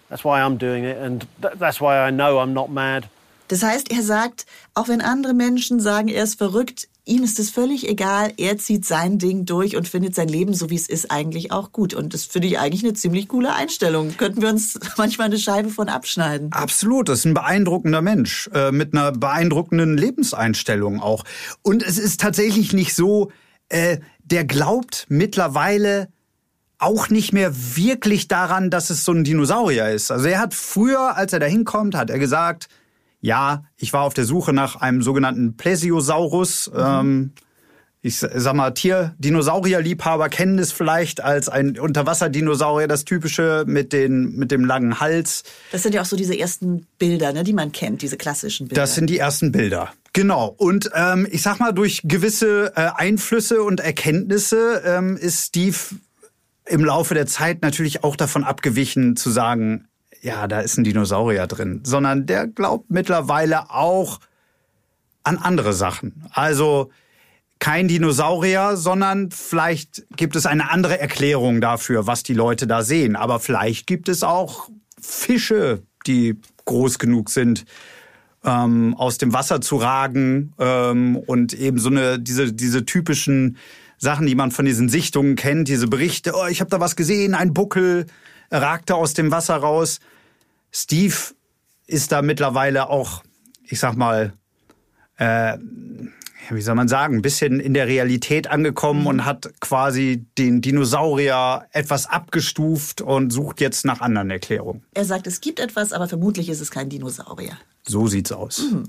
That's 0.09 0.25
why 0.25 0.41
I'm 0.43 0.57
doing 0.57 0.85
it, 0.85 0.99
and 0.99 1.27
th- 1.41 1.55
that's 1.55 1.81
why 1.81 1.99
I 1.99 2.11
know 2.11 2.39
I'm 2.39 2.53
not 2.53 2.71
mad. 2.71 3.09
Das 3.49 3.63
heißt, 3.63 3.91
er 3.93 4.03
sagt, 4.03 4.45
auch 4.75 4.89
wenn 4.89 5.01
andere 5.01 5.33
Menschen 5.33 5.79
sagen, 5.81 6.09
er 6.09 6.25
ist 6.25 6.37
verrückt, 6.37 6.89
ihm 7.07 7.23
ist 7.23 7.39
es 7.39 7.51
völlig 7.51 7.89
egal. 7.89 8.33
Er 8.37 8.59
zieht 8.59 8.85
sein 8.85 9.19
Ding 9.19 9.47
durch 9.47 9.77
und 9.77 9.89
findet 9.89 10.15
sein 10.15 10.29
Leben, 10.29 10.53
so 10.53 10.71
wie 10.71 10.75
es 10.75 10.89
ist, 10.89 11.11
eigentlich 11.11 11.53
auch 11.53 11.73
gut. 11.73 11.95
Und 11.95 12.13
das 12.13 12.25
finde 12.25 12.49
ich 12.49 12.59
eigentlich 12.59 12.85
eine 12.85 12.95
ziemlich 12.95 13.29
coole 13.29 13.55
Einstellung. 13.55 14.17
Könnten 14.17 14.43
wir 14.43 14.49
uns 14.49 14.79
manchmal 14.97 15.27
eine 15.27 15.39
Scheibe 15.39 15.71
von 15.71 15.89
abschneiden. 15.89 16.53
Absolut, 16.53 17.09
das 17.09 17.21
ist 17.21 17.25
ein 17.27 17.35
beeindruckender 17.35 18.03
Mensch 18.03 18.51
äh, 18.53 18.73
mit 18.73 18.93
einer 18.93 19.13
beeindruckenden 19.13 19.97
Lebenseinstellung 19.97 21.01
auch. 21.01 21.25
Und 21.63 21.83
es 21.83 21.97
ist 21.97 22.21
tatsächlich 22.21 22.73
nicht 22.73 22.95
so, 22.95 23.31
äh, 23.69 23.99
der 24.25 24.45
glaubt 24.45 25.07
mittlerweile 25.09 26.09
auch 26.79 27.09
nicht 27.09 27.33
mehr 27.33 27.53
wirklich 27.77 28.29
daran, 28.29 28.69
dass 28.69 28.91
es 28.91 29.05
so 29.05 29.13
ein 29.13 29.25
Dinosaurier 29.25 29.91
ist. 29.91 30.11
Also 30.11 30.27
er 30.27 30.41
hat 30.41 30.55
früher, 30.55 31.17
als 31.17 31.33
er 31.33 31.39
da 31.39 31.47
hinkommt, 31.47 31.95
hat 31.95 32.11
er 32.11 32.19
gesagt, 32.19 32.69
ja, 33.27 33.65
ich 33.77 33.93
war 33.93 34.03
auf 34.03 34.15
der 34.15 34.25
Suche 34.25 34.53
nach 34.53 34.77
einem 34.77 35.03
sogenannten 35.03 35.57
Plesiosaurus. 35.57 36.71
Mhm. 36.73 36.81
Ähm, 36.81 37.33
ich 38.01 38.19
sag 38.19 38.55
mal, 38.55 38.71
Tier-Dinosaurier-Liebhaber 38.71 40.29
kennen 40.29 40.61
es 40.61 40.71
vielleicht 40.71 41.25
als 41.25 41.49
ein 41.49 41.77
Unterwasserdinosaurier, 41.77 42.87
das 42.87 43.05
typische 43.05 43.65
mit, 43.67 43.93
den, 43.93 44.37
mit 44.37 44.53
dem 44.53 44.65
langen 44.65 45.01
Hals. 45.01 45.43
Das 45.73 45.83
sind 45.83 45.93
ja 45.93 46.03
auch 46.03 46.07
so 46.07 46.15
diese 46.15 46.39
ersten 46.39 46.87
Bilder, 46.99 47.33
ne, 47.33 47.43
die 47.43 47.53
man 47.53 47.73
kennt, 47.73 48.03
diese 48.03 48.17
klassischen 48.17 48.69
Bilder. 48.69 48.81
Das 48.81 48.95
sind 48.95 49.11
die 49.11 49.19
ersten 49.19 49.51
Bilder. 49.51 49.93
Genau. 50.13 50.55
Und 50.57 50.91
ähm, 50.95 51.27
ich 51.29 51.43
sag 51.43 51.59
mal, 51.59 51.73
durch 51.73 52.03
gewisse 52.05 52.73
äh, 52.77 52.91
Einflüsse 52.95 53.65
und 53.65 53.81
Erkenntnisse 53.81 54.83
ähm, 54.87 55.17
ist 55.17 55.47
Steve 55.47 55.77
im 56.65 56.85
Laufe 56.85 57.15
der 57.15 57.27
Zeit 57.27 57.63
natürlich 57.63 58.05
auch 58.05 58.15
davon 58.15 58.45
abgewichen 58.45 59.17
zu 59.17 59.31
sagen, 59.31 59.89
ja, 60.23 60.47
da 60.49 60.61
ist 60.61 60.77
ein 60.77 60.85
Dinosaurier 60.85 61.47
drin, 61.47 61.81
sondern 61.85 62.27
der 62.27 62.47
glaubt 62.47 62.91
mittlerweile 62.91 63.71
auch 63.71 64.21
an 65.23 65.39
andere 65.39 65.73
Sachen. 65.73 66.25
Also 66.33 66.91
kein 67.59 67.89
Dinosaurier, 67.89 68.77
sondern 68.77 69.31
vielleicht 69.31 70.05
gibt 70.17 70.37
es 70.37 70.47
eine 70.47 70.71
andere 70.71 71.01
Erklärung 71.01 71.61
dafür, 71.61 72.07
was 72.07 72.23
die 72.23 72.35
Leute 72.35 72.67
da 72.67 72.83
sehen. 72.83 73.17
Aber 73.17 73.41
vielleicht 73.41 73.87
gibt 73.87 74.09
es 74.09 74.23
auch 74.23 74.69
Fische, 75.01 75.83
die 76.07 76.39
groß 76.65 76.99
genug 76.99 77.31
sind, 77.31 77.65
ähm, 78.45 78.95
aus 78.97 79.19
dem 79.19 79.33
Wasser 79.33 79.61
zu 79.61 79.77
ragen 79.77 80.53
ähm, 80.59 81.17
und 81.17 81.55
eben 81.55 81.79
so 81.79 81.89
eine 81.89 82.19
diese 82.19 82.53
diese 82.53 82.85
typischen 82.85 83.57
Sachen, 83.99 84.27
die 84.27 84.35
man 84.35 84.51
von 84.51 84.67
diesen 84.67 84.89
Sichtungen 84.89 85.37
kennt, 85.37 85.69
diese 85.69 85.89
Berichte, 85.89 86.35
oh, 86.35 86.47
ich 86.47 86.61
habe 86.61 86.71
da 86.71 86.81
was 86.81 86.97
gesehen, 86.97 87.35
ein 87.35 87.55
Buckel 87.55 88.07
ragte 88.51 88.95
aus 88.95 89.15
dem 89.15 89.31
Wasser 89.31 89.57
raus. 89.57 90.01
Steve 90.71 91.15
ist 91.87 92.13
da 92.13 92.23
mittlerweile 92.23 92.91
auch, 92.91 93.23
ich 93.65 93.79
sag 93.79 93.97
mal, 93.97 94.33
äh, 95.17 95.57
wie 96.51 96.63
soll 96.63 96.75
man 96.75 96.89
sagen, 96.89 97.17
ein 97.17 97.23
bisschen 97.23 97.61
in 97.61 97.75
der 97.75 97.87
Realität 97.87 98.49
angekommen 98.49 99.07
und 99.07 99.25
hat 99.25 99.51
quasi 99.61 100.25
den 100.39 100.61
Dinosaurier 100.61 101.67
etwas 101.73 102.07
abgestuft 102.07 103.01
und 103.01 103.33
sucht 103.33 103.61
jetzt 103.61 103.85
nach 103.85 104.01
anderen 104.01 104.31
Erklärungen. 104.31 104.85
Er 104.95 105.05
sagt, 105.05 105.27
es 105.27 105.41
gibt 105.41 105.59
etwas, 105.59 105.93
aber 105.93 106.09
vermutlich 106.09 106.49
ist 106.49 106.61
es 106.61 106.71
kein 106.71 106.89
Dinosaurier. 106.89 107.59
So 107.87 108.07
sieht's 108.07 108.33
aus. 108.33 108.63
Mhm. 108.71 108.85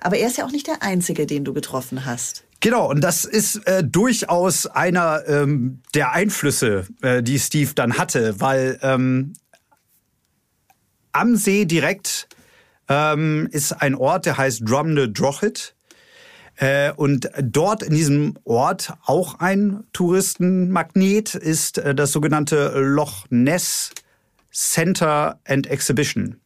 Aber 0.00 0.16
er 0.16 0.28
ist 0.28 0.38
ja 0.38 0.46
auch 0.46 0.50
nicht 0.50 0.66
der 0.66 0.82
Einzige, 0.82 1.26
den 1.26 1.44
du 1.44 1.52
getroffen 1.52 2.06
hast. 2.06 2.44
Genau, 2.60 2.90
und 2.90 3.00
das 3.00 3.24
ist 3.24 3.66
äh, 3.66 3.82
durchaus 3.82 4.66
einer 4.66 5.26
ähm, 5.26 5.80
der 5.94 6.12
Einflüsse, 6.12 6.86
äh, 7.00 7.22
die 7.22 7.38
Steve 7.38 7.72
dann 7.74 7.96
hatte, 7.96 8.38
weil 8.38 8.78
ähm, 8.82 9.32
am 11.12 11.36
See 11.36 11.64
direkt 11.64 12.28
ähm, 12.88 13.48
ist 13.50 13.72
ein 13.72 13.94
Ort, 13.94 14.26
der 14.26 14.36
heißt 14.36 14.62
Drumne 14.64 15.08
Drochit. 15.08 15.74
Äh, 16.56 16.92
und 16.92 17.30
dort 17.40 17.82
in 17.82 17.94
diesem 17.94 18.34
Ort 18.44 18.92
auch 19.06 19.38
ein 19.38 19.84
Touristenmagnet 19.94 21.34
ist 21.34 21.78
äh, 21.78 21.94
das 21.94 22.12
sogenannte 22.12 22.78
Loch 22.78 23.24
Ness 23.30 23.92
Center 24.52 25.40
and 25.46 25.66
Exhibition. 25.66 26.38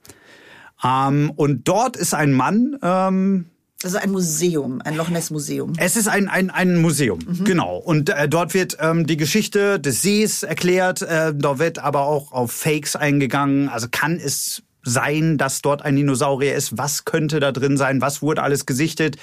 Ähm, 0.84 1.32
und 1.34 1.66
dort 1.66 1.96
ist 1.96 2.14
ein 2.14 2.32
Mann, 2.32 2.78
ähm, 2.82 3.50
also 3.84 3.98
ein 3.98 4.10
Museum, 4.10 4.80
ein 4.84 4.96
Loch 4.96 5.08
Ness 5.08 5.30
Museum. 5.30 5.74
Es 5.76 5.96
ist 5.96 6.08
ein, 6.08 6.28
ein, 6.28 6.50
ein 6.50 6.80
Museum, 6.80 7.20
mhm. 7.26 7.44
genau. 7.44 7.76
Und 7.76 8.10
äh, 8.10 8.28
dort 8.28 8.54
wird 8.54 8.78
ähm, 8.80 9.06
die 9.06 9.16
Geschichte 9.16 9.78
des 9.80 10.02
Sees 10.02 10.42
erklärt. 10.42 11.02
Äh, 11.02 11.34
dort 11.34 11.58
wird 11.58 11.78
aber 11.78 12.06
auch 12.06 12.32
auf 12.32 12.52
Fakes 12.52 12.96
eingegangen. 12.96 13.68
Also 13.68 13.88
kann 13.90 14.16
es 14.16 14.62
sein, 14.84 15.38
dass 15.38 15.62
dort 15.62 15.82
ein 15.82 15.96
Dinosaurier 15.96 16.54
ist? 16.54 16.76
Was 16.76 17.04
könnte 17.04 17.40
da 17.40 17.52
drin 17.52 17.76
sein? 17.76 18.00
Was 18.00 18.22
wurde 18.22 18.42
alles 18.42 18.66
gesichtet? 18.66 19.16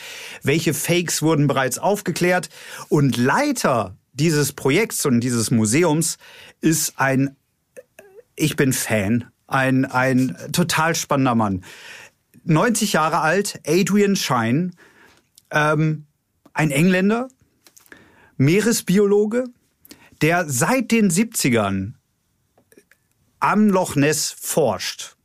Welche 0.44 0.74
Fakes 0.74 1.22
wurden 1.22 1.48
bereits 1.48 1.78
aufgeklärt? 1.78 2.50
Und 2.90 3.18
Leiter 3.18 3.96
dieses 4.14 4.54
Projekts 4.54 5.06
und 5.06 5.22
dieses 5.22 5.52
Museums 5.52 6.18
ist 6.60 6.94
ein, 6.98 7.36
ich 8.36 8.56
bin 8.56 8.74
Fan, 8.74 9.26
ein, 9.48 9.86
ein 9.86 10.36
total 10.52 10.96
spannender 10.96 11.36
Mann. 11.36 11.64
90 12.44 12.94
Jahre 12.94 13.20
alt, 13.20 13.60
Adrian 13.66 14.16
Shine, 14.16 14.72
ähm, 15.52 16.06
ein 16.54 16.72
Engländer, 16.72 17.30
Meeresbiologe, 18.38 19.46
der 20.22 20.50
seit 20.50 20.92
den 20.92 21.10
70ern 21.10 21.94
am 23.40 23.70
Loch 23.70 23.96
Ness 23.96 24.36
forscht 24.38 25.16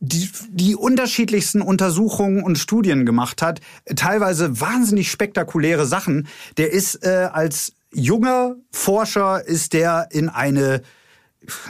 die, 0.00 0.30
die 0.50 0.76
unterschiedlichsten 0.76 1.62
Untersuchungen 1.62 2.42
und 2.42 2.58
Studien 2.58 3.06
gemacht 3.06 3.42
hat, 3.42 3.60
teilweise 3.94 4.60
wahnsinnig 4.60 5.10
spektakuläre 5.10 5.86
Sachen. 5.86 6.28
Der 6.56 6.72
ist 6.72 7.04
äh, 7.04 7.28
als 7.32 7.72
junger 7.92 8.56
Forscher 8.72 9.46
ist 9.46 9.72
der 9.72 10.08
in 10.10 10.28
eine 10.28 10.82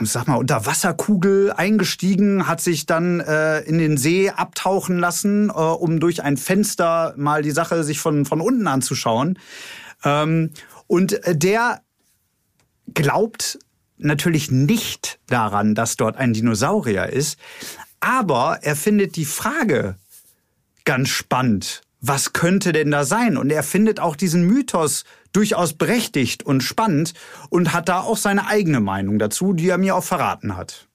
sag 0.01 0.27
mal, 0.27 0.35
Unterwasserkugel 0.35 1.51
eingestiegen, 1.51 2.47
hat 2.47 2.61
sich 2.61 2.85
dann 2.85 3.19
äh, 3.19 3.59
in 3.61 3.77
den 3.77 3.97
See 3.97 4.29
abtauchen 4.29 4.97
lassen, 4.99 5.49
äh, 5.49 5.53
um 5.53 5.99
durch 5.99 6.23
ein 6.23 6.37
Fenster 6.37 7.13
mal 7.17 7.41
die 7.41 7.51
Sache 7.51 7.83
sich 7.83 7.99
von, 7.99 8.25
von 8.25 8.41
unten 8.41 8.67
anzuschauen. 8.67 9.39
Ähm, 10.03 10.51
und 10.87 11.23
äh, 11.25 11.35
der 11.35 11.81
glaubt 12.93 13.59
natürlich 13.97 14.51
nicht 14.51 15.19
daran, 15.27 15.75
dass 15.75 15.95
dort 15.95 16.17
ein 16.17 16.33
Dinosaurier 16.33 17.07
ist, 17.07 17.37
aber 17.99 18.59
er 18.61 18.75
findet 18.75 19.15
die 19.15 19.25
Frage 19.25 19.95
ganz 20.85 21.09
spannend. 21.09 21.81
Was 21.99 22.31
könnte 22.31 22.73
denn 22.73 22.91
da 22.91 23.03
sein? 23.03 23.37
Und 23.37 23.49
er 23.49 23.63
findet 23.63 23.99
auch 23.99 24.15
diesen 24.15 24.43
Mythos 24.43 25.03
durchaus 25.37 25.73
berechtigt 25.73 26.43
und 26.43 26.61
spannend 26.61 27.13
und 27.49 27.71
hat 27.73 27.89
da 27.89 28.01
auch 28.01 28.17
seine 28.17 28.47
eigene 28.47 28.79
Meinung 28.79 29.19
dazu, 29.19 29.53
die 29.53 29.69
er 29.69 29.77
mir 29.77 29.95
auch 29.95 30.03
verraten 30.03 30.57
hat. 30.57 30.87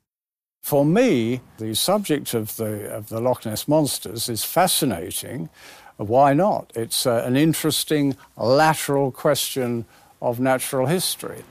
For 0.61 0.85
me, 0.85 1.41
the 1.59 1.75
subject 1.75 2.35
of 2.35 2.51
the, 2.51 2.89
of 2.97 3.09
the 3.09 3.21
Loch 3.21 3.45
Ness 3.45 3.67
Monsters 3.67 4.29
is 4.29 4.45
fascinating. 4.45 5.49
Why 5.97 6.35
not? 6.35 6.73
It's 6.77 7.07
uh, 7.07 7.23
an 7.25 7.37
interesting 7.37 8.17
lateral 8.37 9.11
question 9.13 9.85
of 10.21 10.39
natural 10.39 10.87
history. 10.87 11.43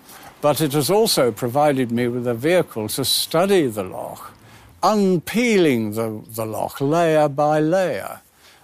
But 0.42 0.62
it 0.62 0.74
has 0.74 0.90
also 0.90 1.32
provided 1.32 1.92
me 1.92 2.08
with 2.08 2.26
a 2.28 2.34
vehicle 2.34 2.88
to 2.90 3.06
study 3.06 3.68
the 3.68 3.84
Loch 3.84 4.34
unpeeling 4.84 5.94
the, 5.94 6.22
the 6.36 6.46
loch 6.46 6.82
layer 6.82 7.30
by 7.30 7.60
layer. 7.60 8.22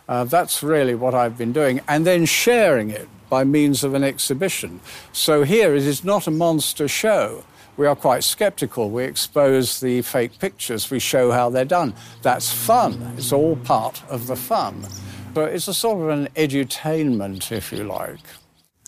Uh, 0.10 0.24
that's 0.24 0.64
really 0.64 0.96
what 0.96 1.14
I've 1.14 1.38
been 1.38 1.54
doing, 1.54 1.82
and 1.88 2.06
then 2.06 2.26
sharing 2.26 2.90
it 2.90 3.08
by 3.30 3.44
means 3.44 3.84
of 3.84 3.94
an 3.94 4.04
exhibition. 4.04 4.80
So 5.12 5.44
here 5.44 5.76
it 5.76 5.84
is 5.84 6.04
not 6.04 6.28
a 6.28 6.32
monster 6.32 6.88
show. 6.88 7.44
We 7.78 7.86
are 7.86 7.96
quite 7.96 8.24
skeptical. 8.24 8.90
We 8.90 9.04
expose 9.04 9.80
the 9.80 10.02
fake 10.02 10.40
pictures, 10.40 10.90
we 10.90 11.00
show 11.00 11.32
how 11.32 11.50
they're 11.52 11.66
done. 11.66 11.94
That's 12.24 12.52
fun. 12.52 13.14
It's 13.18 13.32
all 13.32 13.56
part 13.56 14.02
of 14.10 14.26
the 14.26 14.36
fun. 14.36 14.88
But 15.34 15.54
it's 15.54 15.68
a 15.68 15.74
sort 15.74 16.02
of 16.02 16.10
an 16.10 16.28
edutainment, 16.36 17.52
if 17.52 17.72
you 17.72 17.84
like. 17.84 18.24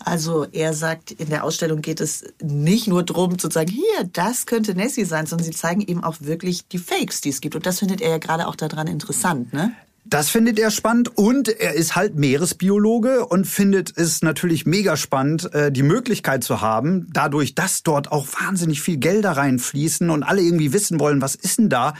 Also 0.04 0.46
er 0.52 0.72
sagt, 0.72 1.12
in 1.12 1.28
der 1.28 1.44
Ausstellung 1.44 1.82
geht 1.82 2.00
es 2.00 2.24
nicht 2.42 2.88
nur 2.88 3.02
darum 3.02 3.38
zu 3.38 3.50
sagen, 3.50 3.70
hier, 3.70 4.04
das 4.12 4.46
könnte 4.46 4.74
Nessie 4.74 5.04
sein, 5.04 5.26
sondern 5.26 5.44
sie 5.44 5.52
zeigen 5.52 5.82
eben 5.82 6.02
auch 6.02 6.16
wirklich 6.20 6.66
die 6.68 6.78
Fakes, 6.78 7.20
die 7.20 7.28
es 7.28 7.40
gibt. 7.40 7.54
Und 7.54 7.66
das 7.66 7.80
findet 7.80 8.00
er 8.00 8.10
ja 8.10 8.18
gerade 8.18 8.48
auch 8.48 8.56
daran 8.56 8.86
interessant, 8.86 9.52
ne? 9.52 9.74
Das 10.04 10.30
findet 10.30 10.58
er 10.58 10.70
spannend 10.70 11.16
und 11.16 11.48
er 11.48 11.74
ist 11.74 11.94
halt 11.94 12.16
Meeresbiologe 12.16 13.26
und 13.26 13.46
findet 13.46 13.96
es 13.96 14.22
natürlich 14.22 14.64
mega 14.64 14.96
spannend, 14.96 15.52
äh, 15.54 15.70
die 15.70 15.82
Möglichkeit 15.82 16.42
zu 16.42 16.60
haben, 16.62 17.08
dadurch, 17.12 17.54
dass 17.54 17.82
dort 17.82 18.10
auch 18.10 18.26
wahnsinnig 18.40 18.80
viel 18.80 18.96
Gelder 18.96 19.32
reinfließen 19.32 20.08
und 20.08 20.22
alle 20.22 20.40
irgendwie 20.40 20.72
wissen 20.72 21.00
wollen, 21.00 21.20
was 21.20 21.34
ist 21.34 21.58
denn 21.58 21.68
da, 21.68 21.94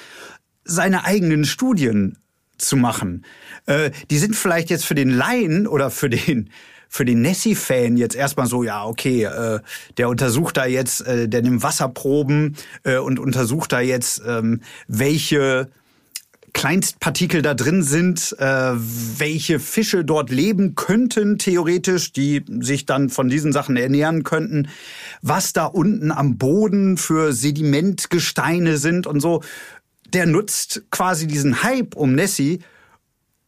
seine 0.64 1.04
eigenen 1.04 1.44
Studien 1.44 2.18
zu 2.56 2.76
machen. 2.76 3.24
Äh, 3.66 3.90
die 4.10 4.18
sind 4.18 4.34
vielleicht 4.34 4.70
jetzt 4.70 4.86
für 4.86 4.94
den 4.94 5.10
Laien 5.10 5.66
oder 5.66 5.90
für 5.90 6.08
den 6.08 6.50
für 6.92 7.04
den 7.04 7.20
Nessie-Fan 7.22 7.96
jetzt 7.96 8.16
erstmal 8.16 8.48
so, 8.48 8.64
ja, 8.64 8.84
okay, 8.84 9.22
äh, 9.22 9.60
der 9.96 10.08
untersucht 10.08 10.56
da 10.56 10.66
jetzt, 10.66 11.06
äh, 11.06 11.28
der 11.28 11.40
nimmt 11.40 11.62
Wasserproben 11.62 12.56
äh, 12.82 12.96
und 12.96 13.20
untersucht 13.20 13.70
da 13.72 13.78
jetzt, 13.78 14.20
ähm, 14.26 14.60
welche 14.88 15.70
Kleinstpartikel 16.52 17.42
da 17.42 17.54
drin 17.54 17.82
sind, 17.82 18.36
äh, 18.38 18.72
welche 18.74 19.58
Fische 19.58 20.04
dort 20.04 20.30
leben 20.30 20.74
könnten, 20.74 21.38
theoretisch, 21.38 22.12
die 22.12 22.44
sich 22.60 22.86
dann 22.86 23.08
von 23.08 23.28
diesen 23.28 23.52
Sachen 23.52 23.76
ernähren 23.76 24.24
könnten, 24.24 24.68
was 25.22 25.52
da 25.52 25.66
unten 25.66 26.10
am 26.10 26.38
Boden 26.38 26.96
für 26.96 27.32
Sedimentgesteine 27.32 28.76
sind 28.76 29.06
und 29.06 29.20
so. 29.20 29.42
Der 30.12 30.26
nutzt 30.26 30.82
quasi 30.90 31.26
diesen 31.26 31.62
Hype 31.62 31.94
um 31.94 32.14
Nessie, 32.14 32.60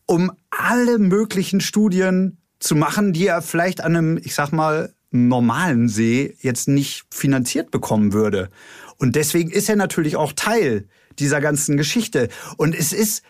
um 0.06 0.32
alle 0.50 0.98
möglichen 0.98 1.60
Studien 1.60 2.38
zu 2.60 2.76
machen, 2.76 3.12
die 3.12 3.26
er 3.26 3.42
vielleicht 3.42 3.82
an 3.82 3.96
einem, 3.96 4.18
ich 4.22 4.34
sag 4.34 4.52
mal, 4.52 4.92
normalen 5.10 5.88
See 5.88 6.36
jetzt 6.40 6.68
nicht 6.68 7.04
finanziert 7.10 7.70
bekommen 7.70 8.12
würde. 8.12 8.48
Und 8.96 9.16
deswegen 9.16 9.50
ist 9.50 9.68
er 9.68 9.76
natürlich 9.76 10.16
auch 10.16 10.32
Teil 10.32 10.86
dieser 11.22 11.40
ganzen 11.40 11.76
Geschichte. 11.76 12.28
Und 12.56 12.74
es 12.74 12.92
ist, 12.92 13.22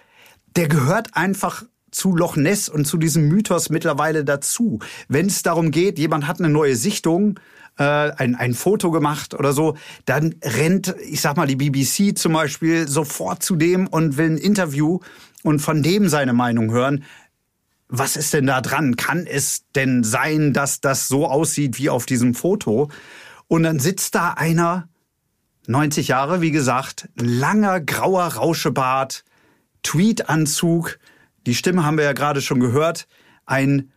der 0.56 0.68
gehört 0.68 1.16
einfach 1.16 1.64
zu 1.90 2.16
Loch 2.16 2.36
Ness 2.36 2.68
und 2.68 2.86
zu 2.86 2.96
diesem 2.96 3.28
Mythos 3.28 3.68
mittlerweile 3.68 4.24
dazu. 4.24 4.78
Wenn 5.08 5.26
es 5.26 5.42
darum 5.42 5.70
geht, 5.70 5.98
jemand 5.98 6.26
hat 6.26 6.40
eine 6.40 6.48
neue 6.48 6.74
Sichtung, 6.74 7.38
äh, 7.78 7.84
ein, 7.84 8.34
ein 8.34 8.54
Foto 8.54 8.90
gemacht 8.90 9.34
oder 9.34 9.52
so, 9.52 9.76
dann 10.06 10.34
rennt, 10.42 10.94
ich 11.08 11.20
sag 11.20 11.36
mal, 11.36 11.46
die 11.46 11.56
BBC 11.56 12.18
zum 12.18 12.32
Beispiel 12.32 12.88
sofort 12.88 13.42
zu 13.42 13.56
dem 13.56 13.86
und 13.86 14.16
will 14.16 14.30
ein 14.30 14.38
Interview 14.38 15.00
und 15.42 15.60
von 15.60 15.82
dem 15.82 16.08
seine 16.08 16.32
Meinung 16.32 16.72
hören 16.72 17.04
was 17.94 18.16
ist 18.16 18.32
denn 18.32 18.46
da 18.46 18.62
dran? 18.62 18.96
Kann 18.96 19.26
es 19.26 19.64
denn 19.74 20.02
sein, 20.02 20.54
dass 20.54 20.80
das 20.80 21.08
so 21.08 21.26
aussieht 21.26 21.78
wie 21.78 21.90
auf 21.90 22.06
diesem 22.06 22.34
Foto? 22.34 22.88
Und 23.48 23.64
dann 23.64 23.78
sitzt 23.80 24.14
da 24.14 24.30
einer, 24.30 24.88
90 25.66 26.08
Jahre, 26.08 26.40
wie 26.40 26.50
gesagt, 26.50 27.08
langer 27.16 27.80
grauer 27.80 28.24
Rauschebart, 28.24 29.24
Tweetanzug, 29.82 30.98
die 31.46 31.54
Stimme 31.54 31.84
haben 31.84 31.96
wir 31.96 32.04
ja 32.04 32.12
gerade 32.12 32.40
schon 32.40 32.60
gehört, 32.60 33.06
ein 33.46 33.90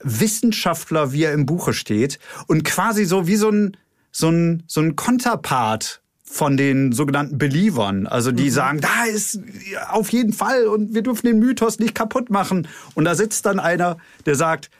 Wissenschaftler, 0.00 1.12
wie 1.12 1.24
er 1.24 1.32
im 1.32 1.46
Buche 1.46 1.72
steht 1.72 2.18
und 2.48 2.64
quasi 2.64 3.04
so 3.04 3.26
wie 3.26 3.36
so 3.36 3.50
ein 3.50 3.76
so 4.10 4.28
ein 4.28 4.64
so 4.66 4.80
ein 4.80 4.96
Konterpart 4.96 6.02
von 6.24 6.56
den 6.56 6.92
sogenannten 6.92 7.36
Believern, 7.36 8.06
also 8.06 8.32
die 8.32 8.46
mhm. 8.46 8.50
sagen, 8.50 8.80
da 8.80 9.04
ist 9.04 9.38
auf 9.88 10.10
jeden 10.12 10.32
Fall 10.32 10.66
und 10.66 10.94
wir 10.94 11.02
dürfen 11.02 11.26
den 11.26 11.38
Mythos 11.38 11.78
nicht 11.78 11.94
kaputt 11.94 12.30
machen. 12.30 12.68
Und 12.94 13.04
da 13.04 13.14
sitzt 13.14 13.44
dann 13.44 13.60
einer, 13.60 13.98
der 14.24 14.34
sagt, 14.34 14.70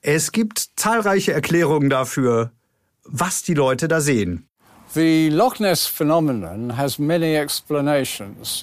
es 0.00 0.32
gibt 0.32 0.70
zahlreiche 0.76 1.32
Erklärungen 1.32 1.88
dafür, 1.88 2.50
was 3.04 3.42
die 3.42 3.54
Leute 3.54 3.86
da 3.86 4.00
sehen. 4.00 4.48
The 4.94 5.30
Loch 5.30 5.58
Ness 5.58 5.86
phenomenon 5.86 6.70
has 6.70 6.98
many 6.98 7.34
explanations. 7.34 8.62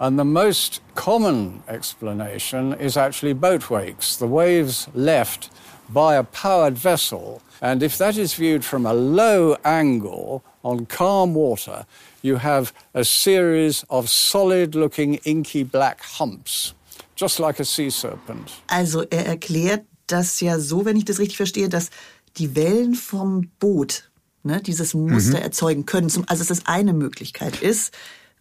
And 0.00 0.18
the 0.18 0.24
most 0.24 0.80
common 0.94 1.62
explanation 1.68 2.72
is 2.72 2.96
actually 2.96 3.34
boat 3.34 3.68
wakes, 3.68 4.16
the 4.16 4.26
waves 4.26 4.88
left 4.94 5.50
by 5.90 6.16
a 6.16 6.24
powered 6.24 6.78
vessel. 6.78 7.42
And 7.60 7.82
if 7.82 7.98
that 7.98 8.16
is 8.16 8.32
viewed 8.32 8.64
from 8.64 8.86
a 8.86 8.94
low 8.94 9.56
angle 9.64 10.42
on 10.64 10.86
calm 10.86 11.34
water, 11.34 11.84
you 12.22 12.36
have 12.36 12.72
a 12.94 13.04
series 13.04 13.84
of 13.90 14.08
solid 14.08 14.74
looking 14.74 15.16
inky 15.26 15.62
black 15.62 16.00
humps, 16.02 16.72
just 17.16 17.38
like 17.38 17.60
a 17.60 17.66
sea 17.66 17.90
serpent. 17.90 18.50
Also 18.68 19.02
er 19.10 19.26
erklärt 19.26 19.84
das 20.06 20.40
ja 20.40 20.58
so, 20.58 20.86
wenn 20.86 20.96
ich 20.96 21.04
das 21.04 21.18
richtig 21.18 21.36
verstehe, 21.36 21.68
dass 21.68 21.90
die 22.38 22.56
Wellen 22.56 22.94
vom 22.94 23.50
Boot 23.58 24.08
ne, 24.46 24.62
dieses 24.62 24.94
Muster 24.94 25.40
erzeugen 25.40 25.86
können. 25.86 26.08
Zum, 26.08 26.24
also 26.28 26.44
dass 26.44 26.58
das 26.58 26.66
eine 26.66 26.92
Möglichkeit 26.92 27.60
ist, 27.60 27.92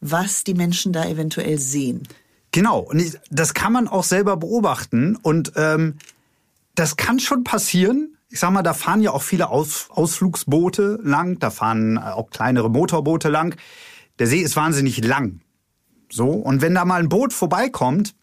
was 0.02 0.44
die 0.44 0.54
Menschen 0.54 0.94
da 0.94 1.06
eventuell 1.06 1.58
sehen. 1.60 2.08
Genau, 2.52 2.80
und 2.80 3.00
ich, 3.00 3.18
das 3.30 3.54
kann 3.54 3.74
man 3.74 3.88
auch 3.88 4.04
selber 4.04 4.38
beobachten. 4.38 5.18
Und 5.22 5.54
ähm, 5.56 5.96
das 6.76 6.96
kann 6.96 7.20
schon 7.20 7.44
passieren. 7.44 8.18
Ich 8.30 8.40
sag 8.40 8.52
mal, 8.52 8.64
da 8.64 8.74
fahren 8.74 9.02
ja 9.02 9.12
auch 9.12 9.22
viele 9.22 9.50
Aus, 9.50 9.88
Ausflugsboote 9.90 11.00
lang, 11.04 11.40
da 11.40 11.50
fahren 11.50 11.98
auch 11.98 12.30
kleinere 12.30 12.70
Motorboote 12.70 13.30
lang. 13.30 13.56
Der 14.20 14.28
See 14.28 14.40
ist 14.40 14.56
wahnsinnig 14.56 15.04
lang. 15.04 15.42
So, 16.12 16.30
und 16.30 16.62
wenn 16.62 16.76
da 16.76 16.86
mal 16.86 17.02
ein 17.02 17.10
Boot 17.10 17.34
vorbeikommt, 17.34 18.16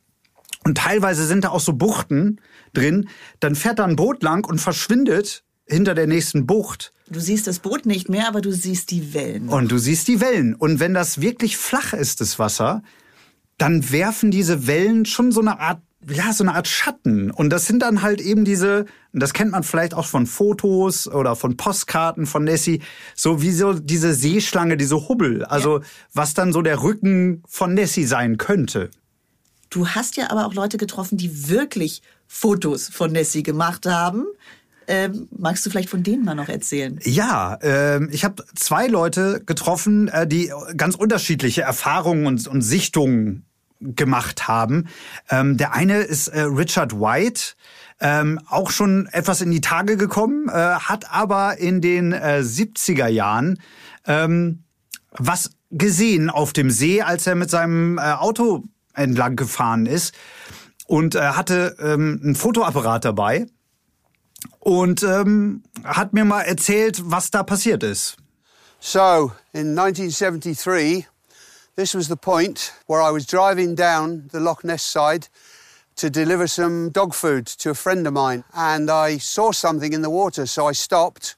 und 0.64 0.78
teilweise 0.78 1.26
sind 1.26 1.44
da 1.44 1.50
auch 1.50 1.60
so 1.60 1.72
Buchten 1.72 2.40
drin, 2.72 3.08
dann 3.40 3.54
fährt 3.54 3.78
da 3.78 3.84
ein 3.84 3.96
Boot 3.96 4.22
lang 4.22 4.46
und 4.46 4.60
verschwindet 4.60 5.44
hinter 5.72 5.94
der 5.94 6.06
nächsten 6.06 6.46
Bucht. 6.46 6.92
Du 7.08 7.20
siehst 7.20 7.46
das 7.46 7.58
Boot 7.58 7.86
nicht 7.86 8.08
mehr, 8.08 8.28
aber 8.28 8.40
du 8.40 8.52
siehst 8.52 8.90
die 8.90 9.14
Wellen. 9.14 9.48
Und 9.48 9.70
du 9.72 9.78
siehst 9.78 10.08
die 10.08 10.20
Wellen. 10.20 10.54
Und 10.54 10.80
wenn 10.80 10.94
das 10.94 11.20
wirklich 11.20 11.56
flach 11.56 11.92
ist, 11.92 12.20
das 12.20 12.38
Wasser, 12.38 12.82
dann 13.58 13.90
werfen 13.90 14.30
diese 14.30 14.66
Wellen 14.66 15.04
schon 15.04 15.32
so 15.32 15.40
eine 15.40 15.60
Art, 15.60 15.82
ja, 16.08 16.32
so 16.32 16.44
eine 16.44 16.54
Art 16.54 16.68
Schatten. 16.68 17.30
Und 17.30 17.50
das 17.50 17.66
sind 17.66 17.80
dann 17.80 18.02
halt 18.02 18.20
eben 18.20 18.44
diese, 18.44 18.86
das 19.12 19.34
kennt 19.34 19.52
man 19.52 19.62
vielleicht 19.62 19.94
auch 19.94 20.06
von 20.06 20.26
Fotos 20.26 21.06
oder 21.06 21.36
von 21.36 21.56
Postkarten 21.56 22.26
von 22.26 22.44
Nessie, 22.44 22.82
so 23.14 23.42
wie 23.42 23.52
so 23.52 23.74
diese 23.74 24.14
Seeschlange, 24.14 24.76
diese 24.76 25.08
Hubbel. 25.08 25.44
Also, 25.44 25.80
was 26.12 26.34
dann 26.34 26.52
so 26.52 26.62
der 26.62 26.82
Rücken 26.82 27.42
von 27.46 27.74
Nessie 27.74 28.04
sein 28.04 28.38
könnte. 28.38 28.90
Du 29.70 29.88
hast 29.88 30.16
ja 30.16 30.30
aber 30.30 30.46
auch 30.46 30.54
Leute 30.54 30.76
getroffen, 30.76 31.16
die 31.16 31.48
wirklich 31.48 32.02
Fotos 32.26 32.88
von 32.88 33.12
Nessie 33.12 33.42
gemacht 33.42 33.86
haben. 33.86 34.26
Ähm, 34.86 35.28
magst 35.36 35.64
du 35.64 35.70
vielleicht 35.70 35.90
von 35.90 36.02
denen 36.02 36.24
mal 36.24 36.34
noch 36.34 36.48
erzählen? 36.48 36.98
Ja, 37.04 37.58
ähm, 37.62 38.08
ich 38.12 38.24
habe 38.24 38.44
zwei 38.54 38.86
Leute 38.86 39.42
getroffen, 39.44 40.08
äh, 40.08 40.26
die 40.26 40.52
ganz 40.76 40.94
unterschiedliche 40.94 41.62
Erfahrungen 41.62 42.26
und, 42.26 42.46
und 42.46 42.62
Sichtungen 42.62 43.44
gemacht 43.80 44.48
haben. 44.48 44.88
Ähm, 45.30 45.56
der 45.56 45.74
eine 45.74 45.98
ist 45.98 46.28
äh, 46.28 46.42
Richard 46.42 46.92
White, 47.00 47.54
ähm, 48.00 48.40
auch 48.48 48.70
schon 48.70 49.06
etwas 49.12 49.40
in 49.40 49.50
die 49.50 49.60
Tage 49.60 49.96
gekommen, 49.96 50.48
äh, 50.48 50.52
hat 50.52 51.12
aber 51.12 51.58
in 51.58 51.80
den 51.80 52.12
äh, 52.12 52.42
70er 52.42 53.08
Jahren 53.08 53.60
ähm, 54.06 54.64
was 55.12 55.50
gesehen 55.70 56.30
auf 56.30 56.52
dem 56.52 56.70
See, 56.70 57.02
als 57.02 57.26
er 57.26 57.34
mit 57.34 57.50
seinem 57.50 57.98
äh, 57.98 58.12
Auto 58.12 58.64
entlang 58.94 59.36
gefahren 59.36 59.86
ist 59.86 60.14
und 60.86 61.14
äh, 61.14 61.20
hatte 61.20 61.76
ähm, 61.80 62.20
ein 62.22 62.34
Fotoapparat 62.34 63.04
dabei 63.04 63.46
und 64.60 65.02
ähm, 65.02 65.62
hat 65.84 66.12
mir 66.12 66.24
mal 66.24 66.42
erzählt, 66.42 67.00
was 67.04 67.30
da 67.30 67.42
passiert 67.42 67.82
ist. 67.82 68.16
So, 68.80 69.32
in 69.52 69.78
1973, 69.78 71.06
this 71.76 71.94
was 71.94 72.08
the 72.08 72.16
point 72.16 72.72
where 72.86 73.00
I 73.00 73.10
was 73.10 73.26
driving 73.26 73.76
down 73.76 74.28
the 74.32 74.40
Loch 74.40 74.64
Ness 74.64 74.82
side 74.82 75.28
to 75.96 76.10
deliver 76.10 76.48
some 76.48 76.90
dog 76.90 77.14
food 77.14 77.46
to 77.46 77.70
a 77.70 77.74
friend 77.74 78.06
of 78.06 78.12
mine. 78.12 78.44
And 78.54 78.90
I 78.90 79.18
saw 79.18 79.52
something 79.52 79.92
in 79.92 80.02
the 80.02 80.10
water, 80.10 80.46
so 80.46 80.66
I 80.66 80.72
stopped. 80.72 81.36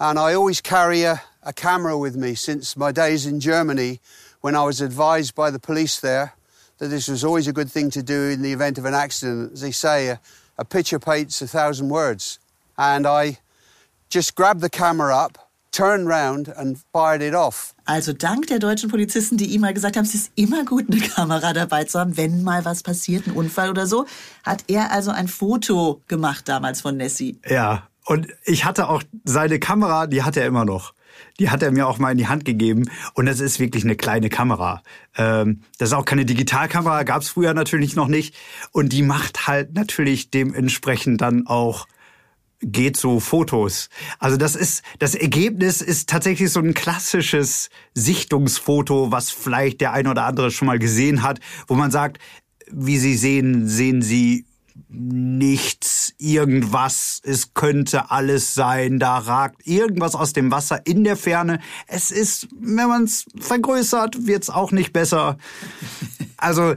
And 0.00 0.18
I 0.18 0.34
always 0.34 0.60
carry 0.60 1.02
a, 1.04 1.22
a 1.42 1.52
camera 1.52 1.96
with 1.96 2.16
me 2.16 2.34
since 2.34 2.76
my 2.76 2.92
days 2.92 3.26
in 3.26 3.40
Germany 3.40 4.00
when 4.40 4.54
I 4.54 4.64
was 4.64 4.80
advised 4.80 5.34
by 5.34 5.50
the 5.50 5.58
police 5.58 6.00
there 6.00 6.34
that 6.78 6.88
this 6.88 7.08
was 7.08 7.24
always 7.24 7.48
a 7.48 7.52
good 7.52 7.70
thing 7.70 7.90
to 7.90 8.02
do 8.02 8.28
in 8.28 8.42
the 8.42 8.52
event 8.52 8.76
of 8.76 8.84
an 8.84 8.94
accident. 8.94 9.52
As 9.54 9.60
they 9.60 9.70
say, 9.70 10.08
a, 10.08 10.20
a 10.58 10.64
picture 10.64 10.98
paints 10.98 11.42
a 11.42 11.46
thousand 11.46 11.90
words. 11.90 12.38
And 12.76 13.06
I 13.06 13.38
just 14.08 14.34
grabbed 14.34 14.60
the 14.60 14.68
camera 14.68 15.16
up, 15.16 15.38
turned 15.72 16.08
round 16.08 16.48
and 16.48 16.78
fired 16.92 17.22
it 17.22 17.34
off. 17.34 17.74
Also 17.86 18.12
dank 18.12 18.48
der 18.48 18.58
deutschen 18.58 18.90
Polizisten, 18.90 19.36
die 19.36 19.46
ihm 19.46 19.60
mal 19.60 19.72
gesagt 19.72 19.96
haben, 19.96 20.04
es 20.04 20.14
ist 20.14 20.32
immer 20.34 20.64
gut, 20.64 20.86
eine 20.90 21.00
Kamera 21.00 21.52
dabei 21.52 21.84
zu 21.84 21.98
haben, 21.98 22.16
wenn 22.16 22.42
mal 22.42 22.64
was 22.64 22.82
passiert, 22.82 23.26
ein 23.26 23.32
Unfall 23.32 23.70
oder 23.70 23.86
so, 23.86 24.06
hat 24.44 24.64
er 24.68 24.90
also 24.90 25.10
ein 25.10 25.28
Foto 25.28 26.00
gemacht 26.08 26.48
damals 26.48 26.80
von 26.80 26.96
Nessie. 26.96 27.38
Ja, 27.48 27.86
und 28.04 28.28
ich 28.44 28.64
hatte 28.64 28.88
auch 28.88 29.02
seine 29.24 29.58
Kamera, 29.58 30.06
die 30.06 30.22
hat 30.22 30.36
er 30.36 30.46
immer 30.46 30.64
noch. 30.64 30.94
Die 31.38 31.50
hat 31.50 31.62
er 31.62 31.70
mir 31.70 31.86
auch 31.86 31.98
mal 31.98 32.12
in 32.12 32.18
die 32.18 32.28
Hand 32.28 32.44
gegeben. 32.44 32.90
Und 33.14 33.26
das 33.26 33.40
ist 33.40 33.60
wirklich 33.60 33.84
eine 33.84 33.96
kleine 33.96 34.28
Kamera. 34.28 34.82
Ähm, 35.16 35.62
das 35.78 35.90
ist 35.90 35.94
auch 35.94 36.04
keine 36.04 36.24
Digitalkamera, 36.24 37.02
gab 37.02 37.22
es 37.22 37.30
früher 37.30 37.54
natürlich 37.54 37.96
noch 37.96 38.08
nicht. 38.08 38.34
Und 38.72 38.92
die 38.92 39.02
macht 39.02 39.46
halt 39.46 39.74
natürlich 39.74 40.30
dementsprechend 40.30 41.20
dann 41.20 41.46
auch 41.46 41.86
geht 42.62 42.96
so 42.96 43.20
Fotos. 43.20 43.90
Also 44.18 44.36
das 44.36 44.56
ist, 44.56 44.82
das 44.98 45.14
Ergebnis 45.14 45.82
ist 45.82 46.08
tatsächlich 46.08 46.50
so 46.50 46.60
ein 46.60 46.74
klassisches 46.74 47.68
Sichtungsfoto, 47.94 49.12
was 49.12 49.30
vielleicht 49.30 49.80
der 49.80 49.92
ein 49.92 50.06
oder 50.06 50.24
andere 50.24 50.50
schon 50.50 50.66
mal 50.66 50.78
gesehen 50.78 51.22
hat, 51.22 51.40
wo 51.68 51.74
man 51.74 51.90
sagt, 51.90 52.18
wie 52.70 52.98
Sie 52.98 53.14
sehen, 53.14 53.68
sehen 53.68 54.02
Sie 54.02 54.46
nichts, 54.88 56.14
irgendwas, 56.18 57.20
es 57.24 57.54
könnte 57.54 58.10
alles 58.10 58.54
sein, 58.54 58.98
da 58.98 59.18
ragt 59.18 59.66
irgendwas 59.66 60.14
aus 60.14 60.32
dem 60.32 60.50
Wasser 60.50 60.86
in 60.86 61.04
der 61.04 61.16
Ferne. 61.16 61.60
Es 61.86 62.10
ist, 62.10 62.48
wenn 62.58 62.88
man 62.88 63.04
es 63.04 63.26
vergrößert, 63.38 64.26
wird 64.26 64.44
es 64.44 64.50
auch 64.50 64.72
nicht 64.72 64.92
besser. 64.92 65.38
Also, 66.36 66.74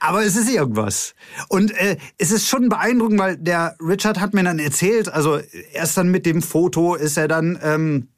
aber 0.00 0.24
es 0.24 0.36
ist 0.36 0.50
irgendwas. 0.50 1.14
Und 1.48 1.70
äh, 1.72 1.96
es 2.18 2.30
ist 2.30 2.48
schon 2.48 2.68
beeindruckend, 2.68 3.18
weil 3.18 3.36
der 3.36 3.76
Richard 3.80 4.20
hat 4.20 4.34
mir 4.34 4.44
dann 4.44 4.58
erzählt, 4.58 5.08
also 5.08 5.40
erst 5.72 5.96
dann 5.96 6.10
mit 6.10 6.26
dem 6.26 6.42
Foto 6.42 6.94
ist 6.94 7.16
er 7.16 7.28
dann... 7.28 7.58
Ähm, 7.62 8.08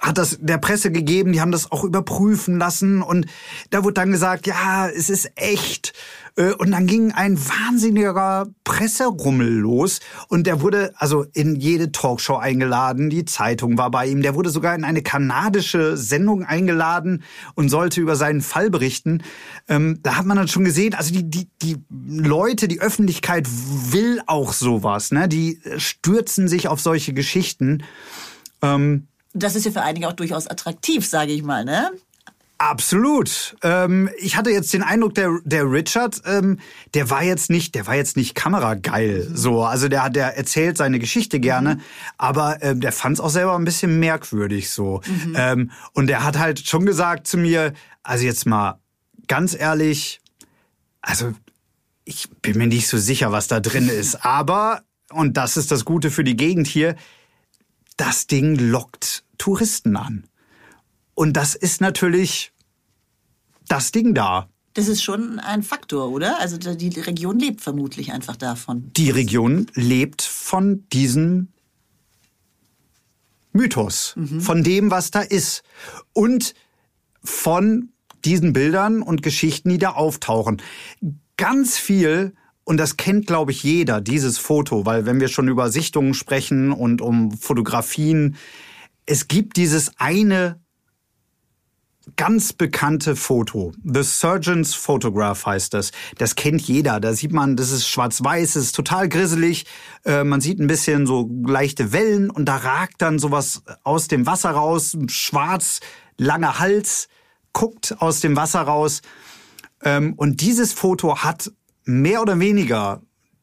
hat 0.00 0.18
das 0.18 0.38
der 0.40 0.58
Presse 0.58 0.90
gegeben, 0.90 1.32
die 1.32 1.40
haben 1.40 1.52
das 1.52 1.70
auch 1.70 1.84
überprüfen 1.84 2.58
lassen 2.58 3.02
und 3.02 3.26
da 3.68 3.84
wurde 3.84 3.94
dann 3.94 4.10
gesagt, 4.10 4.46
ja, 4.46 4.88
es 4.88 5.10
ist 5.10 5.30
echt. 5.36 5.92
Äh, 6.36 6.52
und 6.54 6.70
dann 6.70 6.86
ging 6.86 7.12
ein 7.12 7.38
wahnsinniger 7.38 8.46
Presserummel 8.64 9.48
los 9.48 10.00
und 10.28 10.46
der 10.46 10.62
wurde 10.62 10.92
also 10.96 11.26
in 11.34 11.56
jede 11.56 11.92
Talkshow 11.92 12.36
eingeladen, 12.36 13.10
die 13.10 13.26
Zeitung 13.26 13.76
war 13.76 13.90
bei 13.90 14.06
ihm, 14.06 14.22
der 14.22 14.34
wurde 14.34 14.50
sogar 14.50 14.74
in 14.74 14.84
eine 14.84 15.02
kanadische 15.02 15.96
Sendung 15.96 16.44
eingeladen 16.44 17.22
und 17.54 17.68
sollte 17.68 18.00
über 18.00 18.16
seinen 18.16 18.40
Fall 18.40 18.70
berichten. 18.70 19.22
Ähm, 19.68 19.98
da 20.02 20.16
hat 20.16 20.24
man 20.24 20.36
dann 20.36 20.48
schon 20.48 20.64
gesehen, 20.64 20.94
also 20.94 21.12
die, 21.12 21.28
die, 21.28 21.48
die 21.60 21.76
Leute, 21.90 22.68
die 22.68 22.80
Öffentlichkeit 22.80 23.46
will 23.90 24.20
auch 24.26 24.54
sowas, 24.54 25.10
ne? 25.10 25.28
Die 25.28 25.60
stürzen 25.76 26.48
sich 26.48 26.68
auf 26.68 26.80
solche 26.80 27.12
Geschichten. 27.12 27.82
Ähm, 28.62 29.08
Das 29.32 29.54
ist 29.54 29.64
ja 29.64 29.70
für 29.70 29.82
einige 29.82 30.08
auch 30.08 30.12
durchaus 30.12 30.46
attraktiv, 30.46 31.06
sage 31.06 31.32
ich 31.32 31.42
mal, 31.42 31.64
ne? 31.64 31.90
Absolut. 32.60 33.56
Ähm, 33.62 34.10
ich 34.18 34.36
hatte 34.36 34.50
jetzt 34.50 34.70
den 34.74 34.82
Eindruck, 34.82 35.14
der, 35.14 35.38
der 35.44 35.64
Richard, 35.64 36.20
ähm, 36.26 36.58
der 36.92 37.08
war 37.08 37.22
jetzt 37.22 37.48
nicht, 37.48 37.74
der 37.74 37.86
war 37.86 37.94
jetzt 37.94 38.18
nicht 38.18 38.34
kamerageil. 38.34 39.30
So, 39.32 39.64
also 39.64 39.88
der 39.88 40.04
hat, 40.04 40.14
der 40.14 40.36
erzählt 40.36 40.76
seine 40.76 40.98
Geschichte 40.98 41.40
gerne, 41.40 41.80
aber 42.18 42.62
ähm, 42.62 42.82
der 42.82 42.92
fand 42.92 43.14
es 43.14 43.20
auch 43.20 43.30
selber 43.30 43.56
ein 43.56 43.64
bisschen 43.64 43.98
merkwürdig 43.98 44.68
so. 44.68 45.00
Ähm, 45.34 45.70
und 45.94 46.08
der 46.08 46.22
hat 46.22 46.38
halt 46.38 46.60
schon 46.68 46.84
gesagt 46.84 47.26
zu 47.26 47.38
mir, 47.38 47.72
also 48.02 48.26
jetzt 48.26 48.44
mal 48.44 48.78
ganz 49.26 49.58
ehrlich, 49.58 50.20
also 51.00 51.32
ich 52.04 52.28
bin 52.42 52.58
mir 52.58 52.66
nicht 52.66 52.88
so 52.88 52.98
sicher, 52.98 53.32
was 53.32 53.48
da 53.48 53.60
drin 53.60 53.88
ist, 53.88 54.16
aber 54.26 54.82
und 55.12 55.38
das 55.38 55.56
ist 55.56 55.70
das 55.70 55.86
Gute 55.86 56.10
für 56.10 56.24
die 56.24 56.36
Gegend 56.36 56.66
hier, 56.66 56.94
das 58.00 58.26
Ding 58.26 58.56
lockt 58.56 59.24
Touristen 59.36 59.94
an. 59.96 60.24
Und 61.14 61.34
das 61.34 61.54
ist 61.54 61.82
natürlich 61.82 62.52
das 63.68 63.92
Ding 63.92 64.14
da. 64.14 64.48
Das 64.72 64.88
ist 64.88 65.02
schon 65.02 65.38
ein 65.38 65.62
Faktor, 65.62 66.10
oder? 66.10 66.40
Also 66.40 66.56
die 66.56 67.00
Region 67.00 67.38
lebt 67.38 67.60
vermutlich 67.60 68.12
einfach 68.12 68.36
davon. 68.36 68.90
Die 68.96 69.10
Region 69.10 69.66
lebt 69.74 70.22
von 70.22 70.88
diesem 70.88 71.48
Mythos, 73.52 74.14
von 74.38 74.62
dem, 74.62 74.90
was 74.90 75.10
da 75.10 75.20
ist. 75.20 75.62
Und 76.14 76.54
von 77.22 77.90
diesen 78.24 78.54
Bildern 78.54 79.02
und 79.02 79.22
Geschichten, 79.22 79.68
die 79.68 79.78
da 79.78 79.90
auftauchen. 79.90 80.62
Ganz 81.36 81.76
viel, 81.76 82.32
und 82.70 82.76
das 82.76 82.96
kennt, 82.96 83.26
glaube 83.26 83.50
ich, 83.50 83.64
jeder, 83.64 84.00
dieses 84.00 84.38
Foto, 84.38 84.86
weil 84.86 85.04
wenn 85.04 85.18
wir 85.18 85.26
schon 85.26 85.48
über 85.48 85.72
Sichtungen 85.72 86.14
sprechen 86.14 86.70
und 86.70 87.02
um 87.02 87.32
Fotografien, 87.32 88.36
es 89.06 89.26
gibt 89.26 89.56
dieses 89.56 89.98
eine 89.98 90.60
ganz 92.14 92.52
bekannte 92.52 93.16
Foto. 93.16 93.72
The 93.82 94.04
Surgeon's 94.04 94.76
Photograph 94.76 95.46
heißt 95.46 95.74
das. 95.74 95.90
Das 96.18 96.36
kennt 96.36 96.60
jeder. 96.60 97.00
Da 97.00 97.12
sieht 97.12 97.32
man, 97.32 97.56
das 97.56 97.72
ist 97.72 97.88
schwarz-weiß, 97.88 98.54
es 98.54 98.66
ist 98.66 98.76
total 98.76 99.08
grisselig. 99.08 99.66
Äh, 100.04 100.22
man 100.22 100.40
sieht 100.40 100.60
ein 100.60 100.68
bisschen 100.68 101.08
so 101.08 101.28
leichte 101.44 101.90
Wellen 101.90 102.30
und 102.30 102.44
da 102.44 102.54
ragt 102.54 103.02
dann 103.02 103.18
sowas 103.18 103.64
aus 103.82 104.06
dem 104.06 104.26
Wasser 104.26 104.52
raus. 104.52 104.96
Schwarz, 105.08 105.80
langer 106.18 106.60
Hals, 106.60 107.08
guckt 107.52 107.96
aus 107.98 108.20
dem 108.20 108.36
Wasser 108.36 108.60
raus. 108.60 109.02
Ähm, 109.82 110.14
und 110.16 110.40
dieses 110.40 110.72
Foto 110.72 111.18
hat 111.24 111.50
mehr 111.84 112.22
oder 112.22 112.38
weniger 112.38 113.02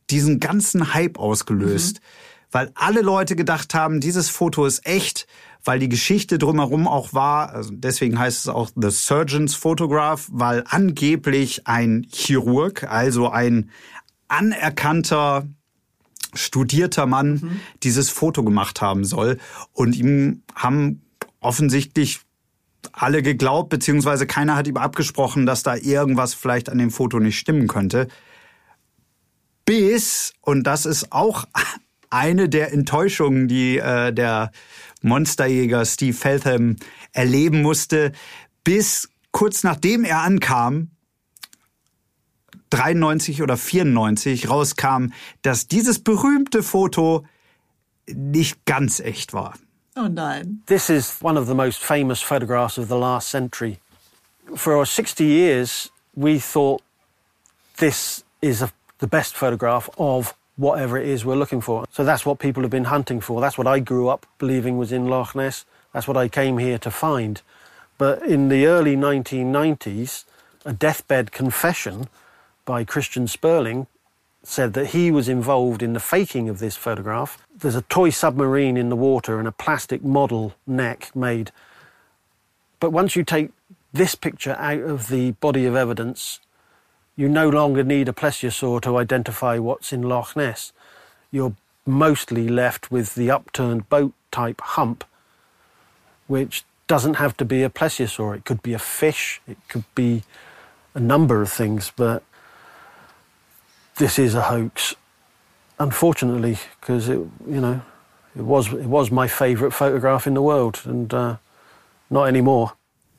diesen 0.10 0.40
ganzen 0.40 0.94
Hype 0.94 1.20
ausgelöst. 1.20 2.00
Mhm. 2.00 2.04
Weil 2.52 2.72
alle 2.76 3.02
Leute 3.02 3.36
gedacht 3.36 3.74
haben, 3.74 4.00
dieses 4.00 4.30
Foto 4.30 4.66
ist 4.66 4.86
echt 4.86 5.28
weil 5.68 5.80
die 5.80 5.90
Geschichte 5.90 6.38
drumherum 6.38 6.88
auch 6.88 7.14
war, 7.14 7.54
also 7.54 7.72
deswegen 7.74 8.18
heißt 8.18 8.40
es 8.40 8.48
auch 8.48 8.70
The 8.74 8.90
Surgeon's 8.90 9.54
Photograph, 9.54 10.30
weil 10.32 10.64
angeblich 10.68 11.68
ein 11.68 12.08
Chirurg, 12.10 12.84
also 12.86 13.30
ein 13.30 13.70
anerkannter 14.30 15.46
studierter 16.34 17.06
Mann 17.06 17.34
mhm. 17.34 17.60
dieses 17.84 18.10
Foto 18.10 18.44
gemacht 18.44 18.82
haben 18.82 19.04
soll. 19.04 19.38
Und 19.74 19.96
ihm 19.96 20.44
haben 20.56 21.02
offensichtlich 21.42 22.22
alle 22.94 23.22
geglaubt, 23.22 23.70
beziehungsweise 23.70 24.28
keiner 24.28 24.56
hat 24.56 24.68
ihm 24.68 24.78
abgesprochen, 24.78 25.46
dass 25.46 25.64
da 25.64 25.76
irgendwas 25.76 26.34
vielleicht 26.34 26.70
an 26.70 26.78
dem 26.78 26.92
Foto 26.92 27.20
nicht 27.20 27.38
stimmen 27.38 27.68
könnte. 27.68 28.08
Bis, 29.66 30.34
und 30.42 30.64
das 30.64 30.86
ist 30.86 31.12
auch 31.12 31.46
eine 32.10 32.50
der 32.50 32.72
Enttäuschungen, 32.74 33.48
die 33.48 33.78
äh, 33.78 34.14
der 34.14 34.52
Monsterjäger 35.02 35.86
Steve 35.86 36.16
Feltham 36.16 36.78
erleben 37.12 37.62
musste, 37.62 38.12
bis 38.64 39.10
kurz 39.32 39.64
nachdem 39.64 40.04
er 40.04 40.22
ankam, 40.22 40.92
93 42.70 43.42
oder 43.42 43.58
94 43.58 44.50
rauskam, 44.50 45.14
dass 45.42 45.68
dieses 45.68 46.04
berühmte 46.04 46.64
Foto 46.64 47.26
nicht 48.14 48.66
ganz 48.66 49.00
echt 49.00 49.34
war. 49.34 49.54
Oh 49.98 50.06
nein. 50.06 50.62
This 50.68 50.92
is 50.92 51.18
one 51.22 51.38
of 51.38 51.48
the 51.48 51.56
most 51.56 51.84
famous 51.84 52.22
photographs 52.22 52.78
of 52.78 52.88
the 52.88 52.98
last 52.98 53.30
century. 53.30 53.80
For 54.56 54.86
60 54.86 55.24
years 55.26 55.90
we 56.16 56.38
thought 56.38 56.84
this 57.78 58.24
is 58.40 58.62
a, 58.62 58.72
the 59.00 59.08
best 59.08 59.36
photograph 59.36 59.90
of 59.98 60.36
whatever 60.56 61.00
it 61.00 61.08
is 61.08 61.26
we're 61.26 61.36
looking 61.36 61.62
for. 61.62 61.88
So 61.92 62.04
that's 62.04 62.28
what 62.28 62.38
people 62.38 62.62
have 62.62 62.70
been 62.70 62.84
hunting 62.86 63.20
for. 63.20 63.42
That's 63.42 63.58
what 63.58 63.66
I 63.66 63.80
grew 63.80 64.08
up 64.08 64.28
believing 64.38 64.78
was 64.78 64.92
in 64.92 65.08
Loch 65.08 65.34
Ness. 65.36 65.66
That's 65.94 66.08
what 66.08 66.16
I 66.16 66.28
came 66.28 66.60
here 66.60 66.78
to 66.78 66.92
find. 66.92 67.42
But 67.98 68.22
in 68.22 68.50
the 68.50 68.68
early 68.68 68.96
1990s, 68.96 70.26
a 70.64 70.74
deathbed 70.74 71.32
confession 71.32 72.08
by 72.66 72.84
Christian 72.84 73.28
Sperling 73.28 73.88
said 74.48 74.74
that 74.74 74.88
he 74.88 75.12
was 75.12 75.28
involved 75.28 75.84
in 75.84 75.92
the 75.92 76.00
faking 76.00 76.48
of 76.48 76.60
this 76.60 76.78
photograph. 76.78 77.38
There's 77.54 77.76
a 77.76 77.82
toy 77.84 78.12
submarine 78.12 78.78
in 78.78 78.88
the 78.88 78.96
water 78.96 79.40
and 79.40 79.48
a 79.48 79.52
plastic 79.52 80.04
model 80.04 80.54
neck 80.66 81.14
made. 81.14 81.52
But 82.80 82.92
once 82.92 83.18
you 83.18 83.26
take 83.26 83.50
this 83.92 84.16
picture 84.16 84.56
out 84.58 84.80
of 84.80 85.10
the 85.10 85.32
body 85.32 85.66
of 85.66 85.76
evidence, 85.76 86.40
you 87.18 87.28
no 87.28 87.50
longer 87.50 87.84
need 87.84 88.08
a 88.08 88.14
plesiosaur 88.14 88.80
to 88.84 88.98
identify 88.98 89.58
what's 89.58 89.92
in 89.92 90.02
Loch 90.02 90.36
Ness. 90.36 90.72
You're 91.30 91.56
mostly 91.86 92.48
left 92.48 92.90
with 92.90 93.16
the 93.16 93.30
upturned 93.30 93.90
boat 93.90 94.14
type 94.32 94.62
hump, 94.62 95.04
which 96.28 96.64
doesn't 96.88 97.16
have 97.16 97.36
to 97.38 97.46
be 97.46 97.64
a 97.64 97.70
plesiosaur. 97.70 98.38
It 98.38 98.46
could 98.46 98.62
be 98.62 98.74
a 98.74 98.80
fish, 98.80 99.42
it 99.46 99.58
could 99.68 99.84
be 99.94 100.24
a 100.94 101.02
number 101.02 101.42
of 101.42 101.52
things, 101.52 101.92
but 101.96 102.24
this 103.98 104.20
is 104.20 104.36
a 104.36 104.42
hoax. 104.42 104.96
Unfortunately, 105.80 106.58
because 106.80 107.08
it, 107.08 107.20
you 107.48 107.62
know, 107.62 107.82
it 108.36 108.44
was 108.44 108.74
it 108.74 108.86
was 108.88 109.12
my 109.12 109.28
favourite 109.28 109.74
photograph 109.74 110.26
in 110.26 110.34
the 110.34 110.42
world, 110.42 110.82
and 110.86 111.14
uh, 111.14 111.38
not 112.10 112.28
anymore. 112.28 112.74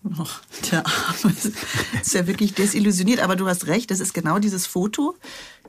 Oh, 0.05 0.27
der 0.71 0.85
Arme 0.87 1.35
ist 2.03 2.15
ja 2.15 2.27
wirklich 2.27 2.55
desillusioniert. 2.55 3.21
Aber 3.21 3.37
du 3.37 3.47
hast 3.47 3.67
recht, 3.67 3.91
das 3.91 4.01
ist 4.01 4.15
genau 4.15 4.39
dieses 4.39 4.67
Foto, 4.67 5.17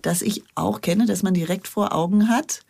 das 0.02 0.22
ich 0.22 0.44
auch 0.56 0.82
kenne, 0.82 1.06
das 1.06 1.24
man 1.24 1.34
direkt 1.34 1.68
vor 1.68 1.94
Augen 1.94 2.30
hat. 2.30 2.62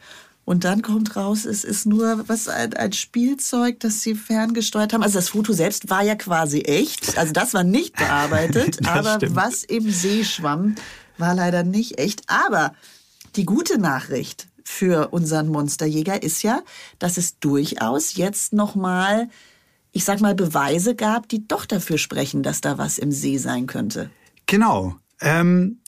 Und 0.46 0.64
dann 0.64 0.82
kommt 0.82 1.16
raus, 1.16 1.46
es 1.46 1.64
ist 1.64 1.86
nur 1.86 2.28
was 2.28 2.48
ein, 2.48 2.74
ein 2.74 2.92
Spielzeug, 2.92 3.80
das 3.82 4.02
sie 4.02 4.16
ferngesteuert 4.16 4.94
haben. 4.94 5.04
Also 5.04 5.20
das 5.20 5.30
Foto 5.30 5.54
selbst 5.54 5.92
war 5.92 6.02
ja 6.02 6.16
quasi 6.16 6.62
echt. 6.62 7.20
Also 7.20 7.34
das 7.34 7.54
war 7.54 7.64
nicht 7.64 7.96
bearbeitet. 7.98 8.80
aber 8.88 9.18
stimmt. 9.18 9.36
was 9.36 9.64
im 9.64 9.92
See 9.92 10.24
schwamm, 10.24 10.74
war 11.20 11.36
leider 11.36 11.64
nicht 11.64 12.00
echt. 12.00 12.24
Aber 12.28 12.74
die 13.36 13.46
gute 13.46 13.80
Nachricht 13.80 14.48
für 14.64 15.10
unseren 15.10 15.48
Monsterjäger 15.50 16.22
ist 16.22 16.44
ja, 16.44 16.62
dass 17.00 17.18
es 17.18 17.40
durchaus 17.40 18.16
jetzt 18.16 18.54
noch 18.54 18.76
mal 18.76 19.30
ich 19.92 20.06
sag 20.06 20.22
mal, 20.22 20.36
Beweise 20.36 20.96
gab, 20.96 21.28
die 21.30 21.48
doch 21.48 21.66
dafür 21.66 21.98
sprechen, 21.98 22.44
dass 22.44 22.62
da 22.62 22.78
was 22.78 22.98
im 22.98 23.12
See 23.12 23.38
sein 23.38 23.68
könnte. 23.68 24.10
Genau. 24.46 24.96
Ähm, 25.22 25.80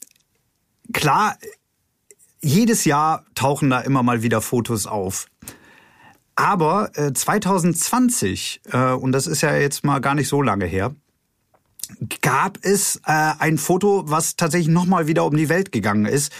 klar, 0.93 1.37
jedes 2.41 2.85
Jahr 2.85 3.25
tauchen 3.35 3.69
da 3.69 3.81
immer 3.81 4.03
mal 4.03 4.23
wieder 4.23 4.41
Fotos 4.41 4.87
auf. 4.87 5.27
Aber 6.35 6.91
äh, 6.95 7.13
2020, 7.13 8.61
äh, 8.71 8.91
und 8.93 9.11
das 9.11 9.27
ist 9.27 9.41
ja 9.41 9.55
jetzt 9.55 9.83
mal 9.83 9.99
gar 9.99 10.15
nicht 10.15 10.27
so 10.27 10.41
lange 10.41 10.65
her, 10.65 10.95
gab 12.21 12.59
es 12.61 12.97
äh, 13.05 13.33
ein 13.39 13.57
Foto, 13.57 14.03
was 14.05 14.35
tatsächlich 14.35 14.69
nochmal 14.69 15.07
wieder 15.07 15.25
um 15.25 15.35
die 15.35 15.49
Welt 15.49 15.71
gegangen 15.71 16.05
ist. 16.05 16.31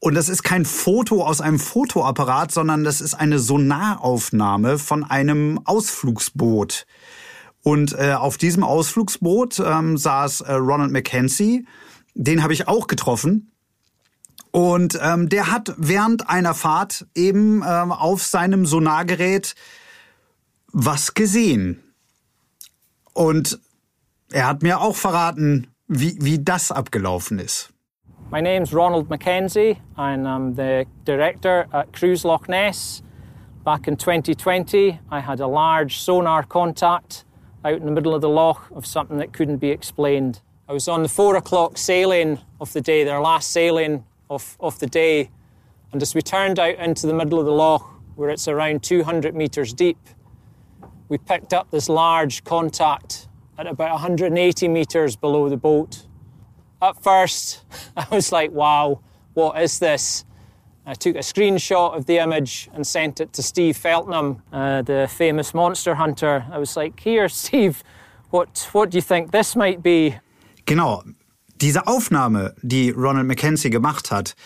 Und 0.00 0.14
das 0.14 0.28
ist 0.28 0.44
kein 0.44 0.64
Foto 0.64 1.24
aus 1.24 1.40
einem 1.40 1.58
Fotoapparat, 1.58 2.52
sondern 2.52 2.84
das 2.84 3.00
ist 3.00 3.14
eine 3.14 3.38
Sonaraufnahme 3.38 4.78
von 4.78 5.02
einem 5.02 5.60
Ausflugsboot. 5.64 6.86
Und 7.62 7.92
äh, 7.98 8.12
auf 8.12 8.38
diesem 8.38 8.62
Ausflugsboot 8.62 9.60
ähm, 9.60 9.96
saß 9.98 10.42
äh, 10.42 10.52
Ronald 10.52 10.92
Mackenzie. 10.92 11.66
Den 12.14 12.42
habe 12.42 12.52
ich 12.52 12.68
auch 12.68 12.86
getroffen. 12.86 13.50
Und 14.50 14.98
ähm, 15.02 15.28
der 15.28 15.50
hat 15.50 15.74
während 15.76 16.28
einer 16.28 16.54
Fahrt 16.54 17.06
eben 17.14 17.62
ähm, 17.66 17.92
auf 17.92 18.22
seinem 18.22 18.66
Sonargerät 18.66 19.54
was 20.72 21.14
gesehen. 21.14 21.82
Und 23.12 23.60
er 24.32 24.46
hat 24.46 24.62
mir 24.62 24.80
auch 24.80 24.96
verraten, 24.96 25.68
wie, 25.86 26.16
wie 26.20 26.38
das 26.38 26.70
abgelaufen 26.70 27.38
ist. 27.38 27.72
My 28.30 28.42
name's 28.42 28.74
Ronald 28.74 29.08
Mackenzie 29.08 29.78
and 29.96 30.26
I'm 30.26 30.54
the 30.54 30.86
director 31.04 31.66
at 31.72 31.92
Cruise 31.92 32.26
Loch 32.26 32.46
Ness. 32.46 33.02
Back 33.64 33.88
in 33.88 33.96
2020, 33.96 35.00
I 35.10 35.20
had 35.20 35.40
a 35.40 35.46
large 35.46 35.98
sonar 35.98 36.42
contact 36.42 37.24
out 37.64 37.74
in 37.74 37.86
the 37.86 37.90
middle 37.90 38.14
of 38.14 38.20
the 38.20 38.28
loch 38.28 38.70
of 38.72 38.86
something 38.86 39.18
that 39.18 39.32
couldn't 39.32 39.58
be 39.58 39.70
explained. 39.70 40.42
I 40.68 40.72
was 40.72 40.88
on 40.88 41.02
the 41.02 41.08
four 41.08 41.36
o'clock 41.36 41.78
sailing 41.78 42.38
of 42.60 42.72
the 42.72 42.82
day, 42.82 43.04
their 43.04 43.20
last 43.20 43.50
sailing 43.50 44.04
of, 44.28 44.56
of 44.60 44.78
the 44.78 44.86
day, 44.86 45.30
and 45.92 46.02
as 46.02 46.14
we 46.14 46.20
turned 46.20 46.58
out 46.58 46.74
into 46.74 47.06
the 47.06 47.14
middle 47.14 47.38
of 47.38 47.46
the 47.46 47.52
loch, 47.52 47.88
where 48.16 48.28
it's 48.28 48.46
around 48.46 48.82
200 48.82 49.34
metres 49.34 49.72
deep, 49.72 49.98
we 51.08 51.16
picked 51.16 51.54
up 51.54 51.70
this 51.70 51.88
large 51.88 52.44
contact 52.44 53.27
at 53.58 53.66
about 53.66 53.90
180 53.90 54.68
metres 54.68 55.16
below 55.16 55.48
the 55.48 55.56
boat. 55.56 56.06
At 56.80 57.02
first, 57.02 57.64
I 57.96 58.06
was 58.10 58.30
like, 58.30 58.52
wow, 58.52 59.00
what 59.34 59.60
is 59.60 59.78
this? 59.80 60.24
I 60.86 60.94
took 60.94 61.16
a 61.16 61.20
screenshot 61.20 61.94
of 61.94 62.06
the 62.06 62.18
image 62.18 62.70
and 62.72 62.86
sent 62.86 63.20
it 63.20 63.32
to 63.34 63.42
Steve 63.42 63.76
Feltnam, 63.76 64.40
uh, 64.52 64.80
the 64.82 65.06
famous 65.10 65.52
monster 65.52 65.96
hunter. 65.96 66.46
I 66.50 66.58
was 66.58 66.76
like, 66.76 66.98
here, 67.00 67.28
Steve, 67.44 67.82
what, 68.30 68.68
what 68.72 68.90
do 68.90 68.96
you 68.96 69.02
think 69.02 69.32
this 69.32 69.54
might 69.54 69.82
be? 69.82 70.14
Genau. 70.64 71.02
Diese 71.60 71.86
Aufnahme, 71.88 72.54
die 72.62 72.90
Ronald 72.90 73.26
McKenzie 73.26 73.68
gemacht 73.68 74.12
hat, 74.12 74.36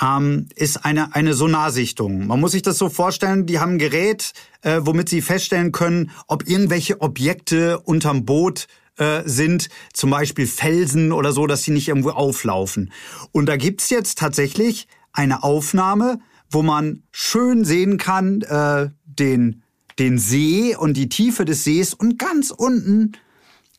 ähm, 0.00 0.48
ist 0.54 0.84
eine, 0.84 1.14
eine 1.14 1.34
Sonarsichtung. 1.34 2.26
Man 2.26 2.40
muss 2.40 2.52
sich 2.52 2.62
das 2.62 2.78
so 2.78 2.88
vorstellen, 2.88 3.46
die 3.46 3.58
haben 3.58 3.72
ein 3.72 3.78
Gerät, 3.78 4.32
äh, 4.62 4.80
womit 4.82 5.08
sie 5.08 5.20
feststellen 5.20 5.72
können, 5.72 6.10
ob 6.28 6.48
irgendwelche 6.48 7.00
Objekte 7.00 7.78
unterm 7.80 8.24
Boot 8.24 8.66
äh, 8.96 9.22
sind, 9.24 9.68
zum 9.92 10.10
Beispiel 10.10 10.46
Felsen 10.46 11.12
oder 11.12 11.32
so, 11.32 11.46
dass 11.46 11.62
sie 11.62 11.70
nicht 11.70 11.88
irgendwo 11.88 12.10
auflaufen. 12.10 12.92
Und 13.32 13.46
da 13.46 13.56
gibt's 13.56 13.90
jetzt 13.90 14.18
tatsächlich 14.18 14.86
eine 15.12 15.42
Aufnahme, 15.42 16.18
wo 16.50 16.62
man 16.62 17.02
schön 17.10 17.64
sehen 17.64 17.96
kann, 17.98 18.42
äh, 18.42 18.90
den, 19.04 19.62
den 19.98 20.18
See 20.18 20.76
und 20.76 20.96
die 20.96 21.08
Tiefe 21.08 21.44
des 21.44 21.64
Sees 21.64 21.94
und 21.94 22.18
ganz 22.18 22.50
unten, 22.50 23.12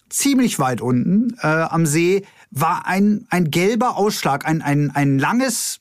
ziemlich 0.09 0.59
weit 0.59 0.81
unten 0.81 1.35
äh, 1.41 1.47
am 1.47 1.85
See, 1.85 2.25
war 2.51 2.85
ein, 2.85 3.25
ein 3.29 3.49
gelber 3.49 3.97
Ausschlag, 3.97 4.45
ein, 4.45 4.61
ein, 4.61 4.91
ein 4.91 5.17
langes, 5.17 5.79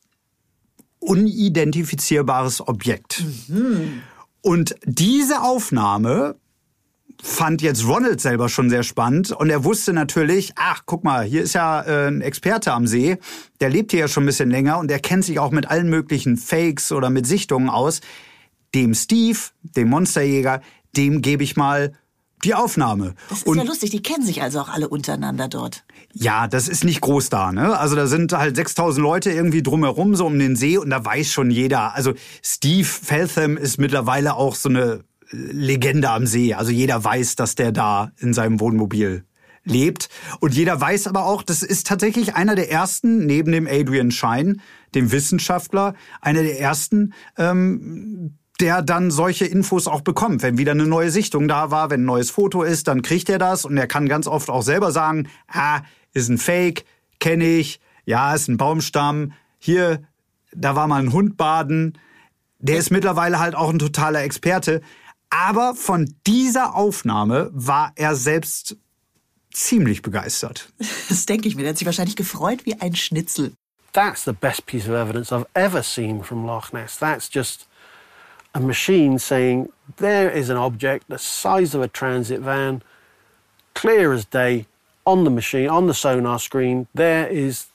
unidentifizierbares 1.02 2.66
Objekt. 2.66 3.24
Mhm. 3.48 4.02
Und 4.40 4.74
diese 4.84 5.42
Aufnahme 5.42 6.36
fand 7.22 7.62
jetzt 7.62 7.86
Ronald 7.86 8.20
selber 8.20 8.48
schon 8.48 8.68
sehr 8.68 8.82
spannend 8.82 9.30
und 9.30 9.48
er 9.48 9.62
wusste 9.62 9.92
natürlich, 9.92 10.52
ach, 10.56 10.82
guck 10.86 11.04
mal, 11.04 11.24
hier 11.24 11.42
ist 11.42 11.54
ja 11.54 11.82
äh, 11.82 12.08
ein 12.08 12.20
Experte 12.20 12.72
am 12.72 12.86
See, 12.86 13.18
der 13.60 13.70
lebt 13.70 13.92
hier 13.92 14.00
ja 14.00 14.08
schon 14.08 14.24
ein 14.24 14.26
bisschen 14.26 14.50
länger 14.50 14.78
und 14.78 14.88
der 14.88 14.98
kennt 14.98 15.24
sich 15.24 15.38
auch 15.38 15.52
mit 15.52 15.70
allen 15.70 15.88
möglichen 15.88 16.36
Fakes 16.36 16.90
oder 16.90 17.10
mit 17.10 17.26
Sichtungen 17.26 17.70
aus. 17.70 18.00
Dem 18.74 18.94
Steve, 18.94 19.38
dem 19.62 19.90
Monsterjäger, 19.90 20.62
dem 20.96 21.22
gebe 21.22 21.44
ich 21.44 21.56
mal 21.56 21.92
die 22.44 22.54
Aufnahme. 22.54 23.14
Das 23.28 23.38
ist 23.38 23.46
und 23.46 23.58
ja 23.58 23.64
lustig, 23.64 23.90
die 23.90 24.02
kennen 24.02 24.24
sich 24.24 24.42
also 24.42 24.60
auch 24.60 24.68
alle 24.68 24.88
untereinander 24.88 25.48
dort. 25.48 25.84
ja, 26.12 26.48
das 26.48 26.68
ist 26.68 26.84
nicht 26.84 27.00
groß 27.00 27.28
da, 27.28 27.52
ne? 27.52 27.78
Also 27.78 27.96
da 27.96 28.06
sind 28.06 28.32
halt 28.32 28.56
6000 28.56 29.02
Leute 29.02 29.30
irgendwie 29.30 29.62
drumherum 29.62 30.14
so 30.14 30.26
um 30.26 30.38
den 30.38 30.56
See 30.56 30.78
und 30.78 30.90
da 30.90 31.04
weiß 31.04 31.32
schon 31.32 31.50
jeder. 31.50 31.94
Also 31.94 32.14
Steve 32.42 32.84
Feltham 32.84 33.56
ist 33.56 33.78
mittlerweile 33.78 34.34
auch 34.34 34.54
so 34.54 34.68
eine 34.68 35.04
Legende 35.30 36.10
am 36.10 36.26
See. 36.26 36.54
Also 36.54 36.70
jeder 36.70 37.02
weiß, 37.02 37.36
dass 37.36 37.54
der 37.54 37.72
da 37.72 38.12
in 38.18 38.34
seinem 38.34 38.60
Wohnmobil 38.60 39.24
lebt. 39.64 40.08
Und 40.40 40.54
jeder 40.54 40.80
weiß 40.80 41.06
aber 41.06 41.24
auch, 41.26 41.42
das 41.42 41.62
ist 41.62 41.86
tatsächlich 41.86 42.34
einer 42.34 42.54
der 42.54 42.70
ersten, 42.70 43.26
neben 43.26 43.52
dem 43.52 43.66
Adrian 43.66 44.10
Schein, 44.10 44.60
dem 44.94 45.12
Wissenschaftler, 45.12 45.94
einer 46.20 46.42
der 46.42 46.60
ersten, 46.60 47.14
ähm, 47.38 48.38
der 48.60 48.82
dann 48.82 49.10
solche 49.10 49.44
Infos 49.44 49.86
auch 49.86 50.02
bekommt. 50.02 50.42
Wenn 50.42 50.58
wieder 50.58 50.72
eine 50.72 50.86
neue 50.86 51.10
Sichtung 51.10 51.48
da 51.48 51.70
war, 51.70 51.90
wenn 51.90 52.02
ein 52.02 52.06
neues 52.06 52.30
Foto 52.30 52.62
ist, 52.62 52.88
dann 52.88 53.02
kriegt 53.02 53.28
er 53.28 53.38
das 53.38 53.64
und 53.64 53.76
er 53.76 53.86
kann 53.86 54.08
ganz 54.08 54.26
oft 54.26 54.50
auch 54.50 54.62
selber 54.62 54.92
sagen, 54.92 55.28
ah, 55.48 55.80
ist 56.12 56.28
ein 56.28 56.38
Fake, 56.38 56.84
kenne 57.18 57.44
ich, 57.44 57.80
ja, 58.04 58.34
ist 58.34 58.48
ein 58.48 58.56
Baumstamm, 58.56 59.32
hier, 59.58 60.02
da 60.54 60.76
war 60.76 60.86
mal 60.86 61.02
ein 61.02 61.12
Hund 61.12 61.36
baden. 61.36 61.98
Der 62.58 62.78
ist 62.78 62.90
mittlerweile 62.90 63.38
halt 63.38 63.54
auch 63.54 63.70
ein 63.70 63.78
totaler 63.78 64.22
Experte. 64.22 64.82
Aber 65.30 65.74
von 65.74 66.14
dieser 66.26 66.74
Aufnahme 66.74 67.50
war 67.52 67.92
er 67.96 68.14
selbst 68.14 68.76
ziemlich 69.50 70.02
begeistert. 70.02 70.72
Das 71.08 71.26
denke 71.26 71.48
ich 71.48 71.56
mir. 71.56 71.62
Der 71.62 71.70
hat 71.70 71.78
sich 71.78 71.86
wahrscheinlich 71.86 72.16
gefreut 72.16 72.64
wie 72.64 72.80
ein 72.80 72.96
Schnitzel. 72.96 73.52
That's 73.92 74.24
the 74.24 74.32
best 74.32 74.64
piece 74.66 74.88
of 74.88 74.94
evidence 74.94 75.30
I've 75.30 75.46
ever 75.54 75.82
seen 75.82 76.22
from 76.22 76.46
Loch 76.46 76.72
Ness. 76.72 76.98
That's 76.98 77.28
just 77.32 77.66
a 78.54 78.60
machine 78.60 79.18
saying 79.18 79.72
there 79.96 80.30
is 80.30 80.50
an 80.50 80.56
object 80.56 81.08
the 81.08 81.18
size 81.18 81.74
of 81.74 81.82
a 81.82 81.88
transit 81.88 82.40
van, 82.40 82.82
clear 83.74 84.12
as 84.12 84.24
day, 84.24 84.66
on 85.06 85.24
the 85.24 85.30
machine, 85.30 85.68
on 85.68 85.86
the 85.86 85.94
sonar 85.94 86.38
screen. 86.38 86.86
There 86.94 87.26
is. 87.26 87.66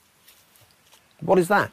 What 1.20 1.38
is 1.38 1.48
that? 1.48 1.70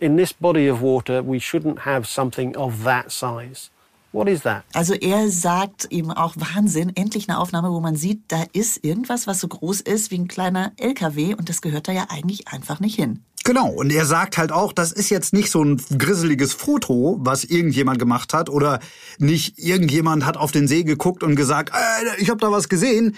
In 0.00 0.16
this 0.16 0.32
body 0.32 0.66
of 0.66 0.82
water, 0.82 1.22
we 1.22 1.38
shouldn't 1.38 1.80
have 1.80 2.06
something 2.06 2.56
of 2.56 2.84
that 2.84 3.10
size. 3.10 3.70
What 4.12 4.28
is 4.28 4.42
that? 4.42 4.64
Also 4.74 4.94
er 4.94 5.30
sagt 5.30 5.86
eben 5.86 6.10
auch 6.10 6.34
Wahnsinn, 6.36 6.92
endlich 6.94 7.28
eine 7.28 7.38
Aufnahme, 7.38 7.70
wo 7.70 7.80
man 7.80 7.96
sieht, 7.96 8.24
da 8.28 8.44
ist 8.52 8.84
irgendwas, 8.84 9.26
was 9.26 9.40
so 9.40 9.48
groß 9.48 9.80
ist 9.80 10.10
wie 10.10 10.18
ein 10.18 10.28
kleiner 10.28 10.72
LKW 10.76 11.34
und 11.34 11.48
das 11.48 11.62
gehört 11.62 11.88
da 11.88 11.92
ja 11.92 12.06
eigentlich 12.10 12.48
einfach 12.48 12.78
nicht 12.78 12.96
hin. 12.96 13.24
Genau, 13.44 13.68
und 13.70 13.90
er 13.90 14.06
sagt 14.06 14.38
halt 14.38 14.52
auch, 14.52 14.72
das 14.72 14.92
ist 14.92 15.10
jetzt 15.10 15.32
nicht 15.32 15.50
so 15.50 15.64
ein 15.64 15.82
grisseliges 15.98 16.52
Foto, 16.52 17.16
was 17.20 17.42
irgendjemand 17.42 17.98
gemacht 17.98 18.34
hat, 18.34 18.48
oder 18.48 18.78
nicht 19.18 19.58
irgendjemand 19.58 20.24
hat 20.24 20.36
auf 20.36 20.52
den 20.52 20.68
See 20.68 20.84
geguckt 20.84 21.24
und 21.24 21.34
gesagt, 21.34 21.70
äh, 21.70 22.22
ich 22.22 22.30
habe 22.30 22.38
da 22.38 22.52
was 22.52 22.68
gesehen. 22.68 23.16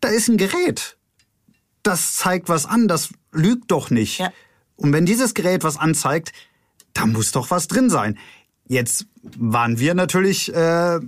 Da 0.00 0.08
ist 0.08 0.28
ein 0.28 0.36
Gerät. 0.36 0.98
Das 1.82 2.16
zeigt 2.16 2.48
was 2.48 2.66
an, 2.66 2.86
das 2.86 3.10
lügt 3.32 3.70
doch 3.70 3.88
nicht. 3.88 4.18
Ja. 4.18 4.32
Und 4.76 4.92
wenn 4.92 5.06
dieses 5.06 5.32
Gerät 5.32 5.64
was 5.64 5.78
anzeigt, 5.78 6.32
da 6.92 7.06
muss 7.06 7.32
doch 7.32 7.50
was 7.50 7.66
drin 7.66 7.88
sein. 7.88 8.18
Jetzt 8.66 9.06
waren 9.22 9.78
wir 9.78 9.94
natürlich 9.94 10.54
äh, 10.54 11.00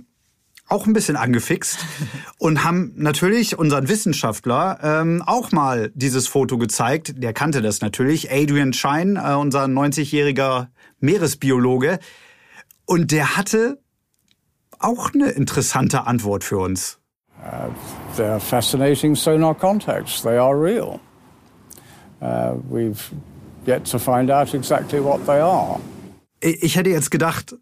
auch 0.67 0.87
ein 0.87 0.93
bisschen 0.93 1.15
angefixt 1.15 1.79
und 2.37 2.63
haben 2.63 2.93
natürlich 2.95 3.57
unseren 3.57 3.87
Wissenschaftler 3.87 4.79
ähm, 4.83 5.23
auch 5.25 5.51
mal 5.51 5.91
dieses 5.95 6.27
Foto 6.27 6.57
gezeigt. 6.57 7.21
Der 7.21 7.33
kannte 7.33 7.61
das 7.61 7.81
natürlich. 7.81 8.31
Adrian 8.31 8.73
Schein, 8.73 9.15
äh, 9.15 9.33
unser 9.33 9.65
90-jähriger 9.65 10.67
Meeresbiologe. 10.99 11.99
Und 12.85 13.11
der 13.11 13.37
hatte 13.37 13.79
auch 14.79 15.13
eine 15.13 15.29
interessante 15.29 16.05
Antwort 16.05 16.43
für 16.43 16.57
uns. 16.57 16.99
They're 18.17 18.39
fascinating 18.39 19.15
sonar 19.15 19.53
contacts. 19.53 20.21
They 20.21 20.37
are 20.37 20.55
real. 20.55 20.99
Uh, 22.21 22.55
we've 22.69 23.11
yet 23.67 23.85
to 23.85 23.99
find 23.99 24.31
out 24.31 24.53
exactly 24.53 24.99
what 24.99 25.25
they 25.25 25.39
are. 25.39 25.79
Ich 26.39 26.75
hätte 26.75 26.89
jetzt 26.89 27.11
gedacht, 27.11 27.55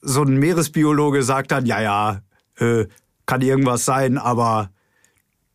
so 0.00 0.22
ein 0.22 0.36
Meeresbiologe 0.36 1.22
sagt 1.22 1.50
dann, 1.50 1.66
ja, 1.66 1.80
ja, 1.80 2.22
äh, 2.58 2.86
kann 3.26 3.42
irgendwas 3.42 3.84
sein, 3.84 4.18
aber 4.18 4.70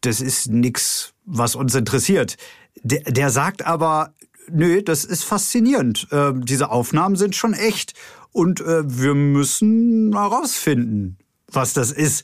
das 0.02 0.22
ist 0.22 0.48
nix, 0.48 1.14
was 1.26 1.56
uns 1.56 1.76
interessiert. 1.76 2.38
Der, 2.84 3.02
der 3.02 3.30
sagt 3.30 3.66
aber, 3.66 4.14
nö, 4.50 4.82
das 4.82 5.04
ist 5.04 5.24
faszinierend. 5.24 6.08
Äh, 6.12 6.34
diese 6.36 6.70
Aufnahmen 6.70 7.16
sind 7.16 7.36
schon 7.36 7.54
echt 7.54 7.94
und 8.32 8.62
äh, 8.62 8.84
wir 8.86 9.16
müssen 9.16 10.14
herausfinden, 10.14 11.18
was 11.52 11.74
das 11.74 11.92
ist. 11.92 12.24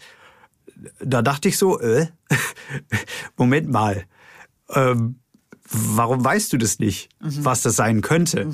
Da 1.00 1.22
dachte 1.22 1.48
ich 1.48 1.58
so, 1.58 1.80
äh, 1.80 2.08
Moment 3.38 3.70
mal, 3.70 4.06
ähm, 4.70 5.20
warum 5.70 6.24
weißt 6.24 6.54
du 6.54 6.58
das 6.58 6.80
nicht, 6.80 7.10
was 7.20 7.62
das 7.62 7.76
sein 7.76 8.02
könnte? 8.02 8.48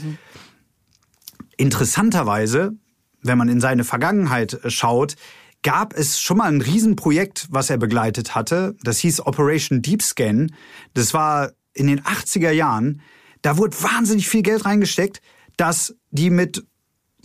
Interessanterweise, 1.58 2.78
wenn 3.22 3.38
man 3.38 3.50
in 3.50 3.60
seine 3.60 3.84
Vergangenheit 3.84 4.54
äh, 4.54 4.70
schaut, 4.70 5.16
gab 5.64 5.94
es 5.96 6.22
schon 6.22 6.38
mal 6.38 6.50
ein 6.50 6.62
Riesenprojekt, 6.62 7.48
was 7.50 7.70
er 7.70 7.78
begleitet 7.78 8.36
hatte. 8.36 8.76
Das 8.84 9.00
hieß 9.00 9.26
Operation 9.26 9.82
Deep 9.82 10.02
Scan. 10.02 10.52
Das 10.94 11.14
war 11.14 11.52
in 11.74 11.88
den 11.88 12.02
80er 12.02 12.52
Jahren. 12.52 13.02
Da 13.42 13.58
wurde 13.58 13.76
wahnsinnig 13.82 14.30
viel 14.30 14.44
Geld 14.44 14.66
reingesteckt, 14.66 15.22
dass 15.58 15.96
die 16.12 16.30
mit 16.30 16.64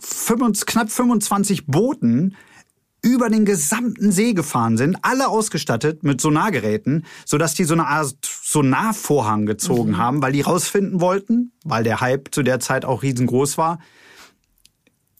25, 0.00 0.66
knapp 0.66 0.90
25 0.90 1.66
Booten 1.66 2.34
über 3.02 3.28
den 3.28 3.44
gesamten 3.44 4.12
See 4.12 4.32
gefahren 4.32 4.76
sind, 4.76 4.96
alle 5.02 5.28
ausgestattet 5.28 6.04
mit 6.04 6.20
Sonargeräten, 6.20 7.04
sodass 7.26 7.54
die 7.54 7.64
so 7.64 7.74
eine 7.74 7.86
Art 7.86 8.16
Sonarvorhang 8.22 9.44
gezogen 9.44 9.98
haben, 9.98 10.22
weil 10.22 10.32
die 10.32 10.40
rausfinden 10.40 11.00
wollten, 11.00 11.52
weil 11.64 11.82
der 11.82 12.00
Hype 12.00 12.28
zu 12.32 12.42
der 12.42 12.60
Zeit 12.60 12.84
auch 12.84 13.02
riesengroß 13.02 13.58
war, 13.58 13.80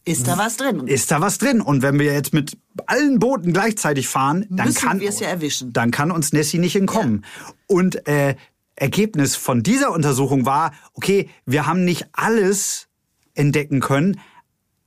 Ist 0.05 0.27
da 0.27 0.37
was 0.37 0.57
drin? 0.57 0.85
ist 0.87 1.11
da 1.11 1.21
was 1.21 1.37
drin. 1.37 1.61
Und 1.61 1.81
wenn 1.81 1.97
wir 1.97 2.13
jetzt 2.13 2.33
mit 2.33 2.57
allen 2.87 3.19
Booten 3.19 3.53
gleichzeitig 3.53 4.07
fahren, 4.07 4.45
dann 4.49 4.67
Müssen 4.67 4.81
kann 4.81 4.99
wir 4.99 5.09
es 5.09 5.19
ja 5.19 5.27
erwischen. 5.27 5.71
Dann 5.71 5.91
kann 5.91 6.11
uns 6.11 6.33
Nessie 6.33 6.59
nicht 6.59 6.75
entkommen. 6.75 7.25
Und 7.67 8.05
äh, 8.07 8.35
Ergebnis 8.75 9.35
von 9.35 9.63
dieser 9.63 9.91
Untersuchung 9.91 10.45
war, 10.45 10.73
okay, 10.93 11.29
wir 11.45 11.67
haben 11.67 11.85
nicht 11.85 12.07
alles 12.11 12.87
entdecken 13.33 13.79
können, 13.79 14.19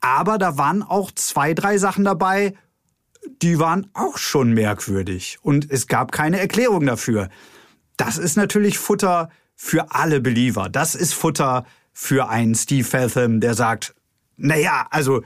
aber 0.01 0.39
da 0.39 0.59
waren 0.59 0.83
auch 0.83 1.11
zwei, 1.13 1.55
drei 1.55 1.79
Sachen 1.79 2.05
dabei, 2.05 2.55
die 3.43 3.59
waren 3.59 3.89
auch 3.95 4.19
schon 4.19 4.53
merkwürdig. 4.53 5.39
Und 5.43 5.71
es 5.71 5.87
gab 5.87 6.13
keine 6.13 6.39
Erklärung 6.39 6.87
dafür. 6.87 7.29
Das 7.97 8.19
ist 8.19 8.37
natürlich 8.37 8.79
Futter 8.79 9.31
für 9.55 9.93
alle 9.93 10.21
Believer. 10.21 10.69
Das 10.69 10.95
ist 10.95 11.15
Futter 11.15 11.65
für 11.93 12.29
einen 12.29 12.55
Steve 12.55 12.85
Feltham, 12.87 13.41
der 13.41 13.55
sagt, 13.55 13.95
naja, 14.37 14.87
also 14.91 15.23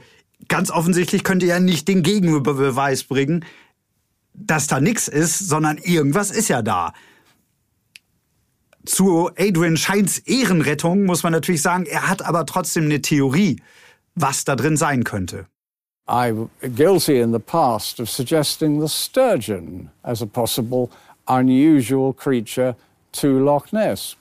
ganz 0.47 0.71
offensichtlich 0.71 1.23
könnt 1.23 1.43
ihr 1.43 1.49
ja 1.49 1.59
nicht 1.59 1.87
den 1.87 2.03
Gegenbeweis 2.03 3.03
bringen, 3.03 3.45
dass 4.33 4.67
da 4.67 4.79
nichts 4.79 5.07
ist, 5.07 5.39
sondern 5.39 5.77
irgendwas 5.77 6.31
ist 6.31 6.47
ja 6.47 6.61
da. 6.61 6.93
Zu 8.85 9.29
Adrian 9.37 9.77
Scheins 9.77 10.19
Ehrenrettung 10.19 11.05
muss 11.05 11.23
man 11.23 11.33
natürlich 11.33 11.61
sagen, 11.61 11.85
er 11.85 12.09
hat 12.09 12.23
aber 12.23 12.45
trotzdem 12.45 12.85
eine 12.85 13.01
Theorie, 13.01 13.61
was 14.15 14.43
da 14.43 14.55
drin 14.55 14.77
sein 14.77 15.03
könnte. 15.03 15.45
I'm 16.07 16.49
guilty 16.75 17.21
in 17.21 17.31
the 17.31 17.39
past 17.39 17.99
of 17.99 18.09
suggesting 18.09 18.81
the 18.81 18.89
sturgeon 18.89 19.91
as 20.03 20.21
a 20.21 20.25
possible 20.25 20.89
unusual 21.27 22.11
creature 22.13 22.75
to 23.13 23.39
Loch 23.39 23.71
Ness. 23.71 24.15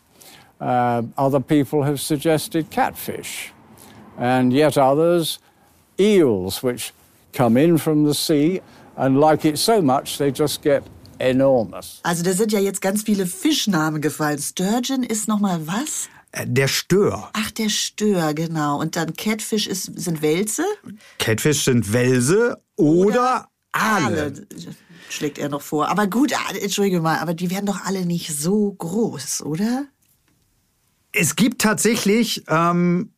Uh, 0.61 1.03
other 1.17 1.41
people 1.41 1.83
have 1.83 1.99
suggested 2.01 2.71
catfish, 2.71 3.53
and 4.21 4.53
yet 4.53 4.77
others 4.77 5.41
eels, 5.99 6.63
which 6.63 6.93
come 7.33 7.57
in 7.57 7.79
from 7.79 8.07
the 8.07 8.15
sea 8.15 8.61
and 8.97 9.19
like 9.19 9.45
it 9.45 9.59
so 9.59 9.81
much 9.83 10.19
they 10.19 10.31
just 10.31 10.63
get 10.63 10.83
enormous. 11.19 12.01
Also 12.03 12.23
da 12.23 12.33
sind 12.33 12.53
ja 12.53 12.61
jetzt 12.61 12.81
ganz 12.81 13.03
viele 13.03 13.27
Fischnamen 13.27 14.01
gefallen. 14.01 14.39
Sturgeon 14.39 15.03
ist 15.03 15.27
noch 15.29 15.41
mal 15.41 15.67
was? 15.67 16.09
Äh, 16.33 16.47
Der 16.47 16.69
Stör. 16.69 17.31
Ach, 17.33 17.51
der 17.51 17.69
Stör, 17.69 18.35
genau. 18.35 18.79
Und 18.79 18.97
dann 18.97 19.15
Catfish 19.15 19.67
ist, 19.67 19.85
sind 19.99 20.23
Wälze? 20.23 20.65
Catfish 21.19 21.65
sind 21.65 21.93
Welse 21.93 22.61
oder, 22.77 23.49
Aale. 23.73 24.33
Schlägt 25.09 25.39
er 25.39 25.49
noch 25.49 25.63
vor. 25.63 25.89
Aber 25.89 26.07
gut, 26.07 26.33
ah, 26.35 26.55
entschuldige 26.55 27.01
mal, 27.01 27.19
aber 27.19 27.35
die 27.35 27.51
werden 27.51 27.67
doch 27.67 27.85
alle 27.85 28.07
nicht 28.07 28.33
so 28.33 28.73
groß, 28.73 29.43
oder? 29.43 29.87
Es 31.13 31.35
gibt 31.35 31.61
tatsächlich 31.61 32.45
ähm, 32.49 33.11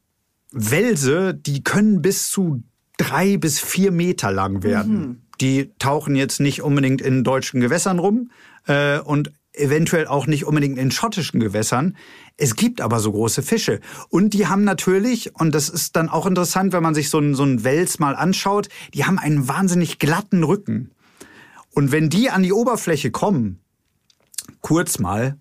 Welse, 0.52 1.34
die 1.34 1.64
können 1.64 2.02
bis 2.02 2.28
zu 2.30 2.62
drei 2.98 3.36
bis 3.36 3.60
vier 3.60 3.90
Meter 3.90 4.30
lang 4.30 4.62
werden. 4.62 5.26
Die 5.40 5.72
tauchen 5.78 6.14
jetzt 6.14 6.40
nicht 6.40 6.62
unbedingt 6.62 7.00
in 7.00 7.24
deutschen 7.24 7.60
Gewässern 7.60 7.98
rum 7.98 8.30
äh, 8.66 9.00
und 9.00 9.32
eventuell 9.54 10.06
auch 10.06 10.26
nicht 10.26 10.46
unbedingt 10.46 10.78
in 10.78 10.90
schottischen 10.90 11.40
Gewässern. 11.40 11.96
Es 12.36 12.56
gibt 12.56 12.80
aber 12.80 13.00
so 13.00 13.12
große 13.12 13.42
Fische. 13.42 13.80
Und 14.08 14.34
die 14.34 14.46
haben 14.46 14.64
natürlich, 14.64 15.34
und 15.34 15.54
das 15.54 15.68
ist 15.68 15.96
dann 15.96 16.08
auch 16.08 16.26
interessant, 16.26 16.72
wenn 16.72 16.82
man 16.82 16.94
sich 16.94 17.10
so 17.10 17.18
einen, 17.18 17.34
so 17.34 17.42
einen 17.42 17.64
Wels 17.64 17.98
mal 17.98 18.14
anschaut, 18.14 18.68
die 18.94 19.04
haben 19.04 19.18
einen 19.18 19.48
wahnsinnig 19.48 19.98
glatten 19.98 20.44
Rücken. 20.44 20.92
Und 21.74 21.92
wenn 21.92 22.08
die 22.08 22.30
an 22.30 22.42
die 22.42 22.52
Oberfläche 22.52 23.10
kommen, 23.10 23.58
kurz 24.60 24.98
mal, 24.98 25.36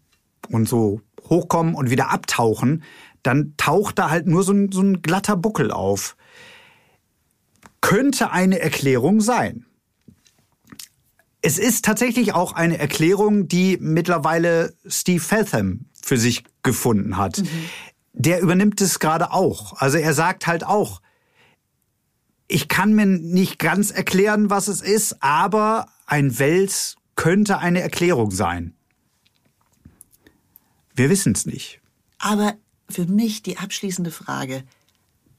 und 0.50 0.68
so 0.68 1.02
hochkommen 1.30 1.76
und 1.76 1.90
wieder 1.90 2.12
abtauchen, 2.12 2.84
dann 3.24 3.54
taucht 3.58 4.00
da 4.00 4.10
halt 4.10 4.28
nur 4.28 4.44
so 4.44 4.54
ein, 4.54 4.72
so 4.72 4.82
ein 4.82 5.02
glatter 5.02 5.38
Buckel 5.38 5.72
auf. 5.72 6.16
Könnte 7.82 8.32
eine 8.32 8.60
Erklärung 8.60 9.22
sein. 9.22 9.66
Es 11.42 11.58
ist 11.58 11.86
tatsächlich 11.86 12.34
auch 12.34 12.54
eine 12.54 12.78
Erklärung, 12.78 13.48
die 13.48 13.78
mittlerweile 13.80 14.76
Steve 14.86 15.22
Feltham 15.22 15.86
für 16.02 16.18
sich 16.18 16.44
gefunden 16.62 17.18
hat. 17.18 17.40
Mhm. 17.40 17.48
Der 18.14 18.42
übernimmt 18.42 18.82
es 18.82 19.00
gerade 19.00 19.32
auch. 19.32 19.74
Also 19.82 19.98
er 19.98 20.14
sagt 20.14 20.46
halt 20.46 20.64
auch, 20.64 21.02
ich 22.48 22.68
kann 22.68 22.94
mir 22.94 23.06
nicht 23.06 23.60
ganz 23.60 23.92
erklären, 23.92 24.50
was 24.50 24.68
es 24.68 24.82
ist, 24.82 25.24
aber 25.24 25.88
ein 26.06 26.38
Wels 26.38 26.98
könnte 27.16 27.60
eine 27.60 27.82
Erklärung 27.82 28.32
sein. 28.32 28.76
Wir 30.94 31.10
wissen 31.10 31.32
es 31.32 31.46
nicht. 31.46 31.80
Aber 32.20 32.56
für 32.92 33.06
mich 33.06 33.44
die 33.44 33.58
abschließende 33.58 34.12
Frage, 34.12 34.64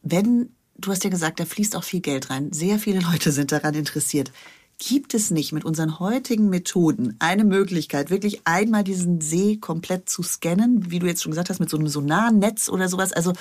wenn, 0.03 0.51
du 0.77 0.91
hast 0.91 1.05
ja 1.05 1.11
gesagt, 1.11 1.41
da 1.41 1.45
fließt 1.45 1.77
auch 1.77 1.85
viel 1.85 2.01
Geld 2.01 2.31
rein, 2.31 2.53
sehr 2.53 2.79
viele 2.79 3.01
Leute 3.11 3.33
sind 3.33 3.53
daran 3.53 3.75
interessiert. 3.75 4.33
Gibt 4.79 5.15
es 5.15 5.31
nicht 5.31 5.53
mit 5.53 5.65
unseren 5.65 6.01
heutigen 6.01 6.49
Methoden 6.49 7.15
eine 7.21 7.45
Möglichkeit, 7.45 8.11
wirklich 8.11 8.41
einmal 8.45 8.83
diesen 8.83 9.21
See 9.21 9.59
komplett 9.59 10.09
zu 10.09 10.23
scannen, 10.23 10.91
wie 10.91 10.99
du 10.99 11.07
jetzt 11.07 11.23
schon 11.23 11.31
gesagt 11.31 11.51
hast, 11.51 11.61
mit 11.61 11.71
so 11.71 11.77
einem 11.77 11.89
Sonarnetz 11.89 12.69
oder 12.69 12.89
sowas, 12.89 13.13
also 13.13 13.33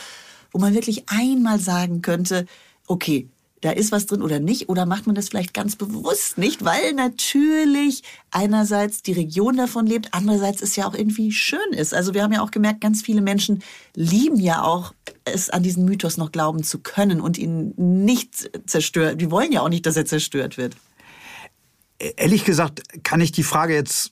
wo 0.52 0.60
man 0.60 0.76
wirklich 0.76 1.10
einmal 1.10 1.60
sagen 1.60 2.02
könnte, 2.02 2.46
okay, 2.86 3.28
da 3.62 3.72
ist 3.72 3.92
was 3.92 4.08
drin 4.08 4.22
oder 4.22 4.40
nicht? 4.40 4.70
Oder 4.70 4.86
macht 4.86 5.06
man 5.06 5.16
das 5.16 5.30
vielleicht 5.30 5.54
ganz 5.54 5.76
bewusst 5.76 6.38
nicht? 6.38 6.66
Weil 6.66 6.94
natürlich 6.94 8.04
einerseits 8.32 9.04
die 9.04 9.14
Region 9.14 9.56
davon 9.56 9.86
lebt, 9.86 10.10
andererseits 10.12 10.62
es 10.62 10.76
ja 10.76 10.88
auch 10.88 10.96
irgendwie 10.96 11.32
schön 11.32 11.60
ist. 11.72 11.94
Also 11.94 12.14
wir 12.14 12.24
haben 12.24 12.34
ja 12.34 12.42
auch 12.42 12.52
gemerkt, 12.52 12.82
ganz 12.82 13.02
viele 13.02 13.22
Menschen 13.22 13.64
lieben 13.96 14.40
ja 14.40 14.64
auch 14.64 14.94
es 15.26 15.50
an 15.50 15.64
diesen 15.64 15.86
Mythos 15.86 16.18
noch 16.18 16.32
glauben 16.32 16.64
zu 16.64 16.80
können 16.80 17.22
und 17.22 17.38
ihn 17.38 17.74
nicht 17.78 18.50
zerstört. 18.66 19.22
Die 19.22 19.32
wollen 19.32 19.52
ja 19.52 19.62
auch 19.62 19.70
nicht, 19.70 19.86
dass 19.86 19.96
er 19.96 20.06
zerstört 20.06 20.58
wird. 20.58 20.76
Ehrlich 22.00 22.46
gesagt 22.46 22.82
kann 23.04 23.22
ich 23.22 23.32
die 23.32 23.44
Frage 23.44 23.76
jetzt 23.76 24.12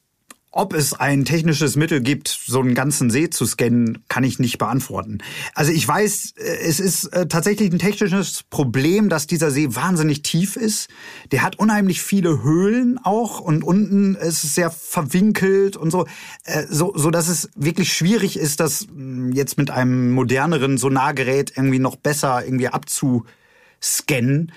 ob 0.51 0.73
es 0.73 0.93
ein 0.93 1.25
technisches 1.25 1.75
Mittel 1.75 2.01
gibt, 2.01 2.27
so 2.27 2.59
einen 2.59 2.73
ganzen 2.73 3.11
See 3.11 3.29
zu 3.29 3.45
scannen, 3.45 4.03
kann 4.07 4.23
ich 4.23 4.39
nicht 4.39 4.57
beantworten. 4.57 5.19
Also 5.53 5.71
ich 5.71 5.87
weiß, 5.87 6.33
äh, 6.37 6.41
es 6.41 6.79
ist 6.79 7.05
äh, 7.07 7.27
tatsächlich 7.27 7.71
ein 7.71 7.77
technisches 7.77 8.43
Problem, 8.49 9.09
dass 9.09 9.27
dieser 9.27 9.51
See 9.51 9.67
wahnsinnig 9.75 10.23
tief 10.23 10.55
ist. 10.55 10.89
Der 11.31 11.43
hat 11.43 11.59
unheimlich 11.59 12.01
viele 12.01 12.41
Höhlen 12.41 12.99
auch 13.03 13.39
und 13.39 13.63
unten 13.63 14.15
ist 14.15 14.43
es 14.43 14.55
sehr 14.55 14.71
verwinkelt 14.71 15.77
und 15.77 15.91
so, 15.91 16.07
äh, 16.45 16.65
so, 16.67 16.93
so 16.95 17.11
dass 17.11 17.27
es 17.27 17.49
wirklich 17.55 17.93
schwierig 17.93 18.37
ist, 18.37 18.59
das 18.59 18.87
mm, 18.91 19.31
jetzt 19.33 19.57
mit 19.59 19.69
einem 19.69 20.11
moderneren 20.11 20.79
Sonargerät 20.79 21.53
irgendwie 21.55 21.79
noch 21.79 21.95
besser 21.95 22.43
irgendwie 22.43 22.69
abzuscannen. 22.69 24.51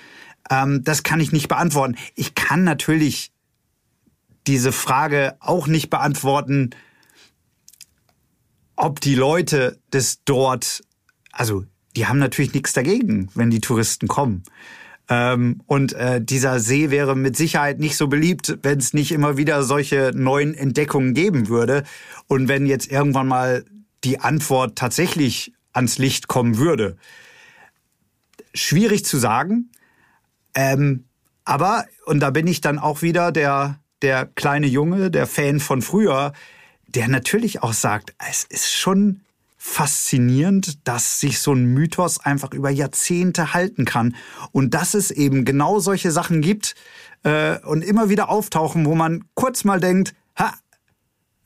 Ähm, 0.49 0.83
das 0.83 1.03
kann 1.03 1.19
ich 1.19 1.31
nicht 1.31 1.49
beantworten. 1.49 1.97
Ich 2.15 2.33
kann 2.33 2.63
natürlich 2.63 3.32
diese 4.47 4.71
Frage 4.71 5.35
auch 5.39 5.67
nicht 5.67 5.89
beantworten, 5.89 6.71
ob 8.75 8.99
die 8.99 9.15
Leute 9.15 9.79
das 9.91 10.23
dort, 10.25 10.83
also 11.31 11.65
die 11.95 12.07
haben 12.07 12.19
natürlich 12.19 12.53
nichts 12.53 12.73
dagegen, 12.73 13.29
wenn 13.35 13.49
die 13.49 13.61
Touristen 13.61 14.07
kommen. 14.07 14.43
Ähm, 15.09 15.61
und 15.67 15.93
äh, 15.93 16.21
dieser 16.23 16.59
See 16.59 16.89
wäre 16.89 17.15
mit 17.15 17.35
Sicherheit 17.35 17.79
nicht 17.79 17.97
so 17.97 18.07
beliebt, 18.07 18.57
wenn 18.63 18.79
es 18.79 18.93
nicht 18.93 19.11
immer 19.11 19.37
wieder 19.37 19.63
solche 19.63 20.11
neuen 20.15 20.53
Entdeckungen 20.53 21.13
geben 21.13 21.49
würde. 21.49 21.83
Und 22.27 22.47
wenn 22.47 22.65
jetzt 22.65 22.91
irgendwann 22.91 23.27
mal 23.27 23.65
die 24.03 24.19
Antwort 24.19 24.77
tatsächlich 24.77 25.53
ans 25.71 25.97
Licht 25.97 26.27
kommen 26.27 26.57
würde. 26.57 26.97
Schwierig 28.53 29.05
zu 29.05 29.17
sagen. 29.17 29.71
Ähm, 30.55 31.05
aber, 31.45 31.85
und 32.05 32.19
da 32.19 32.29
bin 32.29 32.47
ich 32.47 32.61
dann 32.61 32.79
auch 32.79 33.01
wieder 33.01 33.31
der 33.31 33.79
der 34.03 34.25
kleine 34.25 34.67
Junge, 34.67 35.09
der 35.09 35.25
Fan 35.25 35.59
von 35.59 35.81
früher, 35.81 36.33
der 36.87 37.07
natürlich 37.07 37.63
auch 37.63 37.73
sagt, 37.73 38.13
es 38.29 38.43
ist 38.43 38.71
schon 38.71 39.21
faszinierend, 39.57 40.85
dass 40.87 41.21
sich 41.21 41.39
so 41.39 41.53
ein 41.53 41.65
Mythos 41.65 42.19
einfach 42.19 42.53
über 42.53 42.69
Jahrzehnte 42.69 43.53
halten 43.53 43.85
kann 43.85 44.15
und 44.51 44.73
dass 44.73 44.93
es 44.93 45.09
eben 45.09 45.45
genau 45.45 45.79
solche 45.79 46.11
Sachen 46.11 46.41
gibt 46.41 46.75
äh, 47.23 47.59
und 47.59 47.81
immer 47.81 48.09
wieder 48.09 48.29
auftauchen, 48.29 48.85
wo 48.85 48.93
man 48.93 49.23
kurz 49.35 49.63
mal 49.63 49.79
denkt, 49.79 50.13
ha, 50.37 50.53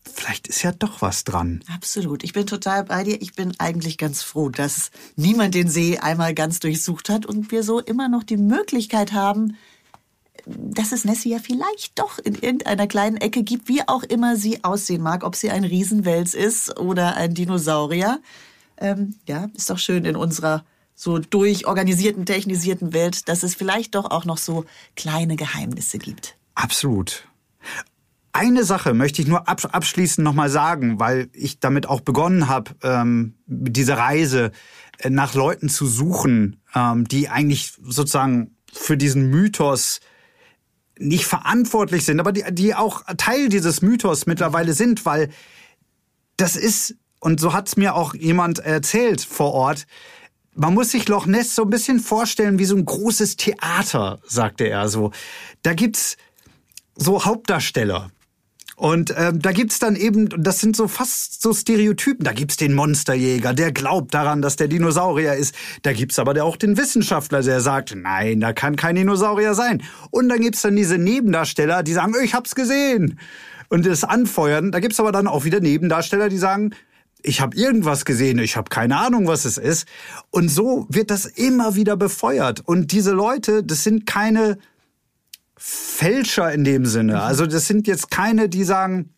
vielleicht 0.04 0.48
ist 0.48 0.64
ja 0.64 0.72
doch 0.72 1.02
was 1.04 1.26
dran. 1.26 1.64
Absolut. 1.74 2.24
Ich 2.24 2.34
bin 2.34 2.48
total 2.48 2.86
bei 2.86 3.04
dir. 3.04 3.22
Ich 3.22 3.34
bin 3.34 3.54
eigentlich 3.60 4.00
ganz 4.00 4.24
froh, 4.24 4.50
dass 4.50 4.90
niemand 5.16 5.54
den 5.54 5.70
See 5.70 6.00
einmal 6.00 6.34
ganz 6.34 6.60
durchsucht 6.60 7.10
hat 7.10 7.28
und 7.28 7.52
wir 7.52 7.62
so 7.62 7.80
immer 7.80 8.10
noch 8.10 8.24
die 8.24 8.38
Möglichkeit 8.38 9.14
haben, 9.14 9.58
dass 10.48 10.92
es 10.92 11.06
Nessie 11.06 11.32
ja 11.32 11.40
vielleicht 11.40 12.00
doch 12.00 12.20
in 12.20 12.36
irgendeiner 12.36 12.88
kleinen 12.88 13.18
Ecke 13.18 13.44
gibt, 13.44 13.68
wie 13.68 13.88
auch 13.88 14.04
immer 14.04 14.36
sie 14.36 14.64
aussehen 14.64 15.02
mag, 15.02 15.24
ob 15.24 15.36
sie 15.36 15.52
ein 15.52 15.64
Riesenwels 15.64 16.34
ist 16.34 16.80
oder 16.80 17.16
ein 17.16 17.34
Dinosaurier. 17.34 18.22
Ähm, 18.78 19.16
ja, 19.28 19.48
ist 19.56 19.70
doch 19.70 19.80
schön 19.80 20.06
in 20.06 20.16
unserer 20.16 20.64
so 20.96 21.20
durchorganisierten, 21.20 22.26
technisierten 22.26 22.94
Welt, 22.94 23.28
dass 23.30 23.44
es 23.44 23.56
vielleicht 23.56 23.96
doch 23.96 24.10
auch 24.10 24.26
noch 24.26 24.38
so 24.38 24.66
kleine 24.96 25.36
Geheimnisse 25.36 26.00
gibt. 26.00 26.38
Absolut. 26.56 27.28
Eine 28.32 28.64
Sache 28.64 28.94
möchte 28.94 29.22
ich 29.22 29.28
nur 29.28 29.48
abschließend 29.48 30.24
nochmal 30.24 30.50
sagen, 30.50 31.00
weil 31.00 31.30
ich 31.34 31.60
damit 31.60 31.88
auch 31.88 32.02
begonnen 32.02 32.48
habe, 32.48 32.76
ähm, 32.84 33.36
diese 33.46 33.98
Reise 33.98 34.52
äh, 35.00 35.10
nach 35.10 35.34
Leuten 35.34 35.70
zu 35.70 35.88
suchen, 35.88 36.62
ähm, 36.76 37.08
die 37.08 37.30
eigentlich 37.30 37.74
sozusagen 37.82 38.56
für 38.72 38.98
diesen 38.98 39.30
Mythos 39.30 40.02
nicht 41.00 41.26
verantwortlich 41.26 42.06
sind, 42.06 42.20
aber 42.20 42.32
die, 42.32 42.44
die 42.52 42.76
auch 42.76 43.04
Teil 43.18 43.50
dieses 43.50 43.82
Mythos 43.82 44.26
mittlerweile 44.26 44.74
sind, 44.74 45.06
weil 45.06 45.30
das 46.38 46.56
ist, 46.56 46.96
und 47.20 47.40
so 47.40 47.54
hat's 47.54 47.78
mir 47.78 47.96
auch 47.96 48.14
jemand 48.14 48.60
erzählt 48.60 49.22
vor 49.22 49.54
Ort, 49.54 49.88
man 50.54 50.74
muss 50.74 50.92
sich 50.92 51.08
Loch 51.08 51.28
Ness 51.28 51.56
so 51.56 51.64
ein 51.64 51.70
bisschen 51.70 52.00
vorstellen 52.00 52.58
wie 52.60 52.66
so 52.66 52.76
ein 52.76 52.86
großes 52.86 53.38
Theater, 53.38 54.20
sagte 54.26 54.68
er 54.68 54.90
so. 54.90 55.12
Da 55.62 55.74
gibt's 55.74 56.18
so 56.96 57.26
Hauptdarsteller. 57.26 58.10
Und 58.78 59.12
ähm, 59.18 59.42
da 59.42 59.54
gibt's 59.54 59.80
dann 59.80 59.96
eben, 59.96 60.30
das 60.38 60.60
sind 60.60 60.76
so 60.76 60.88
fast 60.88 61.42
so 61.42 61.52
Stereotypen. 61.52 62.24
Da 62.24 62.32
gibt's 62.32 62.58
den 62.58 62.76
Monsterjäger, 62.76 63.56
der 63.56 63.72
glaubt 63.72 64.14
daran, 64.14 64.44
dass 64.44 64.56
der 64.56 64.68
Dinosaurier 64.68 65.34
ist. 65.34 65.56
Da 65.82 65.94
gibt's 65.94 66.20
aber 66.20 66.44
auch 66.44 66.58
den 66.58 66.78
Wissenschaftler, 66.78 67.42
der 67.42 67.60
sagt, 67.60 67.96
nein, 67.96 68.40
da 68.40 68.54
kann 68.54 68.76
kein 68.76 68.96
Dinosaurier 68.96 69.56
sein. 69.56 69.82
Und 70.12 70.30
dann 70.30 70.42
gibt's 70.42 70.62
dann 70.62 70.76
diese 70.76 71.00
Nebendarsteller, 71.00 71.82
die 71.82 71.94
sagen, 71.94 72.14
ich 72.24 72.36
hab's 72.36 72.54
gesehen. 72.54 73.20
Und 73.70 73.88
das 73.88 74.04
anfeuern. 74.04 74.72
Da 74.72 74.80
gibt's 74.80 75.00
aber 75.00 75.12
dann 75.12 75.26
auch 75.26 75.44
wieder 75.44 75.60
Nebendarsteller, 75.60 76.30
die 76.30 76.38
sagen, 76.38 76.76
ich 77.24 77.42
habe 77.42 77.58
irgendwas 77.58 78.06
gesehen, 78.06 78.38
ich 78.38 78.58
habe 78.58 78.70
keine 78.70 78.98
Ahnung, 78.98 79.26
was 79.26 79.46
es 79.46 79.58
ist. 79.58 79.88
Und 80.30 80.50
so 80.50 80.86
wird 80.90 81.10
das 81.10 81.26
immer 81.26 81.74
wieder 81.74 81.98
befeuert. 81.98 82.62
Und 82.64 82.92
diese 82.92 83.12
Leute, 83.12 83.64
das 83.64 83.84
sind 83.84 84.06
keine 84.06 84.60
Fälscher 85.58 86.52
in 86.54 86.64
dem 86.64 86.86
Sinne. 86.86 87.14
Mhm. 87.14 87.20
Also 87.20 87.46
das 87.46 87.68
sind 87.68 87.88
jetzt 87.88 88.12
keine, 88.12 88.50
die 88.50 88.64
sagen, 88.64 89.14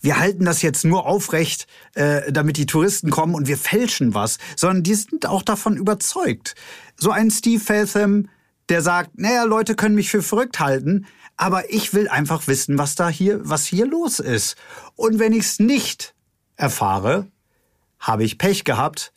wir 0.00 0.18
halten 0.18 0.44
das 0.44 0.62
jetzt 0.62 0.84
nur 0.84 1.06
aufrecht, 1.06 1.66
äh, 1.94 2.32
damit 2.32 2.56
die 2.56 2.66
Touristen 2.66 3.10
kommen 3.10 3.34
und 3.34 3.48
wir 3.48 3.58
fälschen 3.58 4.14
was, 4.14 4.38
sondern 4.56 4.82
die 4.82 4.94
sind 4.94 5.26
auch 5.26 5.42
davon 5.42 5.76
überzeugt. 5.76 6.54
So 6.96 7.10
ein 7.10 7.30
Steve 7.30 7.62
Feltham, 7.62 8.28
der 8.68 8.82
sagt, 8.82 9.18
naja, 9.18 9.44
Leute 9.44 9.74
können 9.74 9.94
mich 9.94 10.10
für 10.10 10.22
verrückt 10.22 10.60
halten, 10.60 11.06
aber 11.36 11.72
ich 11.72 11.94
will 11.94 12.08
einfach 12.08 12.46
wissen, 12.46 12.78
was 12.78 12.94
da 12.94 13.08
hier, 13.08 13.40
was 13.48 13.64
hier 13.64 13.86
los 13.86 14.18
ist. 14.18 14.56
Und 14.96 15.18
wenn 15.18 15.32
ich 15.32 15.44
es 15.44 15.58
nicht 15.58 16.14
erfahre, 16.56 17.26
habe 17.98 18.24
ich 18.24 18.38
Pech 18.38 18.64
gehabt, 18.64 19.12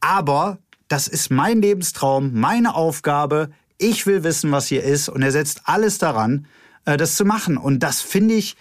aber 0.00 0.58
das 0.88 1.08
ist 1.08 1.30
mein 1.30 1.62
Lebenstraum, 1.62 2.32
meine 2.34 2.74
Aufgabe 2.74 3.50
ich 3.80 4.06
will 4.06 4.22
wissen, 4.22 4.52
was 4.52 4.66
hier 4.66 4.84
ist 4.84 5.08
und 5.08 5.22
er 5.22 5.32
setzt 5.32 5.62
alles 5.64 5.98
daran, 5.98 6.46
äh, 6.84 6.96
das 6.96 7.16
zu 7.16 7.24
machen. 7.24 7.56
Und 7.56 7.80
das 7.80 8.00
finde 8.00 8.34
ich, 8.34 8.56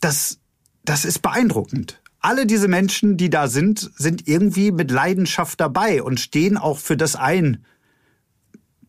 das, 0.00 0.38
das 0.84 1.04
ist 1.04 1.20
beeindruckend. 1.20 2.00
Alle 2.20 2.46
diese 2.46 2.68
Menschen, 2.68 3.16
die 3.16 3.30
da 3.30 3.48
sind, 3.48 3.90
sind 3.96 4.26
irgendwie 4.26 4.72
mit 4.72 4.90
Leidenschaft 4.90 5.60
dabei 5.60 6.02
und 6.02 6.20
stehen 6.20 6.56
auch 6.56 6.78
für 6.78 6.96
das 6.96 7.16
ein, 7.16 7.64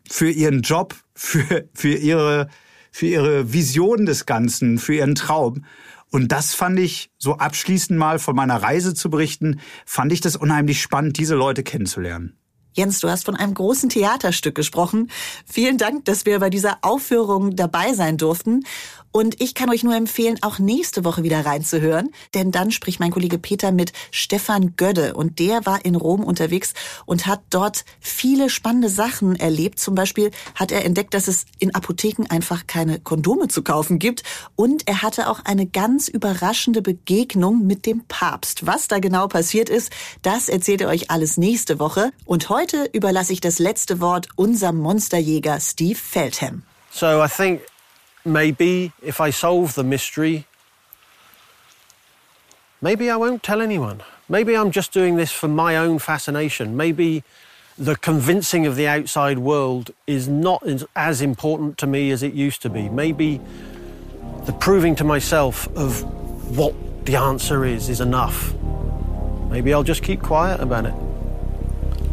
für 0.10 0.30
ihren 0.30 0.62
Job, 0.62 0.96
für, 1.14 1.68
für, 1.74 1.96
ihre, 1.96 2.48
für 2.92 3.08
ihre 3.08 3.54
Vision 3.54 4.06
des 4.06 4.26
Ganzen, 4.26 4.78
für 4.78 4.96
ihren 4.96 5.16
Traum. 5.16 5.66
Und 6.12 6.32
das 6.32 6.56
fand 6.56 6.80
ich, 6.80 7.12
so 7.18 7.38
abschließend 7.38 7.98
mal 7.98 8.18
von 8.18 8.36
meiner 8.36 8.62
Reise 8.62 8.96
zu 8.96 9.12
berichten, 9.12 9.60
fand 9.86 10.12
ich 10.12 10.22
das 10.22 10.36
unheimlich 10.36 10.82
spannend, 10.82 11.18
diese 11.18 11.36
Leute 11.36 11.62
kennenzulernen. 11.62 12.36
Jens, 12.80 13.02
du 13.02 13.10
hast 13.10 13.26
von 13.26 13.36
einem 13.36 13.56
großen 13.56 13.90
Theaterstück 13.90 14.56
gesprochen. 14.56 15.12
Vielen 15.46 15.78
Dank, 15.78 16.06
dass 16.06 16.26
wir 16.26 16.40
bei 16.40 16.50
dieser 16.50 16.78
Aufführung 16.82 17.58
dabei 17.58 17.94
sein 17.94 18.16
durften. 18.16 18.64
Und 19.12 19.42
ich 19.42 19.56
kann 19.56 19.70
euch 19.70 19.84
nur 19.84 19.96
empfehlen, 19.96 20.38
auch 20.42 20.60
nächste 20.60 21.04
Woche 21.04 21.24
wieder 21.24 21.46
reinzuhören, 21.46 22.12
denn 22.34 22.52
dann 22.52 22.72
spricht 22.72 23.00
mein 23.00 23.12
Kollege 23.12 23.40
Peter 23.40 23.72
mit 23.72 23.92
Stefan 24.12 24.76
Gödde 24.76 25.16
und 25.16 25.40
der 25.40 25.66
war 25.66 25.84
in 25.84 25.96
Rom 25.96 26.24
unterwegs 26.24 26.74
und 27.06 27.26
hat 27.26 27.42
dort 27.50 27.86
viele 28.00 28.50
spannende 28.50 28.90
Sachen 28.90 29.36
erlebt. 29.36 29.80
Zum 29.80 29.96
Beispiel 29.96 30.32
hat 30.54 30.72
er 30.72 30.86
entdeckt, 30.86 31.14
dass 31.14 31.28
es 31.28 31.46
in 31.58 31.74
Apotheken 31.74 32.28
einfach 32.30 32.68
keine 32.68 33.00
Kondome 33.00 33.48
zu 33.48 33.64
kaufen 33.64 33.98
gibt 33.98 34.24
und 34.56 34.88
er 34.88 35.02
hatte 35.02 35.28
auch 35.30 35.44
eine 35.44 35.66
ganz 35.66 36.08
überraschende 36.08 36.82
Begegnung 36.82 37.66
mit 37.66 37.86
dem 37.86 38.04
Papst. 38.08 38.68
Was 38.68 38.88
da 38.88 39.00
genau 39.00 39.28
passiert 39.28 39.70
ist, 39.70 39.92
das 40.22 40.50
erzählt 40.50 40.82
er 40.82 40.90
euch 40.90 41.10
alles 41.10 41.38
nächste 41.38 41.80
Woche 41.80 42.12
und 42.26 42.50
heute 42.50 42.90
überlasse 42.94 43.34
ich 43.34 43.42
das 43.42 43.58
letzte 43.58 44.00
Wort 44.00 44.28
unserem 44.36 44.78
Monsterjäger 44.78 45.60
Steve 45.60 45.98
Feldham. 45.98 46.64
So 46.92 47.24
I 47.24 47.28
think 47.28 47.62
maybe 48.26 48.92
if 49.02 49.22
I 49.22 49.30
solve 49.30 49.76
the 49.76 49.84
mystery, 49.84 50.46
maybe 52.82 53.10
I 53.10 53.16
won't 53.16 53.44
tell 53.44 53.62
anyone. 53.62 54.02
Maybe 54.28 54.56
I'm 54.56 54.72
just 54.72 54.92
doing 54.92 55.16
this 55.16 55.32
for 55.32 55.48
my 55.48 55.76
own 55.78 56.00
fascination. 56.00 56.78
Maybe 56.78 57.24
the 57.78 57.96
convincing 57.96 58.66
of 58.66 58.76
the 58.76 58.88
outside 58.88 59.40
world 59.40 59.92
is 60.06 60.28
not 60.28 60.64
as 60.96 61.22
important 61.22 61.78
to 61.80 61.88
me 61.88 62.12
as 62.12 62.22
it 62.22 62.34
used 62.34 62.62
to 62.62 62.70
be. 62.70 62.90
Maybe 62.90 63.40
the 64.46 64.54
proving 64.54 64.96
to 64.98 65.04
myself 65.04 65.68
of 65.78 66.04
what 66.58 66.76
the 67.06 67.16
answer 67.16 67.66
is 67.66 67.90
is 67.90 68.02
enough. 68.02 68.54
Maybe 69.50 69.74
I'll 69.74 69.84
just 69.84 70.04
keep 70.04 70.22
quiet 70.22 70.60
about 70.60 70.86
it. 70.86 70.94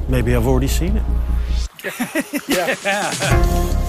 Maybe 0.08 0.34
I've 0.34 0.46
already 0.46 0.68
seen 0.68 0.96
it. 0.96 2.48
yeah. 2.48 3.82